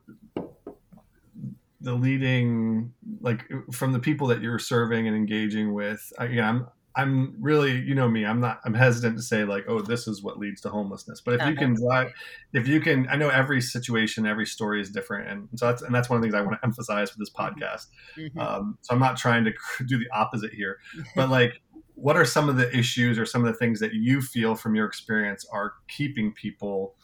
the 1.82 1.94
leading 1.94 2.94
like 3.22 3.52
from 3.72 3.92
the 3.92 4.00
people 4.00 4.28
that 4.28 4.42
you're 4.42 4.60
serving 4.60 5.08
and 5.08 5.16
engaging 5.16 5.74
with 5.74 6.14
again 6.18 6.44
i'm 6.44 6.68
i'm 6.96 7.36
really 7.40 7.72
you 7.72 7.96
know 7.96 8.08
me 8.08 8.26
i'm 8.26 8.40
not 8.40 8.60
i'm 8.66 8.74
hesitant 8.74 9.18
to 9.18 9.24
say 9.24 9.44
like 9.44 9.64
oh 9.68 9.82
this 9.82 10.08
is 10.08 10.22
what 10.22 10.38
leads 10.38 10.62
to 10.62 10.70
homelessness 10.70 11.22
but 11.22 11.34
if 11.34 11.48
you 11.48 11.56
can 11.56 11.74
drive 11.74 12.12
if 12.54 12.68
you 12.68 12.80
can 12.80 13.08
i 13.10 13.16
know 13.16 13.30
every 13.30 13.62
situation 13.62 14.28
every 14.28 14.46
story 14.46 14.80
is 14.80 14.90
different 14.92 15.28
and 15.28 15.48
so 15.56 15.68
that's 15.68 15.82
and 15.82 15.94
that's 15.96 16.10
one 16.10 16.18
of 16.18 16.22
the 16.22 16.28
things 16.28 16.36
i 16.36 16.42
want 16.42 16.54
to 16.54 16.66
emphasize 16.66 17.10
with 17.12 17.20
this 17.20 17.30
mm-hmm. 17.34 17.60
podcast 17.60 17.88
mm-hmm. 18.18 18.40
um, 18.40 18.78
so 18.82 18.94
i'm 18.94 19.00
not 19.00 19.18
trying 19.18 19.44
to 19.44 19.52
do 19.86 19.98
the 19.98 20.10
opposite 20.14 20.54
here 20.54 20.78
but 21.16 21.30
like 21.30 21.62
what 22.02 22.18
are 22.18 22.26
some 22.26 22.50
of 22.50 22.58
the 22.58 22.76
issues 22.76 23.20
or 23.20 23.26
some 23.26 23.46
of 23.46 23.52
the 23.52 23.58
things 23.58 23.80
that 23.80 23.94
you 23.94 24.22
feel 24.22 24.56
from 24.56 24.76
your 24.76 24.86
experience 24.86 25.46
are 25.52 25.74
keeping 25.88 26.34
people 26.34 26.96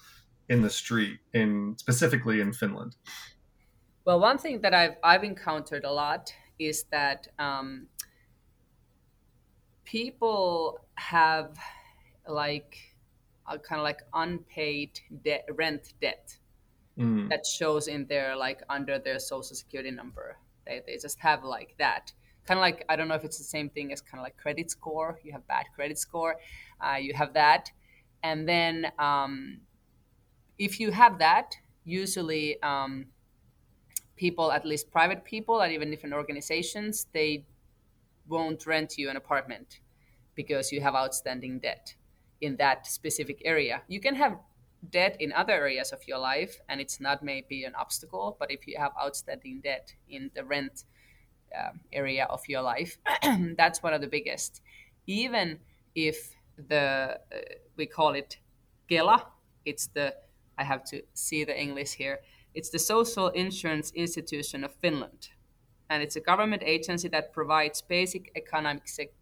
in 0.50 0.62
the 0.62 0.70
street 0.70 1.20
in 1.34 1.76
specifically 1.78 2.42
in 2.42 2.52
finland 2.54 2.96
well, 4.08 4.22
one 4.22 4.38
thing 4.38 4.62
that 4.62 4.74
I've 4.74 4.96
I've 5.04 5.26
encountered 5.26 5.84
a 5.84 5.92
lot 5.92 6.34
is 6.58 6.86
that 6.92 7.28
um, 7.38 7.88
people 9.84 10.80
have 10.96 11.58
like 12.26 12.78
a 13.50 13.60
kind 13.60 13.82
of 13.82 13.84
like 13.84 14.00
unpaid 14.14 14.98
debt, 15.26 15.46
rent 15.56 15.94
debt 16.00 16.38
mm. 16.98 17.28
that 17.28 17.46
shows 17.46 17.90
in 17.90 18.08
their 18.08 18.34
like 18.38 18.62
under 18.70 18.98
their 18.98 19.20
social 19.20 19.58
security 19.58 19.92
number. 19.92 20.38
They 20.66 20.82
they 20.88 20.96
just 20.96 21.20
have 21.20 21.44
like 21.44 21.76
that. 21.78 22.14
Kind 22.48 22.58
of 22.60 22.62
like 22.62 22.86
I 22.90 22.96
don't 22.96 23.08
know 23.08 23.16
if 23.16 23.24
it's 23.24 23.38
the 23.38 23.44
same 23.44 23.70
thing 23.70 23.92
as 23.92 24.02
kind 24.02 24.20
of 24.20 24.24
like 24.24 24.38
credit 24.38 24.72
score. 24.72 25.20
You 25.24 25.34
have 25.34 25.46
bad 25.48 25.66
credit 25.76 25.98
score, 26.00 26.38
uh, 26.82 26.96
you 26.96 27.14
have 27.14 27.34
that, 27.34 27.72
and 28.24 28.48
then 28.48 28.92
um, 28.98 29.60
if 30.58 30.80
you 30.80 30.92
have 30.92 31.20
that, 31.20 31.56
usually 31.84 32.62
um, 32.64 33.08
people, 34.16 34.52
at 34.52 34.66
least 34.66 34.92
private 34.92 35.24
people 35.24 35.62
and 35.62 35.72
even 35.72 35.90
different 35.92 36.16
organizations, 36.16 37.08
they 37.14 37.46
won't 38.28 38.66
rent 38.66 38.98
you 38.98 39.10
an 39.10 39.16
apartment 39.16 39.80
because 40.36 40.72
you 40.72 40.82
have 40.82 40.96
outstanding 40.96 41.60
debt 41.60 41.96
in 42.42 42.58
that 42.58 42.86
specific 42.86 43.42
area. 43.46 43.82
You 43.88 44.00
can 44.00 44.16
have 44.16 44.38
debt 44.92 45.18
in 45.20 45.32
other 45.32 45.54
areas 45.54 45.92
of 45.92 46.08
your 46.08 46.20
life 46.20 46.60
and 46.70 46.82
it's 46.82 47.00
not 47.00 47.24
maybe 47.24 47.64
an 47.64 47.74
obstacle, 47.76 48.36
but 48.40 48.52
if 48.52 48.68
you 48.68 48.78
have 48.78 48.92
outstanding 49.02 49.62
debt 49.64 49.94
in 50.10 50.30
the 50.36 50.44
rent 50.44 50.84
uh, 51.56 51.72
area 51.92 52.26
of 52.26 52.42
your 52.48 52.62
life, 52.62 52.98
that's 53.58 53.84
one 53.84 53.94
of 53.94 54.02
the 54.02 54.08
biggest. 54.08 54.62
Even 55.06 55.60
if 55.96 56.36
the, 56.70 57.20
uh, 57.32 57.38
we 57.76 57.86
call 57.86 58.14
it 58.14 58.38
Kela, 58.90 59.26
it's 59.66 59.88
the, 59.88 60.16
I 60.58 60.64
have 60.64 60.84
to 60.86 61.02
see 61.14 61.44
the 61.44 61.60
English 61.60 61.94
here, 61.94 62.20
it's 62.54 62.70
the 62.70 62.80
Social 62.80 63.30
Insurance 63.30 63.92
Institution 63.92 64.64
of 64.64 64.74
Finland, 64.76 65.30
and 65.90 66.02
it's 66.02 66.16
a 66.16 66.22
government 66.22 66.64
agency 66.66 67.08
that 67.10 67.32
provides 67.32 67.82
basic 67.82 68.32
economic 68.36 68.88
sec- 68.88 69.14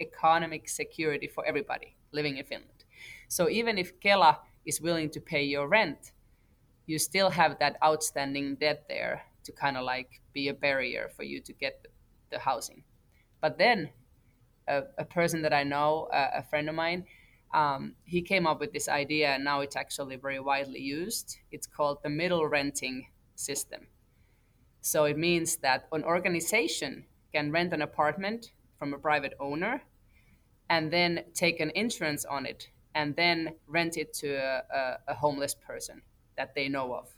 economic 0.00 0.68
security 0.68 1.28
for 1.28 1.44
everybody 1.46 1.96
living 2.12 2.36
in 2.38 2.44
Finland. 2.44 2.84
So 3.28 3.48
even 3.48 3.78
if 3.78 3.98
Kela 4.00 4.38
is 4.66 4.80
willing 4.80 5.10
to 5.10 5.20
pay 5.20 5.42
your 5.44 5.68
rent, 5.68 6.12
you 6.86 6.98
still 6.98 7.30
have 7.30 7.58
that 7.58 7.76
outstanding 7.82 8.56
debt 8.56 8.84
there 8.88 9.22
to 9.44 9.52
kind 9.52 9.76
of 9.76 9.84
like 9.84 10.20
be 10.32 10.48
a 10.48 10.54
barrier 10.54 11.10
for 11.16 11.22
you 11.22 11.40
to 11.40 11.52
get 11.52 11.86
the 12.30 12.38
housing. 12.38 12.84
But 13.40 13.58
then 13.58 13.90
a, 14.68 14.82
a 14.98 15.04
person 15.04 15.42
that 15.42 15.52
I 15.52 15.64
know, 15.64 16.08
a, 16.12 16.38
a 16.38 16.42
friend 16.42 16.68
of 16.68 16.74
mine, 16.74 17.04
um, 17.52 17.94
he 18.04 18.22
came 18.22 18.46
up 18.46 18.60
with 18.60 18.72
this 18.72 18.88
idea, 18.88 19.28
and 19.34 19.44
now 19.44 19.60
it's 19.60 19.76
actually 19.76 20.16
very 20.16 20.40
widely 20.40 20.80
used. 20.80 21.36
It's 21.50 21.66
called 21.66 21.98
the 22.02 22.08
middle 22.08 22.46
renting 22.46 23.08
system. 23.34 23.88
So 24.80 25.04
it 25.04 25.18
means 25.18 25.56
that 25.58 25.86
an 25.92 26.02
organization 26.02 27.04
can 27.32 27.52
rent 27.52 27.72
an 27.72 27.82
apartment 27.82 28.52
from 28.78 28.94
a 28.94 28.98
private 28.98 29.34
owner 29.38 29.82
and 30.68 30.92
then 30.92 31.24
take 31.34 31.60
an 31.60 31.70
insurance 31.74 32.24
on 32.24 32.46
it 32.46 32.70
and 32.94 33.14
then 33.16 33.54
rent 33.66 33.96
it 33.96 34.12
to 34.14 34.34
a, 34.34 34.62
a, 34.74 34.98
a 35.08 35.14
homeless 35.14 35.54
person 35.54 36.02
that 36.36 36.54
they 36.54 36.68
know 36.68 36.94
of. 36.94 37.08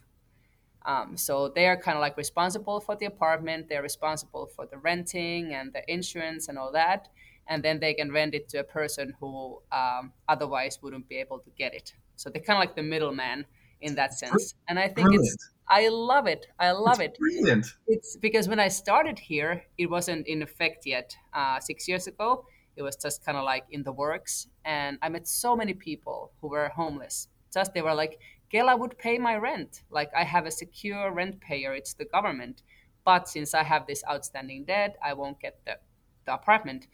Um, 0.85 1.17
so 1.17 1.49
they 1.49 1.67
are 1.67 1.77
kind 1.77 1.97
of 1.97 2.01
like 2.01 2.15
responsible 2.15 2.79
for 2.79 2.95
the 2.95 3.05
apartment, 3.05 3.67
they're 3.69 3.81
responsible 3.81 4.47
for 4.55 4.67
the 4.67 4.77
renting 4.77 5.53
and 5.53 5.73
the 5.73 5.81
insurance 5.91 6.47
and 6.47 6.57
all 6.57 6.71
that 6.73 7.09
and 7.47 7.63
then 7.63 7.79
they 7.79 7.93
can 7.93 8.11
rent 8.11 8.33
it 8.33 8.49
to 8.49 8.59
a 8.59 8.63
person 8.63 9.13
who 9.19 9.61
um, 9.71 10.11
otherwise 10.27 10.79
wouldn't 10.81 11.07
be 11.07 11.17
able 11.17 11.39
to 11.39 11.49
get 11.57 11.73
it. 11.73 11.93
So 12.15 12.29
they're 12.29 12.41
kind 12.41 12.57
of 12.57 12.61
like 12.61 12.75
the 12.75 12.83
middleman 12.83 13.45
in 13.81 13.95
that 13.95 14.13
sense. 14.17 14.55
And 14.67 14.79
I 14.79 14.85
think 14.85 15.07
brilliant. 15.07 15.25
it's 15.25 15.51
I 15.67 15.87
love 15.89 16.27
it. 16.27 16.45
I 16.59 16.71
love 16.71 16.99
it's 16.99 17.17
it. 17.17 17.19
Brilliant. 17.19 17.65
It's 17.87 18.17
because 18.17 18.47
when 18.47 18.59
I 18.59 18.67
started 18.67 19.17
here, 19.19 19.63
it 19.77 19.89
wasn't 19.89 20.27
in 20.27 20.41
effect 20.41 20.85
yet. 20.85 21.15
Uh, 21.33 21.59
six 21.59 21.87
years 21.87 22.07
ago, 22.07 22.45
it 22.75 22.83
was 22.83 22.95
just 22.95 23.25
kind 23.25 23.37
of 23.37 23.43
like 23.43 23.65
in 23.71 23.83
the 23.83 23.91
works, 23.91 24.47
and 24.63 24.97
I 25.01 25.09
met 25.09 25.27
so 25.27 25.55
many 25.55 25.73
people 25.73 26.31
who 26.41 26.49
were 26.49 26.69
homeless. 26.69 27.29
Just 27.53 27.73
they 27.73 27.81
were 27.81 27.95
like, 27.95 28.19
"Kela 28.51 28.77
would 28.77 28.97
pay 28.97 29.17
my 29.17 29.35
rent. 29.35 29.83
Like 29.89 30.11
I 30.15 30.23
have 30.23 30.45
a 30.45 30.51
secure 30.51 31.11
rent 31.11 31.39
payer. 31.39 31.73
It's 31.73 31.93
the 31.93 32.05
government. 32.05 32.61
But 33.03 33.27
since 33.29 33.53
I 33.53 33.63
have 33.63 33.85
this 33.85 34.03
outstanding 34.09 34.65
debt, 34.65 34.97
I 35.03 35.13
won't 35.13 35.39
get 35.39 35.63
the 35.65 35.79
the 36.25 36.33
apartment." 36.33 36.87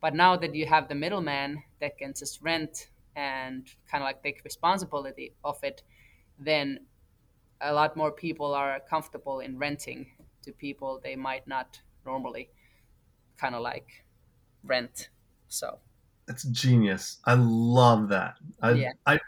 But 0.00 0.14
now 0.14 0.36
that 0.36 0.54
you 0.54 0.66
have 0.66 0.88
the 0.88 0.94
middleman 0.94 1.62
that 1.80 1.98
can 1.98 2.12
just 2.12 2.42
rent 2.42 2.90
and 3.16 3.66
kind 3.90 4.02
of 4.02 4.06
like 4.06 4.22
take 4.22 4.44
responsibility 4.44 5.32
of 5.42 5.62
it, 5.64 5.82
then 6.38 6.86
a 7.60 7.72
lot 7.72 7.96
more 7.96 8.12
people 8.12 8.54
are 8.54 8.80
comfortable 8.80 9.40
in 9.40 9.58
renting 9.58 10.06
to 10.42 10.52
people 10.52 11.00
they 11.02 11.16
might 11.16 11.46
not 11.48 11.80
normally 12.04 12.50
kind 13.38 13.54
of 13.54 13.62
like 13.62 14.04
rent. 14.62 15.08
So 15.48 15.78
that's 16.26 16.44
genius. 16.44 17.18
I 17.24 17.34
love 17.34 18.08
that. 18.08 18.34
I, 18.60 18.70
yeah. 18.72 18.92
I, 19.06 19.20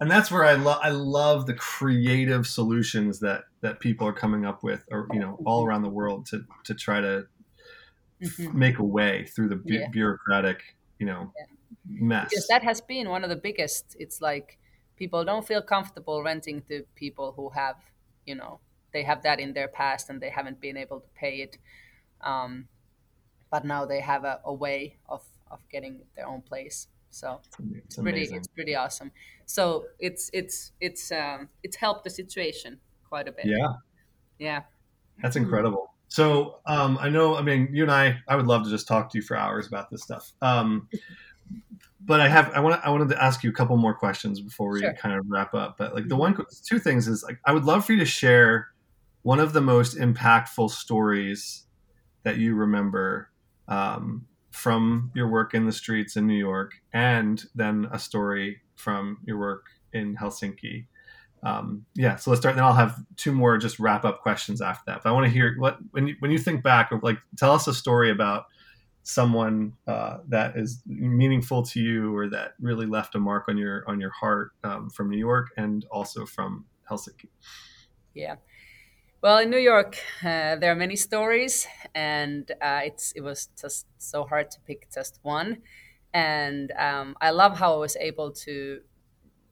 and 0.00 0.10
that's 0.10 0.30
where 0.30 0.44
I 0.44 0.54
love. 0.54 0.80
I 0.82 0.90
love 0.90 1.46
the 1.46 1.54
creative 1.54 2.46
solutions 2.46 3.20
that 3.20 3.44
that 3.60 3.80
people 3.80 4.06
are 4.06 4.12
coming 4.12 4.46
up 4.46 4.62
with, 4.62 4.84
or 4.90 5.06
you 5.12 5.20
know, 5.20 5.38
all 5.44 5.66
around 5.66 5.82
the 5.82 5.90
world 5.90 6.26
to 6.26 6.44
to 6.64 6.74
try 6.74 7.00
to 7.00 7.26
mm-hmm. 8.22 8.58
make 8.58 8.78
a 8.78 8.84
way 8.84 9.26
through 9.26 9.48
the 9.48 9.56
bu- 9.56 9.74
yeah. 9.74 9.88
bureaucratic, 9.88 10.62
you 10.98 11.06
know, 11.06 11.32
yeah. 11.38 11.44
mess. 11.86 12.30
Because 12.30 12.46
that 12.48 12.62
has 12.62 12.80
been 12.80 13.10
one 13.10 13.22
of 13.22 13.30
the 13.30 13.36
biggest. 13.36 13.96
It's 13.98 14.20
like 14.22 14.58
people 14.96 15.24
don't 15.24 15.46
feel 15.46 15.62
comfortable 15.62 16.22
renting 16.22 16.62
to 16.68 16.84
people 16.94 17.34
who 17.36 17.50
have, 17.50 17.76
you 18.24 18.34
know, 18.34 18.60
they 18.92 19.02
have 19.02 19.22
that 19.22 19.40
in 19.40 19.52
their 19.52 19.68
past 19.68 20.08
and 20.08 20.22
they 20.22 20.30
haven't 20.30 20.60
been 20.60 20.76
able 20.76 21.00
to 21.00 21.08
pay 21.14 21.42
it. 21.42 21.58
Um, 22.22 22.68
but 23.50 23.64
now 23.64 23.84
they 23.84 24.00
have 24.00 24.24
a, 24.24 24.40
a 24.44 24.52
way 24.52 24.96
of, 25.08 25.22
of 25.50 25.60
getting 25.70 26.00
their 26.16 26.26
own 26.26 26.42
place. 26.42 26.88
So 27.10 27.40
it's, 27.42 27.52
it's 27.84 27.96
pretty 27.96 28.22
it's 28.22 28.48
pretty 28.48 28.74
awesome. 28.74 29.10
So 29.46 29.86
it's 29.98 30.30
it's 30.32 30.72
it's 30.80 31.10
um, 31.12 31.48
it's 31.62 31.76
helped 31.76 32.04
the 32.04 32.10
situation 32.10 32.78
quite 33.08 33.28
a 33.28 33.32
bit. 33.32 33.46
Yeah. 33.46 33.74
Yeah. 34.38 34.62
That's 35.22 35.36
incredible. 35.36 35.94
So 36.08 36.60
um, 36.66 36.98
I 37.00 37.08
know, 37.08 37.36
I 37.36 37.42
mean, 37.42 37.68
you 37.72 37.82
and 37.82 37.90
I, 37.90 38.18
I 38.28 38.36
would 38.36 38.46
love 38.46 38.64
to 38.64 38.70
just 38.70 38.86
talk 38.86 39.10
to 39.10 39.18
you 39.18 39.22
for 39.22 39.36
hours 39.36 39.66
about 39.66 39.90
this 39.90 40.02
stuff. 40.02 40.32
Um, 40.40 40.88
but 42.00 42.20
I 42.20 42.28
have, 42.28 42.52
I 42.54 42.60
want, 42.60 42.80
I 42.84 42.90
wanted 42.90 43.08
to 43.08 43.22
ask 43.22 43.42
you 43.42 43.50
a 43.50 43.52
couple 43.52 43.76
more 43.76 43.94
questions 43.94 44.40
before 44.40 44.70
we 44.70 44.80
sure. 44.80 44.94
kind 44.94 45.18
of 45.18 45.24
wrap 45.28 45.54
up. 45.54 45.76
But 45.78 45.94
like 45.94 46.08
the 46.08 46.16
one, 46.16 46.36
two 46.64 46.78
things 46.78 47.08
is 47.08 47.24
like, 47.24 47.38
I 47.44 47.52
would 47.52 47.64
love 47.64 47.84
for 47.84 47.92
you 47.92 47.98
to 47.98 48.04
share 48.04 48.68
one 49.22 49.40
of 49.40 49.52
the 49.52 49.60
most 49.60 49.96
impactful 49.98 50.70
stories 50.70 51.64
that 52.22 52.36
you 52.36 52.54
remember 52.54 53.30
um, 53.68 54.26
from 54.56 55.12
your 55.14 55.28
work 55.28 55.54
in 55.54 55.66
the 55.66 55.72
streets 55.72 56.16
in 56.16 56.26
New 56.26 56.34
York, 56.34 56.72
and 56.92 57.44
then 57.54 57.88
a 57.92 57.98
story 57.98 58.62
from 58.74 59.18
your 59.24 59.38
work 59.38 59.66
in 59.92 60.16
Helsinki 60.16 60.86
um, 61.46 61.86
yeah, 61.94 62.16
so 62.16 62.30
let's 62.30 62.40
start. 62.40 62.56
Then 62.56 62.64
I'll 62.64 62.72
have 62.72 62.98
two 63.16 63.32
more 63.32 63.56
just 63.56 63.78
wrap 63.78 64.04
up 64.04 64.20
questions 64.20 64.60
after 64.60 64.82
that. 64.86 65.02
But 65.02 65.10
I 65.10 65.12
want 65.12 65.26
to 65.26 65.32
hear 65.32 65.54
what 65.58 65.78
when 65.92 66.08
you, 66.08 66.16
when 66.18 66.30
you 66.30 66.38
think 66.38 66.62
back 66.62 66.90
like 67.02 67.18
tell 67.36 67.52
us 67.52 67.68
a 67.68 67.74
story 67.74 68.10
about 68.10 68.46
someone 69.04 69.74
uh, 69.86 70.18
that 70.28 70.56
is 70.56 70.82
meaningful 70.86 71.62
to 71.62 71.80
you 71.80 72.16
or 72.16 72.28
that 72.30 72.54
really 72.60 72.86
left 72.86 73.14
a 73.14 73.20
mark 73.20 73.44
on 73.48 73.56
your 73.56 73.84
on 73.86 74.00
your 74.00 74.10
heart 74.10 74.52
um, 74.64 74.90
from 74.90 75.08
New 75.08 75.18
York 75.18 75.48
and 75.56 75.86
also 75.90 76.26
from 76.26 76.64
Helsinki. 76.90 77.28
Yeah. 78.14 78.36
Well, 79.26 79.38
in 79.38 79.50
New 79.50 79.58
York, 79.58 79.98
uh, 80.22 80.54
there 80.54 80.70
are 80.70 80.76
many 80.76 80.94
stories, 80.94 81.66
and 81.96 82.48
uh, 82.62 82.82
it's 82.84 83.10
it 83.16 83.22
was 83.22 83.48
just 83.60 83.86
so 83.98 84.22
hard 84.22 84.52
to 84.52 84.60
pick 84.60 84.86
just 84.94 85.18
one. 85.22 85.62
And 86.14 86.70
um, 86.78 87.16
I 87.20 87.30
love 87.30 87.58
how 87.58 87.74
I 87.74 87.78
was 87.78 87.96
able 87.96 88.30
to 88.46 88.82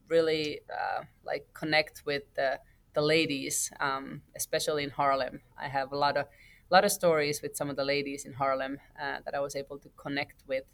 really 0.09 0.61
uh, 0.71 1.03
like 1.27 1.49
connect 1.55 2.05
with 2.07 2.23
the, 2.37 2.61
the 2.95 3.01
ladies, 3.03 3.73
um, 3.81 4.23
especially 4.37 4.85
in 4.85 4.91
Harlem. 4.91 5.41
I 5.59 5.67
have 5.67 5.91
a 5.91 5.97
lot 5.97 6.17
of 6.17 6.27
a 6.27 6.73
lot 6.73 6.85
of 6.85 6.93
stories 6.93 7.43
with 7.43 7.57
some 7.57 7.69
of 7.69 7.75
the 7.75 7.85
ladies 7.85 8.25
in 8.25 8.35
Harlem 8.35 8.79
uh, 9.03 9.19
that 9.25 9.35
I 9.35 9.41
was 9.41 9.57
able 9.57 9.79
to 9.81 9.89
connect 9.97 10.45
with 10.47 10.67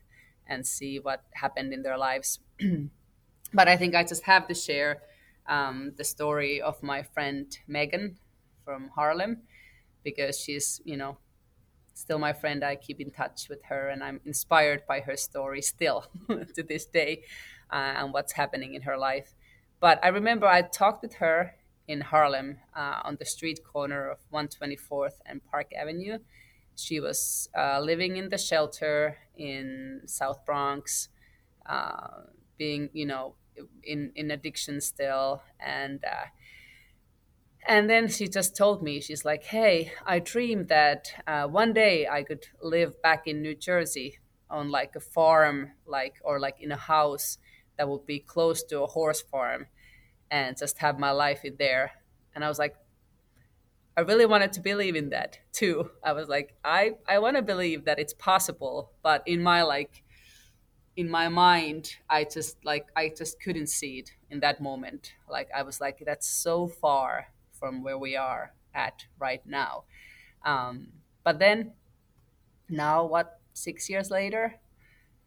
and 0.46 0.66
see 0.66 0.98
what 0.98 1.24
happened 1.32 1.72
in 1.72 1.80
their 1.82 1.96
lives. 1.96 2.40
but 3.54 3.66
I 3.66 3.78
think 3.78 3.94
I 3.94 4.04
just 4.04 4.24
have 4.24 4.46
to 4.48 4.54
share 4.54 5.00
um, 5.46 5.92
the 5.96 6.04
story 6.04 6.60
of 6.60 6.82
my 6.82 7.02
friend 7.02 7.46
Megan 7.66 8.18
from 8.64 8.90
Harlem. 8.94 9.42
because 10.04 10.38
she's 10.40 10.80
you 10.84 10.96
know 10.96 11.18
still 11.94 12.18
my 12.18 12.32
friend. 12.32 12.64
I 12.64 12.76
keep 12.76 13.00
in 13.00 13.10
touch 13.10 13.48
with 13.48 13.62
her, 13.64 13.88
and 13.88 14.02
I'm 14.02 14.20
inspired 14.24 14.82
by 14.86 15.00
her 15.00 15.16
story 15.16 15.62
still 15.62 16.06
to 16.54 16.62
this 16.62 16.86
day, 16.86 17.24
uh, 17.72 17.94
and 17.98 18.12
what's 18.12 18.32
happening 18.32 18.74
in 18.74 18.82
her 18.82 18.96
life. 18.96 19.34
But 19.80 19.98
I 20.04 20.08
remember 20.08 20.46
I 20.46 20.62
talked 20.62 21.02
with 21.02 21.14
her 21.14 21.54
in 21.88 22.00
Harlem 22.02 22.58
uh, 22.74 23.00
on 23.04 23.16
the 23.18 23.24
street 23.24 23.60
corner 23.64 24.08
of 24.10 24.18
124th 24.30 25.20
and 25.26 25.44
Park 25.44 25.72
Avenue. 25.74 26.18
She 26.76 27.00
was 27.00 27.48
uh, 27.56 27.80
living 27.80 28.16
in 28.16 28.28
the 28.30 28.38
shelter 28.38 29.18
in 29.36 30.02
South 30.06 30.44
Bronx, 30.46 31.08
uh, 31.66 32.24
being 32.58 32.90
you 32.92 33.06
know 33.06 33.34
in 33.82 34.12
in 34.14 34.30
addiction 34.30 34.80
still, 34.80 35.42
and 35.58 36.04
uh, 36.04 36.26
and 37.66 37.90
then 37.90 38.08
she 38.08 38.26
just 38.28 38.56
told 38.56 38.82
me, 38.82 39.00
she's 39.00 39.24
like, 39.24 39.44
hey, 39.44 39.92
I 40.06 40.18
dreamed 40.18 40.68
that 40.68 41.12
uh, 41.26 41.46
one 41.46 41.72
day 41.72 42.06
I 42.08 42.22
could 42.22 42.46
live 42.62 43.00
back 43.02 43.26
in 43.26 43.42
New 43.42 43.54
Jersey 43.54 44.18
on 44.48 44.70
like 44.70 44.96
a 44.96 45.00
farm, 45.00 45.72
like, 45.86 46.14
or 46.24 46.40
like 46.40 46.56
in 46.60 46.72
a 46.72 46.76
house 46.76 47.38
that 47.76 47.88
would 47.88 48.06
be 48.06 48.18
close 48.18 48.62
to 48.64 48.82
a 48.82 48.86
horse 48.86 49.20
farm 49.20 49.66
and 50.30 50.56
just 50.56 50.78
have 50.78 50.98
my 50.98 51.10
life 51.10 51.44
in 51.44 51.56
there. 51.58 51.92
And 52.34 52.44
I 52.44 52.48
was 52.48 52.58
like, 52.58 52.76
I 53.96 54.02
really 54.02 54.26
wanted 54.26 54.52
to 54.54 54.60
believe 54.60 54.96
in 54.96 55.10
that 55.10 55.38
too. 55.52 55.90
I 56.02 56.12
was 56.12 56.28
like, 56.28 56.54
I, 56.64 56.92
I 57.06 57.18
want 57.18 57.36
to 57.36 57.42
believe 57.42 57.84
that 57.84 57.98
it's 57.98 58.14
possible, 58.14 58.92
but 59.02 59.22
in 59.26 59.42
my 59.42 59.62
like, 59.62 60.02
in 60.96 61.10
my 61.10 61.28
mind, 61.28 61.96
I 62.08 62.24
just 62.24 62.64
like, 62.64 62.86
I 62.96 63.12
just 63.16 63.40
couldn't 63.40 63.68
see 63.68 63.98
it 63.98 64.10
in 64.30 64.40
that 64.40 64.60
moment. 64.60 65.14
Like, 65.28 65.48
I 65.54 65.62
was 65.62 65.80
like, 65.80 66.02
that's 66.04 66.28
so 66.28 66.66
far 66.66 67.28
from 67.60 67.82
where 67.82 67.98
we 67.98 68.16
are 68.16 68.54
at 68.74 69.04
right 69.18 69.42
now. 69.46 69.84
Um, 70.44 70.88
but 71.22 71.38
then, 71.38 71.72
now 72.68 73.04
what? 73.04 73.36
Six 73.52 73.90
years 73.90 74.10
later, 74.10 74.54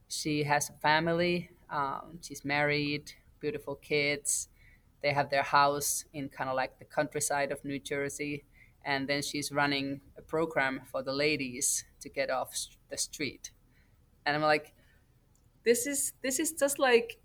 she 0.08 0.44
has 0.44 0.70
a 0.70 0.74
family. 0.74 1.50
Um, 1.70 2.20
she's 2.22 2.44
married, 2.44 3.12
beautiful 3.40 3.76
kids. 3.76 4.50
They 5.02 5.12
have 5.12 5.30
their 5.30 5.44
house 5.44 6.06
in 6.14 6.30
kind 6.30 6.50
of 6.50 6.56
like 6.56 6.80
the 6.80 6.86
countryside 6.86 7.52
of 7.52 7.64
New 7.64 7.80
Jersey. 7.80 8.46
And 8.86 9.08
then 9.08 9.22
she's 9.22 9.52
running 9.52 10.02
a 10.18 10.22
program 10.22 10.82
for 10.92 11.04
the 11.04 11.14
ladies 11.14 11.86
to 12.02 12.10
get 12.10 12.30
off 12.30 12.56
the 12.90 12.98
street. 12.98 13.52
And 14.26 14.36
I'm 14.36 14.42
like, 14.42 14.74
this 15.66 15.86
is 15.88 16.14
this 16.22 16.40
is 16.40 16.54
just 16.54 16.80
like 16.80 17.20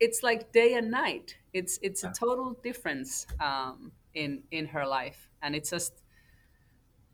it's 0.00 0.22
like 0.22 0.52
day 0.52 0.74
and 0.74 0.90
night. 0.90 1.36
It's 1.52 1.78
it's 1.82 2.04
a 2.04 2.12
total 2.12 2.56
difference. 2.62 3.26
Um, 3.40 3.92
in 4.18 4.42
in 4.50 4.66
her 4.66 4.86
life. 4.86 5.30
And 5.42 5.54
it's 5.54 5.70
just 5.70 5.92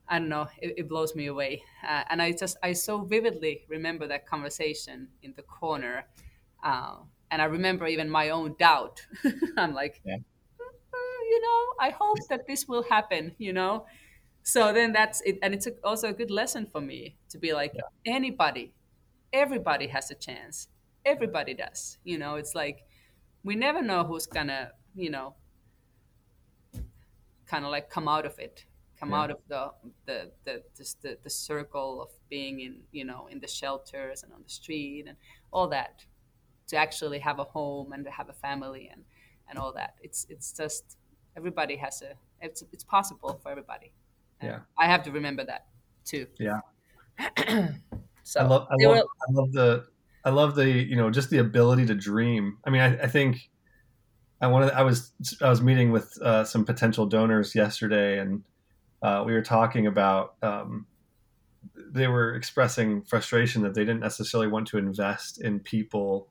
i 0.09 0.19
don't 0.19 0.29
know 0.29 0.47
it, 0.61 0.75
it 0.81 0.89
blows 0.89 1.15
me 1.15 1.27
away. 1.27 1.63
Uh, 1.87 2.03
and 2.11 2.21
i 2.21 2.33
just 2.33 2.57
i 2.63 2.73
so 2.73 2.95
vividly 3.15 3.65
remember 3.69 4.07
that 4.09 4.27
conversation 4.27 5.09
in 5.23 5.33
the 5.37 5.43
corner. 5.43 6.07
Uh, 6.63 6.97
and 7.31 7.43
i 7.43 7.45
remember 7.45 7.87
even 7.87 8.09
my 8.11 8.31
own 8.31 8.55
doubt. 8.59 8.97
I'm 9.57 9.75
like 9.75 10.01
yeah. 10.05 10.17
uh, 10.17 11.21
you 11.33 11.41
know 11.47 11.61
i 11.87 11.91
hope 11.91 12.19
that 12.31 12.47
this 12.47 12.67
will 12.67 12.85
happen 12.95 13.33
you 13.39 13.53
know? 13.53 13.87
So 14.47 14.75
then 14.75 14.93
that's 14.93 15.23
it. 15.23 15.39
And 15.43 15.55
it's 15.55 15.67
a, 15.67 15.73
also 15.83 16.09
a 16.09 16.13
good 16.13 16.31
lesson 16.31 16.67
for 16.67 16.83
me 16.83 17.17
to 17.31 17.39
be 17.39 17.55
like 17.55 17.73
yeah. 17.75 18.15
anybody 18.19 18.75
everybody 19.33 19.89
has 19.89 20.11
a 20.11 20.15
chance. 20.15 20.69
Everybody 21.05 21.55
does 21.55 21.99
you 22.05 22.19
know? 22.19 22.37
It's 22.37 22.55
like 22.55 22.79
we 23.43 23.55
never 23.57 23.83
know 23.83 24.05
who's 24.05 24.27
gonna 24.27 24.73
you 24.95 25.11
know 25.11 25.35
kind 27.47 27.65
of 27.65 27.71
like 27.71 27.91
come 27.91 28.09
out 28.09 28.27
of 28.27 28.39
it 28.39 28.65
come 28.99 29.11
yeah. 29.11 29.21
out 29.21 29.31
of 29.31 29.39
the 29.49 29.71
the 30.07 30.31
the, 30.45 30.63
just 30.77 31.03
the 31.03 31.19
the 31.23 31.31
circle 31.31 32.03
of 32.03 32.11
being 32.29 32.61
in 32.61 32.81
you 32.93 33.05
know 33.05 33.29
in 33.31 33.41
the 33.41 33.49
shelters 33.49 34.23
and 34.23 34.33
on 34.33 34.43
the 34.43 34.49
street 34.51 35.05
and 35.07 35.17
all 35.53 35.69
that 35.69 36.05
to 36.69 36.77
actually 36.77 37.19
have 37.19 37.39
a 37.39 37.45
home 37.45 37.93
and 37.93 38.05
to 38.05 38.11
have 38.11 38.29
a 38.29 38.33
family 38.33 38.89
and 38.93 39.03
and 39.49 39.59
all 39.59 39.73
that. 39.73 39.95
It's 40.03 40.27
it's 40.29 40.53
just 40.53 40.97
everybody 41.37 41.77
has 41.77 42.03
a 42.03 42.15
it's 42.41 42.63
it's 42.73 42.85
possible 42.85 43.39
for 43.43 43.51
everybody. 43.51 43.93
And 44.41 44.51
yeah. 44.51 44.59
I 44.79 44.87
have 44.87 45.03
to 45.05 45.11
remember 45.11 45.45
that 45.45 45.67
too. 46.05 46.27
Yeah. 46.39 46.61
So 48.27 48.41
I 48.41 48.45
love, 48.45 48.67
I 48.71 48.87
love, 48.87 48.97
will... 48.97 49.09
I 49.29 49.33
love 49.33 49.53
the 49.53 49.85
i 50.25 50.31
love 50.31 50.55
the 50.55 50.67
you 50.67 50.97
know 50.97 51.11
just 51.11 51.29
the 51.29 51.39
ability 51.39 51.85
to 51.85 51.95
dream. 51.95 52.57
I 52.67 52.71
mean 52.71 52.81
i, 52.81 53.03
I 53.03 53.07
think 53.07 53.37
I 54.45 54.47
wanted. 54.47 54.73
I 54.73 54.83
was 54.83 55.13
I 55.41 55.49
was 55.49 55.63
meeting 55.63 55.91
with 55.91 56.21
uh, 56.21 56.45
some 56.45 56.67
potential 56.67 57.07
donors 57.07 57.55
yesterday, 57.55 58.19
and 58.19 58.45
uh, 59.03 59.25
we 59.27 59.33
were 59.33 59.43
talking 59.43 59.87
about. 59.87 60.35
Um, 60.43 60.87
they 61.91 62.09
were 62.09 62.35
expressing 62.35 63.03
frustration 63.03 63.63
that 63.63 63.75
they 63.75 63.87
didn't 63.87 64.01
necessarily 64.01 64.49
want 64.49 64.67
to 64.69 64.77
invest 64.77 65.41
in 65.41 65.61
people 65.61 66.29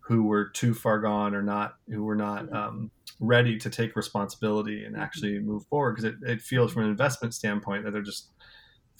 who 0.00 0.22
were 0.22 0.46
too 0.46 0.72
far 0.72 0.98
gone 0.98 1.34
or 1.34 1.42
not 1.42 1.74
who 1.90 2.02
were 2.02 2.16
not 2.16 2.46
mm-hmm. 2.46 2.56
um, 2.56 2.90
ready 3.20 3.58
to 3.58 3.68
take 3.68 3.94
responsibility 3.96 4.84
and 4.84 4.94
mm-hmm. 4.94 5.02
actually 5.02 5.38
move 5.40 5.66
forward 5.66 5.96
because 5.96 6.04
it, 6.04 6.14
it 6.22 6.40
feels 6.40 6.72
from 6.72 6.84
an 6.84 6.88
investment 6.88 7.34
standpoint 7.34 7.84
that 7.84 7.90
they're 7.90 8.00
just 8.00 8.30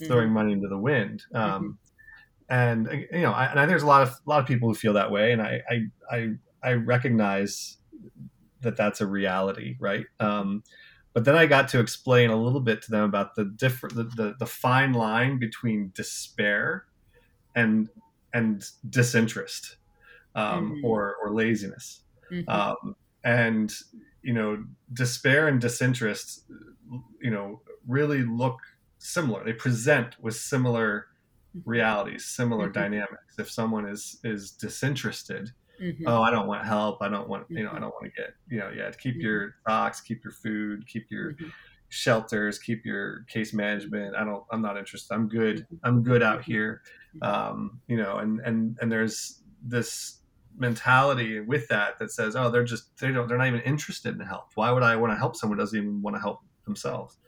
throwing 0.07 0.27
mm-hmm. 0.27 0.35
money 0.35 0.53
into 0.53 0.69
the 0.69 0.79
wind 0.79 1.25
um, 1.35 1.79
mm-hmm. 2.51 2.55
and 2.55 3.07
you 3.11 3.23
know 3.23 3.33
I, 3.33 3.47
and 3.47 3.59
I 3.59 3.63
think 3.63 3.71
there's 3.71 3.83
a 3.83 3.87
lot 3.87 4.03
of 4.03 4.11
a 4.11 4.29
lot 4.29 4.41
of 4.41 4.47
people 4.47 4.69
who 4.69 4.75
feel 4.75 4.93
that 4.93 5.11
way 5.11 5.33
and 5.33 5.41
I 5.41 5.63
I 5.71 6.17
I, 6.17 6.29
I 6.63 6.73
recognize 6.75 7.79
that 8.63 8.77
that's 8.77 9.01
a 9.01 9.07
reality, 9.07 9.77
right? 9.81 10.07
Um, 10.21 10.63
but 11.13 11.25
then 11.25 11.37
I 11.37 11.47
got 11.47 11.69
to 11.69 11.81
explain 11.81 12.31
a 12.31 12.37
little 12.37 12.61
bit 12.61 12.83
to 12.83 12.91
them 12.91 13.05
about 13.05 13.35
the 13.35 13.45
different, 13.45 13.95
the, 13.95 14.05
the, 14.05 14.35
the 14.39 14.47
fine 14.47 14.93
line 14.93 15.39
between 15.39 15.93
despair 15.95 16.87
and 17.55 17.89
and 18.35 18.65
disinterest 18.89 19.77
um, 20.35 20.77
mm-hmm. 20.77 20.87
or 20.87 21.17
or 21.23 21.33
laziness, 21.33 22.03
mm-hmm. 22.31 22.49
um, 22.49 22.97
and 23.25 23.75
you 24.23 24.33
know, 24.33 24.65
despair 24.93 25.49
and 25.49 25.61
disinterest, 25.61 26.45
you 27.21 27.31
know, 27.31 27.61
really 27.87 28.23
look 28.23 28.59
similar. 28.99 29.45
They 29.45 29.53
present 29.53 30.17
with 30.21 30.37
similar 30.37 31.09
mm-hmm. 31.57 31.69
realities, 31.69 32.25
similar 32.25 32.67
mm-hmm. 32.67 32.81
dynamics. 32.81 33.39
If 33.39 33.51
someone 33.51 33.87
is 33.87 34.19
is 34.25 34.53
disinterested, 34.53 35.53
Mm-hmm. 35.83 36.07
Oh, 36.07 36.23
I 36.23 36.31
don't 36.31 36.47
want 36.47 36.65
help. 36.65 37.03
I 37.03 37.09
don't 37.09 37.29
want, 37.29 37.47
you 37.49 37.65
know, 37.65 37.71
I 37.71 37.73
mm-hmm. 37.73 37.83
don't 37.83 37.95
want 37.95 38.05
to 38.05 38.11
get, 38.11 38.35
you 38.49 38.59
know, 38.59 38.71
yeah, 38.75 38.91
keep 38.93 39.15
mm-hmm. 39.15 39.23
your 39.23 39.55
stocks, 39.63 40.01
keep 40.01 40.23
your 40.23 40.33
food, 40.33 40.87
keep 40.87 41.11
your 41.11 41.33
mm-hmm. 41.33 41.49
shelters, 41.89 42.59
keep 42.59 42.85
your 42.85 43.25
case 43.25 43.53
management. 43.53 44.15
I 44.15 44.25
don't, 44.25 44.45
I'm 44.53 44.63
not 44.63 44.79
interested. 44.79 45.13
I'm 45.13 45.29
good. 45.29 45.67
I'm 45.83 46.03
good 46.03 46.23
out 46.23 46.45
here. 46.45 46.83
Um, 47.21 47.81
you 47.89 47.97
know, 47.97 48.19
and, 48.19 48.41
and, 48.41 48.79
and 48.81 48.93
there's 48.93 49.43
this 49.63 50.19
mentality 50.57 51.41
with 51.41 51.67
that 51.69 51.99
that 51.99 52.13
says, 52.13 52.37
oh, 52.37 52.51
they're 52.51 52.65
just, 52.65 52.97
they 52.99 53.11
don't, 53.11 53.27
they're 53.27 53.39
not 53.39 53.49
even 53.49 53.63
interested 53.63 54.15
in 54.15 54.21
help. 54.25 54.53
Why 54.55 54.71
would 54.71 54.83
I 54.83 54.97
want 54.97 55.13
to 55.13 55.17
help 55.17 55.35
someone 55.37 55.59
who 55.59 55.63
doesn't 55.63 55.79
even 55.79 56.01
want 56.01 56.15
to 56.17 56.21
help 56.21 56.41
themselves? 56.65 57.19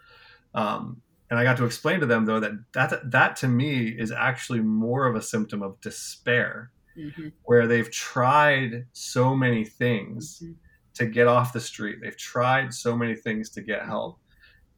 Um, 0.54 1.02
and 1.30 1.38
I 1.40 1.44
got 1.44 1.56
to 1.56 1.64
explain 1.64 2.00
to 2.00 2.06
them 2.06 2.26
though 2.26 2.38
that 2.38 2.52
that 2.74 3.10
that 3.10 3.36
to 3.36 3.48
me 3.48 3.88
is 3.88 4.12
actually 4.12 4.60
more 4.60 5.06
of 5.06 5.16
a 5.16 5.22
symptom 5.22 5.62
of 5.62 5.80
despair 5.80 6.70
mm-hmm. 6.96 7.28
where 7.44 7.66
they've 7.66 7.90
tried 7.90 8.86
so 8.92 9.34
many 9.34 9.64
things 9.64 10.40
mm-hmm. 10.42 10.52
to 10.94 11.06
get 11.06 11.26
off 11.26 11.52
the 11.52 11.60
street. 11.60 11.98
They've 12.02 12.16
tried 12.16 12.72
so 12.72 12.96
many 12.96 13.14
things 13.14 13.50
to 13.50 13.62
get 13.62 13.84
help 13.84 14.18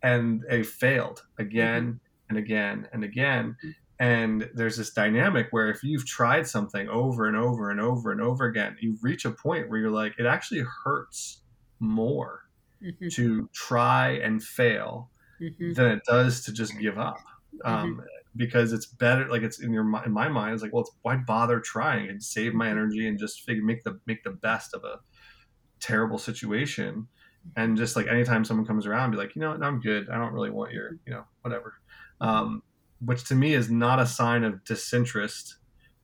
and 0.03 0.43
they 0.49 0.63
failed 0.63 1.23
again 1.39 1.85
mm-hmm. 1.85 1.97
and 2.31 2.39
again 2.39 2.89
and 2.93 3.05
again. 3.05 3.57
Mm-hmm. 3.59 3.71
And 3.99 4.51
there's 4.55 4.77
this 4.77 4.91
dynamic 4.91 5.49
where 5.53 5.71
if 5.71 5.83
you've 5.83 6.05
tried 6.05 6.47
something 6.47 6.87
over 6.89 7.27
and 7.27 7.37
over 7.37 7.71
and 7.71 7.81
over 7.81 8.13
and 8.13 8.21
over 8.21 8.45
again, 8.45 8.77
you 8.81 8.99
reach 9.01 9.25
a 9.25 9.31
point 9.31 9.71
where 9.71 9.79
you're 9.79 9.91
like, 9.91 10.15
it 10.19 10.27
actually 10.27 10.65
hurts 10.85 11.41
more 11.81 12.43
mm-hmm. 12.83 13.09
to 13.13 13.49
try 13.55 14.11
and 14.11 14.43
fail 14.43 15.11
mm-hmm. 15.41 15.73
than 15.73 15.93
it 15.93 16.03
does 16.07 16.45
to 16.45 16.53
just 16.53 16.79
give 16.79 16.99
up. 16.99 17.19
Um, 17.65 18.03
because 18.37 18.73
it's 18.73 18.87
better 18.87 19.29
like 19.29 19.43
it's 19.43 19.61
in 19.61 19.73
your 19.73 19.85
in 20.05 20.13
my 20.13 20.29
mind 20.29 20.55
it's 20.55 20.63
like 20.63 20.73
well 20.73 20.83
it's, 20.83 20.93
why 21.03 21.17
bother 21.17 21.61
trying 21.61 22.09
and 22.09 22.23
save 22.23 22.55
my 22.55 22.67
mm-hmm. 22.67 22.79
energy 22.79 23.09
and 23.09 23.19
just 23.19 23.43
figure 23.43 23.65
make 23.65 23.83
the 23.85 23.99
make 24.07 24.23
the 24.25 24.31
best 24.31 24.75
of 24.75 24.85
a 24.85 24.99
terrible 25.81 26.19
situation? 26.19 27.09
And 27.57 27.77
just 27.77 27.95
like 27.95 28.09
anytime 28.09 28.45
someone 28.45 28.67
comes 28.67 28.87
around 28.87 29.13
be 29.13 29.17
like 29.17 29.37
you 29.37 29.41
know 29.41 29.51
what, 29.51 29.63
i'm 29.63 29.81
good. 29.81 30.09
I 30.11 30.19
don't 30.19 30.33
really 30.33 30.51
want 30.51 30.73
your 30.73 30.99
you 31.07 31.13
know 31.13 31.25
whatever. 31.43 31.75
Um, 32.21 32.63
which 33.05 33.25
to 33.25 33.35
me 33.35 33.55
is 33.55 33.71
not 33.71 34.01
a 34.01 34.07
sign 34.07 34.43
of 34.43 34.65
disinterest. 34.65 35.57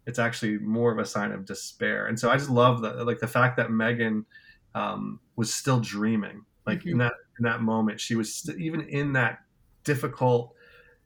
It's 0.06 0.18
actually 0.18 0.58
more 0.58 0.92
of 0.92 0.98
a 0.98 1.06
sign 1.06 1.32
of 1.32 1.44
despair. 1.44 2.06
And 2.06 2.18
so 2.18 2.30
i 2.30 2.36
just 2.36 2.50
love 2.50 2.82
that 2.82 3.06
like 3.06 3.18
the 3.18 3.28
fact 3.28 3.56
that 3.56 3.70
megan 3.70 4.26
um, 4.74 5.20
was 5.36 5.52
still 5.52 5.80
dreaming 5.80 6.44
like 6.66 6.80
mm-hmm. 6.80 6.90
in 6.90 6.98
that 6.98 7.12
in 7.38 7.44
that 7.44 7.62
moment. 7.62 8.00
She 8.00 8.14
was 8.14 8.34
st- 8.34 8.58
even 8.58 8.82
in 8.82 9.12
that 9.14 9.38
difficult 9.84 10.54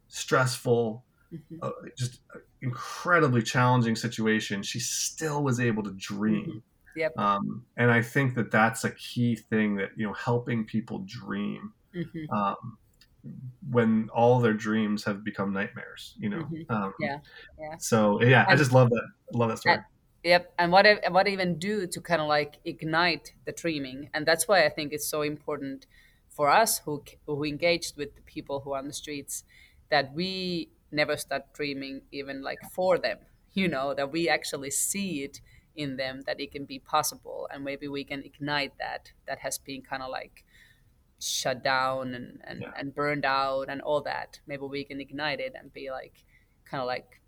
stressful 0.09 1.05
mm-hmm. 1.33 1.57
uh, 1.63 1.71
just 1.97 2.21
incredibly 2.63 3.43
challenging 3.43 3.97
situation, 3.97 4.63
she 4.63 4.81
still 4.81 5.43
was 5.43 5.61
able 5.61 5.83
to 5.83 5.93
dream. 5.93 6.47
Mm-hmm. 6.47 7.01
Yep. 7.01 7.19
Um, 7.19 7.65
and 7.77 7.91
I 7.91 8.01
think 8.01 8.35
that 8.37 8.51
that's 8.51 8.85
a 8.85 8.91
key 8.91 9.37
thing 9.37 9.77
that 9.77 9.91
you 9.97 10.07
know 10.07 10.15
helping 10.15 10.65
people 10.65 11.05
dream. 11.07 11.73
Mm-hmm. 11.95 12.33
Um, 12.35 12.79
when 13.71 14.09
all 14.15 14.39
their 14.39 14.53
dreams 14.53 15.03
have 15.03 15.25
become 15.25 15.53
nightmares 15.53 16.15
you 16.17 16.29
know 16.29 16.45
Mhm. 16.45 16.71
um, 16.71 16.95
Yeah, 17.01 17.19
yeah. 17.59 17.77
so 17.77 18.23
yeah 18.23 18.45
i 18.47 18.55
just 18.55 18.71
love 18.71 18.89
that 18.91 19.09
love 19.33 19.49
that 19.49 19.59
story 19.59 19.81
Yep, 20.27 20.55
and 20.59 20.73
what 20.73 20.87
what 21.11 21.29
even 21.29 21.57
do 21.57 21.87
to 21.87 22.01
kind 22.01 22.21
of 22.21 22.27
like 22.27 22.59
ignite 22.65 23.35
the 23.45 23.53
dreaming, 23.53 24.11
and 24.13 24.27
that's 24.27 24.49
why 24.49 24.65
I 24.67 24.69
think 24.69 24.93
it's 24.93 25.07
so 25.07 25.23
important 25.23 25.87
for 26.29 26.51
us 26.51 26.79
who 26.81 27.05
who 27.27 27.45
engaged 27.45 27.97
with 27.97 28.17
the 28.17 28.23
people 28.23 28.59
who 28.61 28.73
are 28.73 28.79
on 28.79 28.89
the 28.89 28.93
streets 28.93 29.45
that 29.89 30.13
we 30.15 30.71
never 30.91 31.17
start 31.17 31.53
dreaming 31.55 32.03
even 32.13 32.43
like 32.43 32.63
for 32.73 32.99
them. 32.99 33.19
You 33.53 33.69
know 33.69 33.95
that 33.95 34.13
we 34.13 34.29
actually 34.29 34.71
see 34.71 35.23
it 35.25 35.41
in 35.75 35.97
them 35.97 36.23
that 36.27 36.41
it 36.41 36.53
can 36.53 36.65
be 36.67 36.79
possible, 36.79 37.49
and 37.53 37.65
maybe 37.65 37.89
we 37.89 38.05
can 38.05 38.23
ignite 38.23 38.79
that 38.79 39.13
that 39.27 39.41
has 39.41 39.59
been 39.59 39.83
kind 39.83 40.03
of 40.03 40.11
like 40.11 40.45
shut 41.21 41.63
down 41.65 42.15
and 42.15 42.41
and, 42.45 42.63
Yeah. 42.63 42.73
and 42.77 42.95
burned 42.95 43.25
out 43.25 43.69
and 43.69 43.81
all 43.83 44.03
that. 44.03 44.41
Maybe 44.47 44.63
we 44.65 44.85
can 44.85 45.01
ignite 45.01 45.41
it 45.41 45.55
and 45.55 45.73
be 45.73 45.91
like 45.91 46.25
kind 46.65 46.81
of 46.83 46.87
like 46.87 47.21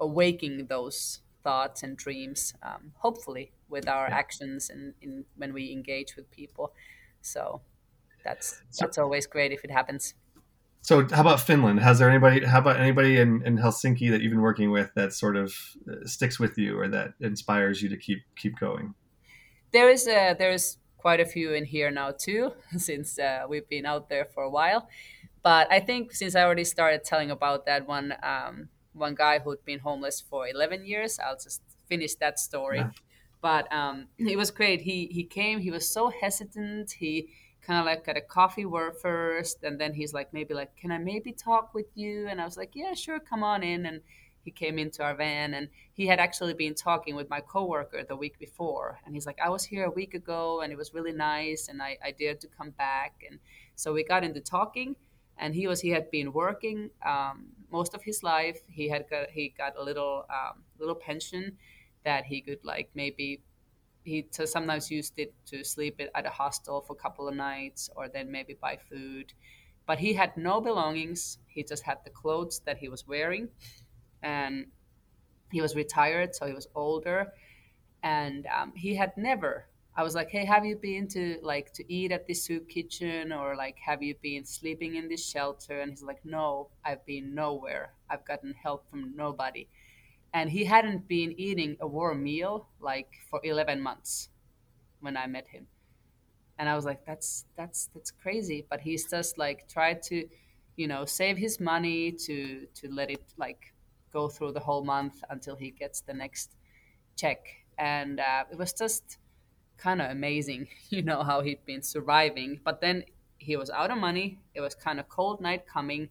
awaking 0.00 0.66
those 0.66 1.22
thoughts 1.42 1.82
and 1.82 1.96
dreams 1.96 2.54
um, 2.62 2.92
hopefully 2.98 3.52
with 3.68 3.88
our 3.88 4.08
Yeah. 4.08 4.14
actions 4.14 4.70
and 4.70 4.94
in 5.00 5.24
when 5.36 5.52
we 5.52 5.72
engage 5.72 6.16
with 6.16 6.30
people 6.30 6.74
so 7.20 7.62
that's 8.24 8.62
So- 8.70 8.86
that's 8.86 8.98
always 8.98 9.26
great 9.26 9.52
if 9.52 9.64
it 9.64 9.70
happens 9.70 10.14
so 10.80 11.06
how 11.08 11.20
about 11.20 11.40
finland? 11.40 11.80
Has 11.80 11.98
there 11.98 12.08
anybody 12.08 12.44
how 12.44 12.58
about 12.58 12.78
anybody 12.78 13.18
in, 13.18 13.42
in 13.44 13.58
helsinki 13.58 14.10
that 14.10 14.20
you've 14.22 14.30
been 14.30 14.42
working 14.42 14.70
with 14.70 14.92
that 14.94 15.12
sort 15.12 15.36
of 15.36 15.54
uh, 15.90 16.06
sticks 16.06 16.38
with 16.38 16.56
you 16.58 16.78
or 16.78 16.88
that 16.88 17.14
inspires 17.20 17.82
you 17.82 17.88
to 17.88 17.96
keep 17.96 18.20
keep 18.36 18.58
going? 18.58 18.94
There 19.72 19.90
is 19.90 20.06
a 20.06 20.34
there's 20.38 20.78
quite 20.96 21.20
a 21.20 21.26
few 21.26 21.52
in 21.52 21.64
here 21.64 21.90
now 21.90 22.12
too 22.12 22.52
since 22.76 23.18
uh, 23.18 23.44
we've 23.48 23.68
been 23.68 23.86
out 23.86 24.08
there 24.08 24.24
for 24.24 24.42
a 24.42 24.50
while. 24.50 24.88
But 25.42 25.70
i 25.70 25.78
think 25.80 26.12
since 26.12 26.34
i 26.34 26.42
already 26.42 26.64
started 26.64 27.04
telling 27.04 27.30
about 27.30 27.64
that 27.66 27.86
one 27.86 28.14
um, 28.22 28.68
one 28.92 29.14
guy 29.14 29.38
who'd 29.38 29.64
been 29.64 29.78
homeless 29.78 30.20
for 30.20 30.48
11 30.48 30.84
years 30.84 31.18
i'll 31.20 31.36
just 31.36 31.62
finish 31.88 32.14
that 32.16 32.38
story. 32.38 32.78
Yeah. 32.78 32.90
but 33.40 33.72
um, 33.72 34.08
it 34.18 34.36
was 34.36 34.50
great. 34.50 34.82
He 34.82 35.06
he 35.06 35.24
came 35.24 35.60
he 35.60 35.70
was 35.70 35.88
so 35.88 36.10
hesitant. 36.20 36.92
He 36.92 37.28
kind 37.62 37.78
of 37.78 37.86
like 37.86 38.06
at 38.08 38.16
a 38.16 38.20
coffee 38.20 38.64
word 38.64 38.96
first 38.96 39.62
and 39.62 39.80
then 39.80 39.94
he's 39.94 40.14
like 40.14 40.32
maybe 40.32 40.54
like 40.54 40.74
can 40.76 40.90
i 40.90 40.98
maybe 40.98 41.32
talk 41.32 41.74
with 41.74 41.86
you? 41.94 42.26
And 42.28 42.40
i 42.40 42.44
was 42.44 42.56
like 42.56 42.70
yeah 42.74 42.94
sure 42.94 43.18
come 43.20 43.42
on 43.42 43.62
in. 43.62 43.86
And 43.86 44.00
he 44.44 44.50
came 44.50 44.78
into 44.78 45.02
our 45.02 45.14
van 45.14 45.52
and 45.52 45.68
he 45.92 46.06
had 46.06 46.18
actually 46.18 46.54
been 46.54 46.74
talking 46.74 47.14
with 47.14 47.28
my 47.28 47.40
coworker 47.40 48.02
the 48.02 48.16
week 48.16 48.38
before 48.38 48.98
and 49.04 49.14
he's 49.14 49.26
like 49.26 49.38
i 49.44 49.50
was 49.50 49.64
here 49.64 49.84
a 49.84 49.90
week 49.90 50.14
ago 50.14 50.62
and 50.62 50.72
it 50.72 50.78
was 50.78 50.94
really 50.94 51.12
nice 51.12 51.68
and 51.68 51.82
i, 51.82 51.98
I 52.02 52.12
dared 52.12 52.40
to 52.40 52.48
come 52.48 52.70
back. 52.70 53.22
And 53.28 53.40
so 53.74 53.92
we 53.92 54.04
got 54.04 54.24
into 54.24 54.40
talking 54.40 54.96
and 55.38 55.54
he 55.54 55.66
was 55.66 55.80
he 55.80 55.90
had 55.90 56.10
been 56.10 56.32
working 56.32 56.90
um, 57.04 57.46
most 57.70 57.94
of 57.94 58.02
his 58.02 58.22
life. 58.22 58.60
He 58.68 58.88
had 58.88 59.08
got 59.08 59.30
he 59.30 59.54
got 59.56 59.76
a 59.76 59.82
little 59.82 60.26
um, 60.30 60.62
little 60.78 60.94
pension 60.94 61.56
that 62.04 62.24
he 62.24 62.40
could 62.40 62.64
like 62.64 62.90
maybe 62.94 63.42
he 64.08 64.26
sometimes 64.32 64.90
used 64.90 65.14
it 65.18 65.34
to 65.46 65.64
sleep 65.64 66.00
at 66.14 66.26
a 66.26 66.30
hostel 66.30 66.80
for 66.80 66.94
a 66.94 66.96
couple 66.96 67.28
of 67.28 67.34
nights 67.34 67.90
or 67.96 68.08
then 68.08 68.30
maybe 68.30 68.54
buy 68.54 68.76
food. 68.90 69.32
But 69.86 69.98
he 69.98 70.12
had 70.14 70.36
no 70.36 70.60
belongings. 70.60 71.38
He 71.46 71.62
just 71.64 71.82
had 71.84 71.98
the 72.04 72.10
clothes 72.10 72.60
that 72.66 72.78
he 72.78 72.88
was 72.88 73.06
wearing. 73.06 73.48
And 74.22 74.66
he 75.52 75.60
was 75.60 75.74
retired 75.76 76.34
so 76.34 76.46
he 76.46 76.52
was 76.52 76.68
older. 76.74 77.32
And 78.02 78.46
um, 78.46 78.72
he 78.74 78.94
had 78.94 79.16
never 79.16 79.66
i 79.96 80.02
was 80.04 80.14
like 80.14 80.30
hey 80.30 80.44
have 80.44 80.64
you 80.64 80.76
been 80.76 81.08
to 81.08 81.38
like 81.42 81.72
to 81.72 81.82
eat 81.92 82.12
at 82.12 82.24
this 82.28 82.44
soup 82.44 82.68
kitchen 82.68 83.32
or 83.32 83.56
like 83.56 83.76
have 83.84 84.00
you 84.00 84.14
been 84.22 84.44
sleeping 84.44 84.94
in 84.96 85.08
this 85.08 85.28
shelter? 85.28 85.80
And 85.80 85.90
he's 85.90 86.02
like 86.04 86.24
no 86.24 86.68
i've 86.84 87.04
been 87.06 87.34
nowhere. 87.34 87.94
I've 88.10 88.24
gotten 88.24 88.54
help 88.54 88.88
from 88.90 89.16
nobody 89.16 89.68
and 90.32 90.50
he 90.50 90.64
hadn't 90.64 91.08
been 91.08 91.32
eating 91.38 91.76
a 91.80 91.86
warm 91.86 92.22
meal 92.22 92.68
like 92.80 93.10
for 93.30 93.40
11 93.44 93.80
months 93.80 94.28
when 95.00 95.16
i 95.16 95.26
met 95.26 95.48
him. 95.48 95.66
And 96.58 96.68
i 96.68 96.74
was 96.74 96.84
like 96.84 97.04
that's 97.06 97.44
that's 97.56 97.88
that's 97.94 98.10
crazy. 98.10 98.66
But 98.68 98.80
he's 98.80 99.08
just 99.10 99.38
like 99.38 99.68
tried 99.68 100.02
to 100.04 100.28
you 100.76 100.88
know 100.88 101.04
save 101.04 101.36
his 101.38 101.60
money 101.60 102.12
to 102.12 102.66
to 102.74 102.88
let 102.92 103.10
it 103.10 103.22
like 103.36 103.72
go 104.12 104.28
through 104.28 104.52
the 104.52 104.60
whole 104.60 104.84
month 104.84 105.22
until 105.30 105.56
he 105.56 105.70
gets 105.70 106.00
the 106.00 106.14
next 106.14 106.56
check. 107.16 107.46
And 107.78 108.20
uh, 108.20 108.44
it 108.50 108.58
was 108.58 108.72
just 108.72 109.18
kind 109.76 110.02
of 110.02 110.10
amazing 110.10 110.68
you 110.90 111.02
know 111.02 111.22
how 111.22 111.42
he'd 111.42 111.64
been 111.64 111.82
surviving. 111.82 112.60
But 112.64 112.80
then 112.80 113.04
he 113.38 113.56
was 113.56 113.70
out 113.70 113.90
of 113.90 113.98
money. 113.98 114.38
It 114.54 114.60
was 114.60 114.74
kind 114.74 114.98
of 115.00 115.08
cold 115.08 115.40
night 115.40 115.66
coming 115.66 116.10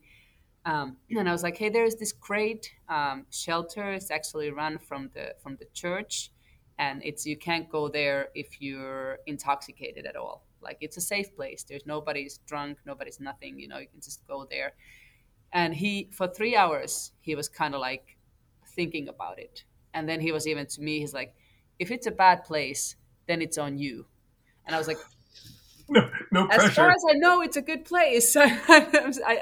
um, 0.68 0.98
and 1.10 1.30
I 1.30 1.32
was 1.32 1.44
like, 1.44 1.58
"Hey, 1.58 1.70
there's 1.70 1.96
this 1.96 2.12
great 2.12 2.76
um, 2.90 3.26
shelter. 3.32 3.94
It's 3.94 4.12
actually 4.12 4.52
run 4.52 4.78
from 4.78 5.10
the 5.14 5.34
from 5.42 5.56
the 5.56 5.66
church, 5.74 6.30
and 6.78 7.02
it's 7.06 7.26
you 7.26 7.38
can't 7.38 7.70
go 7.70 7.88
there 7.88 8.28
if 8.36 8.62
you're 8.62 9.20
intoxicated 9.26 10.06
at 10.06 10.18
all. 10.18 10.46
Like 10.62 10.78
it's 10.82 10.98
a 10.98 11.02
safe 11.02 11.34
place. 11.36 11.64
There's 11.64 11.86
nobody's 11.86 12.40
drunk, 12.40 12.80
nobody's 12.86 13.22
nothing. 13.22 13.58
You 13.58 13.70
know, 13.70 13.78
you 13.78 13.88
can 13.88 14.02
just 14.02 14.28
go 14.28 14.46
there." 14.50 14.74
And 15.54 15.74
he, 15.74 16.10
for 16.12 16.28
three 16.28 16.58
hours, 16.58 17.14
he 17.22 17.34
was 17.34 17.48
kind 17.48 17.74
of 17.74 17.80
like 17.80 18.18
thinking 18.76 19.08
about 19.08 19.40
it, 19.40 19.64
and 19.94 20.08
then 20.10 20.20
he 20.20 20.34
was 20.34 20.46
even 20.48 20.66
to 20.68 20.82
me, 20.82 21.00
he's 21.00 21.14
like, 21.14 21.34
"If 21.80 21.92
it's 21.92 22.08
a 22.08 22.12
bad 22.12 22.44
place, 22.44 22.98
then 23.26 23.42
it's 23.42 23.58
on 23.58 23.78
you." 23.78 24.06
And 24.66 24.76
I 24.76 24.80
was 24.80 24.90
like, 24.90 24.98
no, 25.90 26.10
no 26.32 26.48
as 26.48 26.58
pressure 26.58 26.76
far 26.76 26.90
as 26.90 27.04
I 27.10 27.14
know, 27.18 27.42
it's 27.42 27.58
a 27.58 27.62
good 27.62 27.86
place. 27.86 28.36
I, 28.40 28.50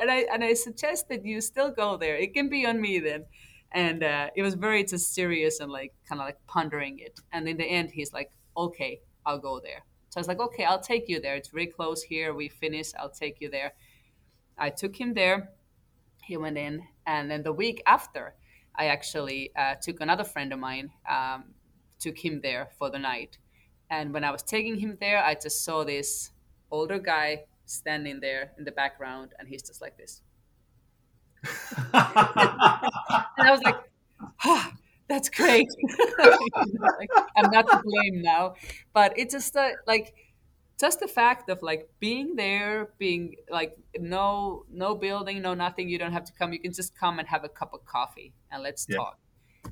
and 0.02 0.12
I 0.12 0.26
and 0.32 0.44
I 0.44 0.54
suggest 0.54 1.10
that 1.10 1.26
you 1.26 1.42
still 1.42 1.72
go 1.72 1.98
there. 1.98 2.16
It 2.16 2.34
can 2.34 2.50
be 2.50 2.66
on 2.66 2.80
me 2.80 3.00
then. 3.00 3.26
And 3.72 4.04
uh, 4.04 4.30
it 4.36 4.42
was 4.42 4.54
very 4.54 4.84
just 4.84 5.14
serious 5.14 5.60
and 5.60 5.72
like 5.72 5.94
kind 6.08 6.22
of 6.22 6.28
like 6.28 6.38
pondering 6.48 7.00
it. 7.00 7.20
And 7.34 7.50
in 7.50 7.58
the 7.58 7.66
end, 7.66 7.92
he's 7.92 8.14
like, 8.14 8.32
"Okay, 8.56 9.02
I'll 9.26 9.40
go 9.40 9.60
there." 9.60 9.84
So 10.10 10.18
I 10.18 10.22
was 10.22 10.28
like, 10.28 10.40
"Okay, 10.40 10.64
I'll 10.64 10.80
take 10.80 11.10
you 11.10 11.20
there. 11.20 11.36
It's 11.36 11.50
very 11.50 11.68
close 11.68 12.04
here. 12.04 12.34
We 12.34 12.48
finish. 12.48 12.92
I'll 12.98 13.10
take 13.10 13.42
you 13.42 13.50
there." 13.50 13.74
I 14.58 14.70
took 14.70 14.96
him 14.96 15.14
there. 15.14 15.50
He 16.24 16.38
went 16.38 16.58
in, 16.58 16.84
and 17.06 17.30
then 17.30 17.44
the 17.44 17.52
week 17.52 17.84
after, 17.86 18.36
I 18.76 18.88
actually 18.88 19.52
uh, 19.56 19.76
took 19.82 20.00
another 20.00 20.24
friend 20.24 20.54
of 20.54 20.60
mine, 20.60 20.92
um, 21.10 21.54
took 22.00 22.18
him 22.18 22.42
there 22.42 22.70
for 22.78 22.90
the 22.90 23.00
night. 23.00 23.38
And 23.90 24.14
when 24.14 24.24
I 24.24 24.32
was 24.32 24.42
taking 24.42 24.80
him 24.80 24.98
there, 25.00 25.24
I 25.24 25.36
just 25.36 25.64
saw 25.64 25.84
this 25.84 26.32
older 26.76 27.00
guy 27.00 27.46
standing 27.66 28.20
there 28.20 28.52
in 28.58 28.64
the 28.66 28.72
background, 28.72 29.34
and 29.40 29.48
he's 29.48 29.64
just 29.64 29.82
like 29.82 29.98
this. 29.98 30.22
And 33.38 33.48
I 33.48 33.52
was 33.52 33.62
like, 33.64 33.78
oh, 34.46 34.72
that's 35.08 35.30
great. 35.30 35.68
like, 36.20 37.10
I'm 37.38 37.50
not 37.52 37.70
to 37.72 37.78
blame 37.84 38.22
now, 38.22 38.56
but 38.94 39.18
it's 39.18 39.34
just 39.34 39.56
uh, 39.56 39.70
like 39.88 40.14
just 40.80 41.00
the 41.00 41.08
fact 41.08 41.50
of 41.50 41.62
like 41.62 41.90
being 42.00 42.36
there, 42.36 42.90
being 42.98 43.36
like 43.50 43.78
no 43.98 44.66
no 44.72 44.96
building, 44.96 45.42
no 45.42 45.54
nothing. 45.54 45.90
You 45.90 45.98
don't 46.00 46.14
have 46.14 46.26
to 46.26 46.34
come. 46.34 46.54
You 46.54 46.60
can 46.60 46.74
just 46.74 46.98
come 46.98 47.20
and 47.20 47.28
have 47.28 47.44
a 47.44 47.50
cup 47.50 47.74
of 47.74 47.86
coffee 47.86 48.34
and 48.52 48.64
let's 48.64 48.86
Yeah. 48.90 48.98
talk. 48.98 49.20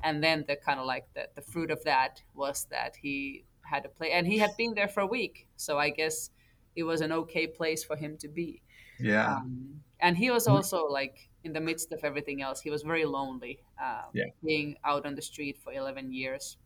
And 0.02 0.22
then 0.22 0.44
the 0.48 0.56
kind 0.56 0.80
of 0.80 0.86
like 0.86 1.06
the, 1.14 1.28
the 1.34 1.42
fruit 1.42 1.70
of 1.70 1.82
that 1.84 2.20
was 2.34 2.66
that 2.70 2.96
he 2.96 3.44
had 3.62 3.84
a 3.86 3.88
play, 3.88 4.10
and 4.12 4.26
he 4.26 4.38
had 4.38 4.50
been 4.58 4.74
there 4.74 4.88
for 4.88 5.00
a 5.00 5.06
week. 5.06 5.46
So 5.56 5.78
I 5.78 5.90
guess 5.90 6.30
it 6.76 6.82
was 6.84 7.00
an 7.00 7.12
okay 7.12 7.46
place 7.46 7.84
for 7.84 7.96
him 7.96 8.16
to 8.18 8.28
be. 8.28 8.62
yeah 9.00 9.36
Um, 9.36 9.80
and 10.00 10.16
he 10.16 10.30
was 10.30 10.46
also 10.46 10.86
like 10.86 11.28
in 11.44 11.52
the 11.52 11.60
midst 11.60 11.92
of 11.92 12.04
everything 12.04 12.42
else, 12.42 12.60
he 12.60 12.70
was 12.70 12.82
very 12.82 13.04
lonely. 13.04 13.58
Um, 13.82 14.10
Yeah. 14.12 14.30
Being 14.44 14.76
out 14.84 15.06
on 15.06 15.14
the 15.14 15.22
street 15.22 15.58
for 15.58 15.72
11 15.72 16.12
years 16.12 16.56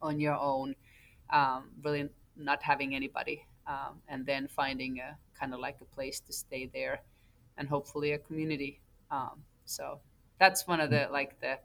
on 0.00 0.20
your 0.20 0.34
own, 0.38 0.74
um, 1.30 1.70
really 1.82 2.08
not 2.36 2.62
having 2.62 2.94
anybody, 2.94 3.46
um, 3.66 4.00
and 4.08 4.24
then 4.26 4.48
finding 4.48 5.00
a 5.00 5.18
kind 5.38 5.52
of 5.54 5.60
like 5.60 5.76
a 5.80 5.84
place 5.84 6.20
to 6.20 6.32
stay 6.32 6.66
there 6.66 7.02
and 7.56 7.68
hopefully 7.68 8.12
a 8.12 8.18
community. 8.18 8.80
Um, 9.10 9.42
so 9.64 10.00
that's 10.38 10.66
one 10.66 10.80
of 10.80 10.90
the 10.90 11.08
like 11.10 11.40
the 11.40 11.58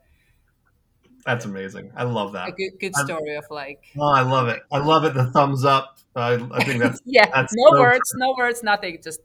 that's 1.25 1.45
amazing. 1.45 1.91
I 1.95 2.03
love 2.03 2.33
that. 2.33 2.49
A 2.49 2.51
good, 2.51 2.71
good 2.79 2.95
story 2.95 3.35
of 3.35 3.45
like 3.49 3.79
oh 3.97 4.11
i 4.13 4.21
love 4.21 4.47
it. 4.49 4.61
I 4.71 4.79
love 4.79 5.05
it 5.05 5.13
the 5.13 5.25
thumbs 5.31 5.63
up. 5.65 5.97
I, 6.15 6.33
I 6.51 6.63
think 6.63 6.81
that's 6.81 6.99
yeah 7.05 7.29
that's 7.33 7.53
no 7.55 7.71
so 7.71 7.79
words 7.79 8.13
no 8.17 8.35
words 8.37 8.63
nothing 8.63 8.99
just 9.03 9.19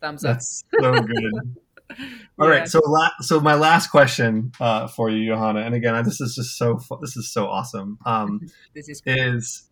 thumbs 0.00 0.24
up. 0.24 0.34
That's 0.36 0.64
so 0.80 0.92
good. 0.92 1.56
All 2.38 2.48
right, 2.48 2.60
Yeah. 2.60 2.64
so 2.64 2.80
la- 2.86 3.10
so 3.20 3.38
my 3.40 3.54
last 3.54 3.88
question 3.88 4.52
uh, 4.60 4.86
for 4.88 5.10
you, 5.10 5.26
Johanna, 5.26 5.60
and 5.60 5.74
again, 5.74 6.02
this 6.04 6.20
is 6.22 6.34
just 6.34 6.56
so 6.56 6.78
fu- 6.78 6.98
this 7.02 7.16
is 7.16 7.30
so 7.30 7.46
awesome. 7.46 7.98
Um, 8.06 8.40
this 8.74 8.88
is 8.88 9.02
is 9.04 9.68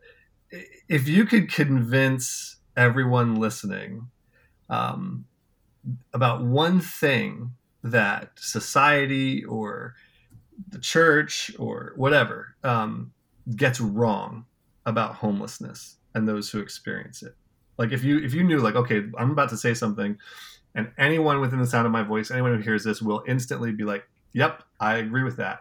if 0.88 1.08
you 1.08 1.24
could 1.24 1.50
convince 1.50 2.56
everyone 2.76 3.36
listening 3.36 4.08
um, 4.68 5.24
about 6.12 6.44
one 6.44 6.80
thing 6.80 7.52
that 7.82 8.32
society 8.36 9.44
or 9.44 9.94
the 10.68 10.78
church 10.78 11.52
or 11.58 11.92
whatever 11.96 12.54
um, 12.64 13.12
gets 13.56 13.80
wrong 13.80 14.44
about 14.86 15.14
homelessness 15.14 15.96
and 16.14 16.28
those 16.28 16.50
who 16.50 16.60
experience 16.60 17.22
it. 17.22 17.34
Like 17.78 17.92
if 17.92 18.04
you 18.04 18.18
if 18.18 18.34
you 18.34 18.44
knew 18.44 18.58
like 18.58 18.74
okay, 18.74 19.04
I'm 19.18 19.30
about 19.30 19.48
to 19.50 19.56
say 19.56 19.74
something 19.74 20.18
and 20.74 20.90
anyone 20.98 21.40
within 21.40 21.58
the 21.58 21.66
sound 21.66 21.86
of 21.86 21.92
my 21.92 22.02
voice, 22.02 22.30
anyone 22.30 22.54
who 22.54 22.62
hears 22.62 22.84
this, 22.84 23.00
will 23.00 23.22
instantly 23.26 23.72
be 23.72 23.84
like, 23.84 24.04
"Yep, 24.34 24.62
I 24.78 24.96
agree 24.96 25.22
with 25.22 25.36
that." 25.38 25.60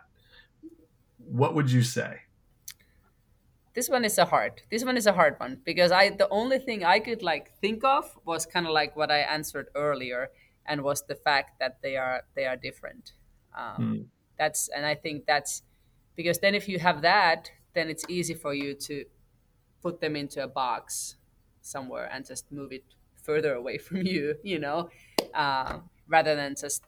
What 1.18 1.56
would 1.56 1.72
you 1.72 1.82
say? 1.82 2.22
this 3.80 3.90
one 3.90 4.04
is 4.04 4.18
a 4.18 4.26
hard 4.26 4.62
this 4.72 4.84
one 4.84 4.98
is 4.98 5.08
a 5.08 5.14
hard 5.14 5.36
one 5.40 5.58
because 5.64 5.92
i 5.92 6.10
the 6.10 6.28
only 6.30 6.60
thing 6.60 6.84
i 6.84 7.00
could 7.00 7.22
like 7.22 7.52
think 7.62 7.84
of 7.84 8.18
was 8.26 8.46
kind 8.46 8.66
of 8.66 8.74
like 8.74 8.96
what 8.96 9.12
i 9.12 9.20
answered 9.20 9.68
earlier 9.76 10.30
and 10.66 10.82
was 10.82 11.04
the 11.04 11.16
fact 11.16 11.60
that 11.60 11.78
they 11.82 11.96
are 11.96 12.24
they 12.36 12.46
are 12.46 12.58
different 12.58 13.14
um, 13.58 13.78
mm. 13.80 14.06
That's 14.40 14.70
and 14.70 14.86
i 14.86 14.96
think 14.96 15.26
that's 15.28 15.62
because 16.16 16.40
then 16.40 16.56
if 16.56 16.68
you 16.68 16.80
have 16.80 17.04
that 17.04 17.52
then 17.74 17.90
it's 17.90 18.06
easy 18.10 18.34
for 18.34 18.54
you 18.54 18.74
to 18.74 19.06
put 19.84 20.02
them 20.02 20.16
into 20.16 20.44
a 20.44 20.48
box 20.48 21.16
somewhere 21.62 22.10
and 22.12 22.26
just 22.26 22.52
move 22.52 22.72
it 22.72 22.84
further 23.22 23.54
away 23.54 23.78
from 23.86 24.02
you 24.02 24.36
you 24.44 24.58
know 24.58 24.90
uh, 25.36 25.78
rather 26.08 26.36
than 26.36 26.56
just 26.60 26.84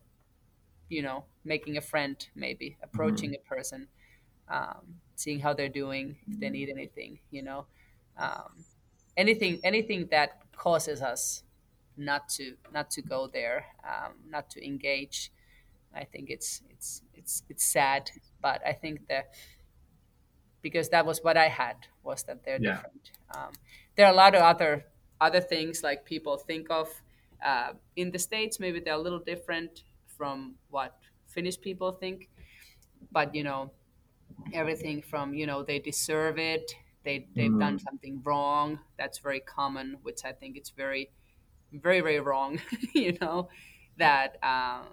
you 0.90 1.04
know 1.04 1.26
making 1.46 1.78
a 1.78 1.82
friend 1.82 2.28
maybe 2.36 2.78
approaching 2.82 3.32
mm. 3.32 3.36
a 3.36 3.40
person 3.48 3.88
um, 4.52 5.00
seeing 5.16 5.40
how 5.40 5.54
they're 5.54 5.70
doing, 5.70 6.18
if 6.28 6.40
they 6.40 6.50
need 6.50 6.70
anything, 6.70 7.20
you 7.32 7.42
know, 7.42 7.66
um, 8.18 8.66
anything 9.16 9.60
anything 9.64 10.08
that 10.12 10.42
causes 10.56 11.02
us 11.02 11.44
not 11.98 12.28
to 12.30 12.56
not 12.74 12.92
to 12.92 13.02
go 13.02 13.28
there, 13.28 13.66
um, 13.88 14.14
not 14.30 14.50
to 14.52 14.66
engage. 14.66 15.32
I 15.96 16.04
think 16.04 16.30
it's 16.30 16.62
it's 16.70 17.02
it's 17.32 17.44
it's 17.50 17.66
sad, 17.66 18.12
but 18.42 18.62
I 18.66 18.74
think 18.74 19.08
that 19.08 19.34
because 20.62 20.90
that 20.90 21.06
was 21.06 21.24
what 21.24 21.38
I 21.38 21.48
had 21.48 21.78
was 22.04 22.24
that 22.24 22.44
they're 22.44 22.60
yeah. 22.62 22.76
different. 22.76 23.12
Um, 23.36 23.52
there 23.96 24.06
are 24.06 24.14
a 24.14 24.16
lot 24.16 24.36
of 24.36 24.42
other 24.42 24.86
other 25.20 25.42
things 25.42 25.84
like 25.84 26.04
people 26.06 26.38
think 26.38 26.70
of 26.70 26.90
uh, 27.46 27.74
in 27.96 28.12
the 28.12 28.20
states. 28.20 28.60
Maybe 28.60 28.80
they're 28.80 29.02
a 29.02 29.06
little 29.08 29.24
different 29.34 29.84
from 30.18 30.56
what 30.70 30.98
Finnish 31.28 31.60
people 31.60 31.92
think, 31.92 32.30
but 33.12 33.34
you 33.34 33.44
know 33.44 33.72
everything 34.54 35.02
from 35.02 35.34
you 35.34 35.46
know 35.46 35.64
they 35.64 35.80
deserve 35.80 36.38
it 36.40 36.74
they 37.04 37.28
they've 37.36 37.52
mm. 37.52 37.60
done 37.60 37.78
something 37.78 38.22
wrong 38.24 38.80
that's 38.98 39.20
very 39.20 39.42
common 39.42 39.98
which 40.04 40.22
i 40.26 40.32
think 40.32 40.58
it's 40.58 40.72
very 40.72 41.12
very 41.74 42.02
very 42.02 42.20
wrong 42.20 42.60
you 42.96 43.16
know 43.22 43.50
that 43.98 44.38
um 44.42 44.88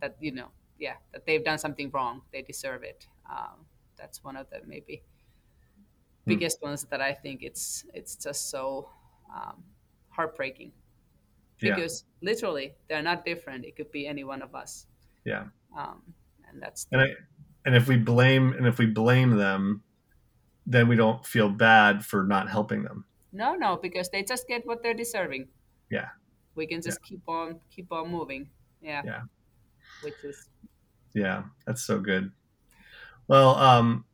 that 0.00 0.16
you 0.20 0.32
know 0.32 0.48
yeah 0.78 0.94
that 1.12 1.26
they've 1.26 1.44
done 1.44 1.58
something 1.58 1.90
wrong. 1.92 2.22
They 2.32 2.42
deserve 2.42 2.82
it. 2.82 3.06
Um, 3.30 3.66
that's 3.96 4.22
one 4.22 4.36
of 4.36 4.48
the 4.50 4.60
maybe 4.66 5.02
hmm. 6.24 6.30
biggest 6.30 6.62
ones 6.62 6.84
that 6.84 7.00
i 7.00 7.12
think 7.12 7.42
it's 7.42 7.84
it's 7.92 8.14
just 8.14 8.48
so 8.48 8.88
um, 9.34 9.62
heartbreaking. 10.10 10.72
Because 11.60 12.04
yeah. 12.22 12.30
literally 12.30 12.74
they're 12.88 13.02
not 13.02 13.24
different. 13.24 13.64
It 13.64 13.74
could 13.76 13.90
be 13.90 14.06
any 14.06 14.22
one 14.22 14.42
of 14.42 14.54
us. 14.54 14.86
Yeah. 15.24 15.46
Um, 15.76 16.02
and 16.48 16.62
that's 16.62 16.86
and 16.92 17.00
I, 17.00 17.06
and 17.66 17.74
if 17.74 17.88
we 17.88 17.96
blame 17.96 18.52
and 18.52 18.66
if 18.66 18.78
we 18.78 18.86
blame 18.86 19.36
them 19.36 19.82
then 20.66 20.86
we 20.86 20.96
don't 20.96 21.24
feel 21.24 21.48
bad 21.48 22.04
for 22.04 22.24
not 22.24 22.48
helping 22.48 22.84
them. 22.84 23.04
No 23.32 23.54
no 23.54 23.76
because 23.76 24.08
they 24.10 24.22
just 24.22 24.46
get 24.46 24.66
what 24.66 24.82
they're 24.82 24.94
deserving. 24.94 25.48
Yeah. 25.90 26.08
We 26.54 26.66
can 26.66 26.80
just 26.80 27.00
yeah. 27.02 27.08
keep 27.08 27.28
on 27.28 27.60
keep 27.70 27.92
on 27.92 28.10
moving. 28.10 28.48
Yeah. 28.80 29.02
Yeah 29.04 29.22
which 30.02 30.24
is 30.24 30.48
yeah 31.14 31.42
that's 31.66 31.82
so 31.82 31.98
good. 31.98 32.30
Well 33.26 33.54
um 33.56 34.04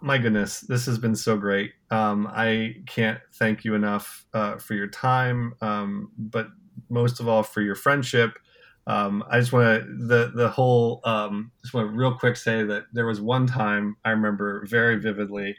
my 0.00 0.18
goodness 0.18 0.60
this 0.60 0.86
has 0.86 0.98
been 0.98 1.16
so 1.16 1.36
great. 1.36 1.72
Um 1.90 2.26
i 2.30 2.76
can't 2.86 3.20
thank 3.34 3.64
you 3.64 3.74
enough 3.74 4.26
uh, 4.32 4.56
for 4.56 4.74
your 4.74 4.88
time 4.88 5.54
um 5.60 6.10
but 6.16 6.48
most 6.88 7.20
of 7.20 7.28
all 7.28 7.42
for 7.42 7.60
your 7.60 7.74
friendship. 7.74 8.38
Um, 8.86 9.24
I 9.30 9.40
just 9.40 9.52
want 9.52 9.82
to 9.82 10.06
the 10.06 10.32
the 10.34 10.48
whole 10.48 11.00
um, 11.04 11.50
just 11.62 11.72
want 11.72 11.88
to 11.88 11.96
real 11.96 12.14
quick 12.14 12.36
say 12.36 12.64
that 12.64 12.84
there 12.92 13.06
was 13.06 13.20
one 13.20 13.46
time 13.46 13.96
I 14.04 14.10
remember 14.10 14.66
very 14.66 14.96
vividly 14.96 15.56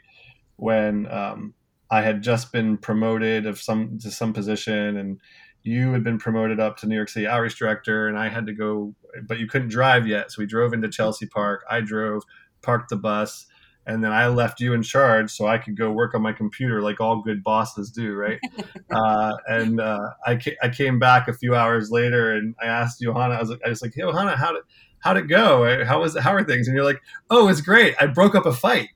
when 0.56 1.10
um, 1.10 1.54
I 1.90 2.02
had 2.02 2.22
just 2.22 2.52
been 2.52 2.76
promoted 2.76 3.46
of 3.46 3.60
some 3.60 3.98
to 3.98 4.10
some 4.10 4.32
position 4.32 4.96
and 4.96 5.20
you 5.66 5.92
had 5.92 6.04
been 6.04 6.18
promoted 6.18 6.60
up 6.60 6.76
to 6.78 6.86
New 6.86 6.94
York 6.94 7.08
City 7.08 7.26
outreach 7.26 7.56
director 7.56 8.08
and 8.08 8.18
I 8.18 8.28
had 8.28 8.46
to 8.46 8.52
go 8.52 8.94
but 9.26 9.38
you 9.38 9.46
couldn't 9.46 9.68
drive 9.68 10.06
yet 10.06 10.30
so 10.30 10.40
we 10.40 10.46
drove 10.46 10.72
into 10.72 10.88
Chelsea 10.88 11.26
Park 11.26 11.64
I 11.68 11.80
drove 11.80 12.22
parked 12.62 12.90
the 12.90 12.96
bus 12.96 13.46
and 13.86 14.02
then 14.02 14.12
I 14.12 14.26
left 14.26 14.60
you 14.60 14.74
in 14.74 14.82
charge 14.82 15.30
so 15.30 15.46
I 15.46 15.58
could 15.58 15.76
go 15.76 15.92
work 15.92 16.14
on 16.14 16.22
my 16.22 16.32
computer 16.32 16.82
like 16.82 17.00
all 17.00 17.22
good 17.22 17.44
bosses 17.44 17.90
do, 17.90 18.14
right? 18.14 18.40
uh, 18.90 19.32
and 19.46 19.80
uh, 19.80 20.10
I, 20.26 20.36
ca- 20.36 20.56
I 20.60 20.68
came 20.68 20.98
back 20.98 21.28
a 21.28 21.32
few 21.32 21.54
hours 21.54 21.90
later 21.90 22.32
and 22.32 22.54
I 22.60 22.66
asked 22.66 23.00
Johanna, 23.00 23.34
I 23.34 23.40
was 23.40 23.50
like, 23.50 23.60
I 23.64 23.68
was 23.68 23.82
like, 23.82 23.92
hey, 23.94 24.02
Johanna, 24.02 24.36
how 24.36 24.52
did 24.52 24.62
how'd 24.98 25.16
it 25.16 25.28
go? 25.28 25.84
How 25.84 26.00
was 26.00 26.18
how 26.18 26.34
are 26.34 26.42
things? 26.42 26.66
And 26.66 26.74
you're 26.76 26.84
like, 26.84 27.00
oh, 27.30 27.48
it's 27.48 27.60
great. 27.60 27.94
I 28.00 28.06
broke 28.06 28.34
up 28.34 28.44
a 28.44 28.52
fight. 28.52 28.88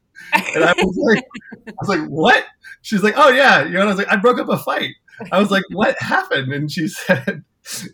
And 0.54 0.64
I 0.64 0.74
was 0.76 0.96
like, 0.96 1.24
I 1.68 1.72
was 1.80 1.88
like, 1.88 2.06
what? 2.08 2.44
She's 2.82 3.02
like, 3.02 3.14
oh 3.16 3.28
yeah. 3.28 3.64
You 3.64 3.74
know, 3.74 3.82
I 3.82 3.86
was 3.86 3.96
like, 3.96 4.10
I 4.10 4.16
broke 4.16 4.40
up 4.40 4.48
a 4.48 4.58
fight. 4.58 4.94
I 5.32 5.38
was 5.38 5.50
like, 5.50 5.64
what 5.70 6.00
happened? 6.00 6.52
And 6.52 6.70
she 6.70 6.88
said, 6.88 7.44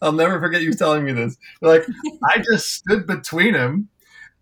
I'll 0.00 0.12
never 0.12 0.40
forget 0.40 0.62
you 0.62 0.72
telling 0.72 1.04
me 1.04 1.12
this. 1.12 1.36
Like, 1.60 1.84
I 2.24 2.38
just 2.38 2.72
stood 2.72 3.06
between 3.06 3.54
him 3.54 3.88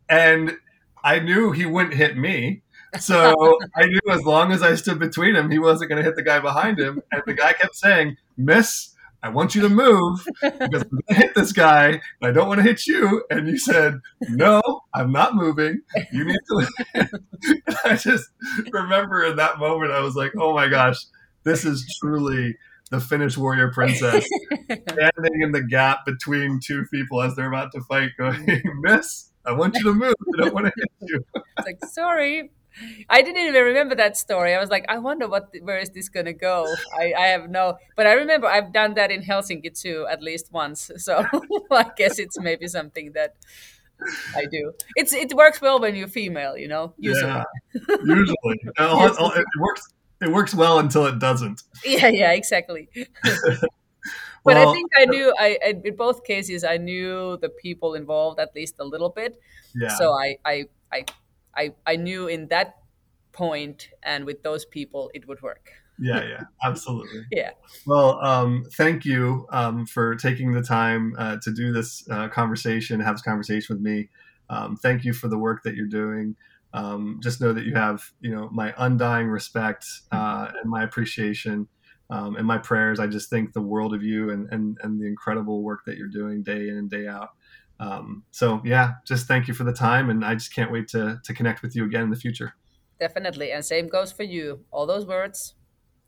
and 0.09 0.57
I 1.03 1.21
knew 1.21 1.53
he 1.53 1.67
wouldn't 1.67 1.95
hit 1.95 2.17
me. 2.17 2.63
So 3.01 3.59
I 3.77 3.87
knew 3.87 4.01
as 4.11 4.23
long 4.23 4.53
as 4.53 4.63
I 4.63 4.77
stood 4.77 5.01
between 5.01 5.35
him, 5.35 5.51
he 5.51 5.59
wasn't 5.59 5.91
going 5.91 6.01
to 6.01 6.05
hit 6.05 6.15
the 6.15 6.23
guy 6.23 6.39
behind 6.39 6.79
him. 6.79 7.03
And 7.11 7.23
the 7.27 7.35
guy 7.35 7.53
kept 7.53 7.75
saying, 7.75 8.17
Miss, 8.37 8.95
I 9.25 9.31
want 9.31 9.55
you 9.55 9.63
to 9.63 9.71
move 9.71 10.25
because 10.43 10.83
I'm 10.83 11.01
to 11.09 11.15
hit 11.15 11.35
this 11.35 11.53
guy. 11.53 11.87
And 11.89 12.01
I 12.23 12.31
don't 12.31 12.47
want 12.47 12.59
to 12.59 12.63
hit 12.63 12.87
you. 12.87 13.25
And 13.31 13.49
you 13.49 13.59
said, 13.59 13.99
No, 14.29 14.63
I'm 14.95 15.11
not 15.11 15.35
moving. 15.35 15.81
You 16.13 16.25
need 16.25 16.39
to. 16.49 17.09
I 17.85 17.97
just 17.97 18.29
remember 18.71 19.25
in 19.25 19.37
that 19.37 19.59
moment, 19.59 19.93
I 19.93 20.01
was 20.01 20.15
like, 20.15 20.33
Oh 20.39 20.55
my 20.55 20.69
gosh, 20.69 20.99
this 21.43 21.65
is 21.65 21.85
truly 22.01 22.57
the 22.91 23.01
Finnish 23.01 23.37
warrior 23.37 23.71
princess 23.73 24.27
standing 24.65 25.43
in 25.43 25.53
the 25.53 25.63
gap 25.63 26.05
between 26.05 26.61
two 26.61 26.85
people 26.91 27.23
as 27.23 27.35
they're 27.35 27.49
about 27.49 27.73
to 27.73 27.81
fight, 27.83 28.11
going, 28.19 28.63
Miss, 28.81 29.31
I 29.47 29.53
want 29.53 29.75
you 29.77 29.85
to 29.85 29.95
move. 29.95 30.15
I 30.39 30.45
don't 30.45 30.55
want 30.55 30.67
to 30.67 30.73
hit 30.77 30.89
you. 31.01 31.25
it's 31.59 31.67
like, 31.67 31.85
sorry. 31.87 32.51
I 33.09 33.23
didn't 33.23 33.47
even 33.47 33.63
remember 33.63 33.95
that 33.95 34.17
story. 34.17 34.53
I 34.53 34.59
was 34.59 34.69
like, 34.69 34.85
I 34.89 34.99
wonder 34.99 35.29
what, 35.29 35.55
where 35.63 35.79
is 35.79 35.91
this 35.91 36.09
gonna 36.09 36.33
go? 36.33 36.67
I, 36.99 37.13
I 37.17 37.27
have 37.29 37.49
no, 37.49 37.79
but 37.95 38.09
I 38.09 38.15
remember 38.15 38.49
I've 38.49 38.73
done 38.73 38.95
that 38.95 39.13
in 39.13 39.23
Helsinki 39.23 39.81
too, 39.81 40.07
at 40.11 40.23
least 40.23 40.53
once. 40.53 40.91
So 40.99 41.25
I 41.71 41.91
guess 41.97 42.19
it's 42.19 42.39
maybe 42.41 42.67
something 42.67 43.13
that 43.13 43.37
I 44.35 44.47
do. 44.51 44.73
It's 44.97 45.13
it 45.13 45.35
works 45.35 45.61
well 45.61 45.79
when 45.79 45.95
you're 45.95 46.09
female, 46.09 46.57
you 46.57 46.67
know. 46.67 46.95
Usually. 46.99 47.31
Yeah, 47.31 47.45
usually 48.05 48.61
uh, 48.77 49.31
it 49.37 49.47
works. 49.61 49.94
It 50.21 50.33
works 50.33 50.55
well 50.55 50.79
until 50.79 51.07
it 51.07 51.19
doesn't. 51.19 51.63
Yeah, 51.85 52.09
yeah, 52.09 52.33
exactly. 52.33 52.89
but 53.23 53.61
well, 54.45 54.69
I 54.69 54.73
think 54.73 54.91
I 54.97 55.05
knew 55.07 55.35
I, 55.39 55.59
I, 55.65 55.75
in 55.85 55.97
both 55.97 56.25
cases 56.25 56.65
I 56.65 56.77
knew 56.77 57.37
the 57.39 57.49
people 57.49 57.95
involved 57.95 58.41
at 58.41 58.55
least 58.55 58.77
a 58.79 58.85
little 58.85 59.11
bit. 59.11 59.39
Yeah. 59.75 59.89
So 59.89 60.13
I 60.13 60.37
I 60.45 60.65
I 60.93 61.05
I, 61.57 61.73
I 61.87 61.97
knew 61.97 62.27
in 62.27 62.49
that 62.49 62.77
point 63.33 63.91
and 64.03 64.25
with 64.25 64.43
those 64.43 64.65
people 64.65 65.11
it 65.15 65.27
would 65.29 65.43
work. 65.43 65.71
yeah, 65.99 66.23
yeah, 66.29 66.43
absolutely. 66.63 67.23
yeah. 67.31 67.51
Well, 67.87 68.19
um, 68.25 68.65
thank 68.73 69.05
you 69.05 69.47
um, 69.51 69.87
for 69.87 70.15
taking 70.15 70.53
the 70.53 70.63
time 70.63 71.15
uh, 71.19 71.37
to 71.43 71.53
do 71.53 71.73
this 71.73 72.09
uh, 72.11 72.29
conversation, 72.29 73.01
have 73.01 73.17
this 73.17 73.23
conversation 73.23 73.77
with 73.77 73.83
me. 73.83 74.09
Um, 74.51 74.77
thank 74.77 75.05
you 75.05 75.13
for 75.13 75.29
the 75.29 75.39
work 75.39 75.63
that 75.65 75.75
you're 75.75 75.87
doing. 75.87 76.37
Um, 76.75 77.21
just 77.23 77.41
know 77.41 77.53
that 77.53 77.65
you 77.65 77.75
have, 77.75 78.03
you 78.21 78.35
know, 78.35 78.51
my 78.53 78.75
undying 78.77 79.29
respect 79.29 79.87
uh, 80.11 80.51
and 80.61 80.69
my 80.69 80.83
appreciation 80.83 81.69
um, 82.11 82.35
and 82.35 82.47
my 82.47 82.59
prayers. 82.59 82.99
I 82.99 83.07
just 83.07 83.31
think 83.31 83.53
the 83.53 83.63
world 83.63 83.95
of 83.95 84.03
you 84.03 84.31
and, 84.31 84.53
and, 84.53 84.77
and 84.83 85.01
the 85.01 85.07
incredible 85.07 85.63
work 85.63 85.85
that 85.87 85.97
you're 85.97 86.09
doing 86.09 86.43
day 86.43 86.69
in 86.69 86.77
and 86.77 86.91
day 86.91 87.07
out. 87.07 87.31
Um, 87.79 88.25
so 88.33 88.61
yeah, 88.65 88.95
just 89.07 89.29
thank 89.29 89.47
you 89.47 89.55
for 89.55 89.63
the 89.63 89.73
time. 89.73 90.11
And 90.11 90.25
I 90.25 90.35
just 90.35 90.53
can't 90.53 90.73
wait 90.73 90.89
to, 90.89 91.21
to 91.25 91.33
connect 91.33 91.63
with 91.63 91.77
you 91.77 91.85
again 91.85 92.03
in 92.03 92.11
the 92.11 92.17
future. 92.17 92.55
Definitely. 92.99 93.53
And 93.53 93.65
same 93.65 93.87
goes 93.87 94.11
for 94.11 94.25
you. 94.25 94.65
All 94.73 94.87
those 94.87 95.07
words, 95.07 95.55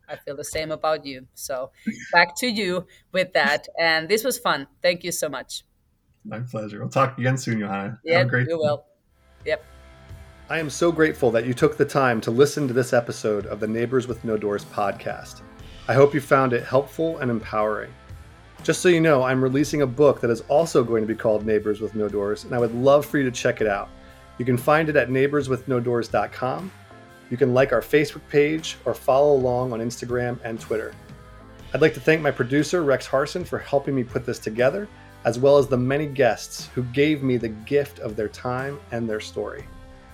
I 0.08 0.16
feel 0.16 0.36
the 0.36 0.44
same 0.44 0.72
about 0.72 1.06
you. 1.06 1.26
So 1.34 1.70
back 2.12 2.36
to 2.38 2.48
you 2.48 2.86
with 3.12 3.32
that. 3.34 3.68
And 3.78 4.08
this 4.08 4.24
was 4.24 4.36
fun. 4.36 4.66
Thank 4.82 5.04
you 5.04 5.12
so 5.12 5.28
much. 5.28 5.64
My 6.24 6.40
pleasure. 6.40 6.80
We'll 6.80 6.88
talk 6.88 7.18
again 7.18 7.38
soon, 7.38 7.60
Johanna. 7.60 8.00
Yeah, 8.04 8.24
great 8.24 8.48
we 8.48 8.54
will. 8.54 8.84
Yep. 9.44 9.64
I 10.48 10.60
am 10.60 10.70
so 10.70 10.92
grateful 10.92 11.32
that 11.32 11.44
you 11.44 11.52
took 11.52 11.76
the 11.76 11.84
time 11.84 12.20
to 12.20 12.30
listen 12.30 12.68
to 12.68 12.72
this 12.72 12.92
episode 12.92 13.46
of 13.46 13.58
the 13.58 13.66
Neighbors 13.66 14.06
with 14.06 14.24
No 14.24 14.36
Doors 14.36 14.64
podcast. 14.64 15.40
I 15.88 15.94
hope 15.94 16.14
you 16.14 16.20
found 16.20 16.52
it 16.52 16.62
helpful 16.62 17.18
and 17.18 17.32
empowering. 17.32 17.92
Just 18.62 18.80
so 18.80 18.88
you 18.88 19.00
know, 19.00 19.24
I'm 19.24 19.42
releasing 19.42 19.82
a 19.82 19.86
book 19.88 20.20
that 20.20 20.30
is 20.30 20.42
also 20.42 20.84
going 20.84 21.02
to 21.02 21.12
be 21.12 21.18
called 21.18 21.44
Neighbors 21.44 21.80
with 21.80 21.96
No 21.96 22.08
Doors, 22.08 22.44
and 22.44 22.54
I 22.54 22.60
would 22.60 22.72
love 22.72 23.04
for 23.04 23.18
you 23.18 23.24
to 23.24 23.30
check 23.32 23.60
it 23.60 23.66
out. 23.66 23.88
You 24.38 24.44
can 24.44 24.56
find 24.56 24.88
it 24.88 24.94
at 24.94 25.08
neighborswithnodoors.com. 25.08 26.70
You 27.28 27.36
can 27.36 27.52
like 27.52 27.72
our 27.72 27.82
Facebook 27.82 28.22
page 28.28 28.76
or 28.84 28.94
follow 28.94 29.34
along 29.34 29.72
on 29.72 29.80
Instagram 29.80 30.38
and 30.44 30.60
Twitter. 30.60 30.94
I'd 31.74 31.80
like 31.80 31.94
to 31.94 32.00
thank 32.00 32.22
my 32.22 32.30
producer, 32.30 32.84
Rex 32.84 33.04
Harson, 33.04 33.44
for 33.44 33.58
helping 33.58 33.96
me 33.96 34.04
put 34.04 34.24
this 34.24 34.38
together, 34.38 34.86
as 35.24 35.40
well 35.40 35.58
as 35.58 35.66
the 35.66 35.76
many 35.76 36.06
guests 36.06 36.68
who 36.68 36.84
gave 36.84 37.24
me 37.24 37.36
the 37.36 37.48
gift 37.48 37.98
of 37.98 38.14
their 38.14 38.28
time 38.28 38.78
and 38.92 39.10
their 39.10 39.18
story. 39.18 39.66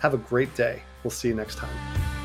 Have 0.03 0.15
a 0.15 0.19
great 0.19 0.53
day. 0.57 0.83
We'll 1.05 1.13
see 1.13 1.29
you 1.29 1.35
next 1.37 1.59
time. 1.59 2.22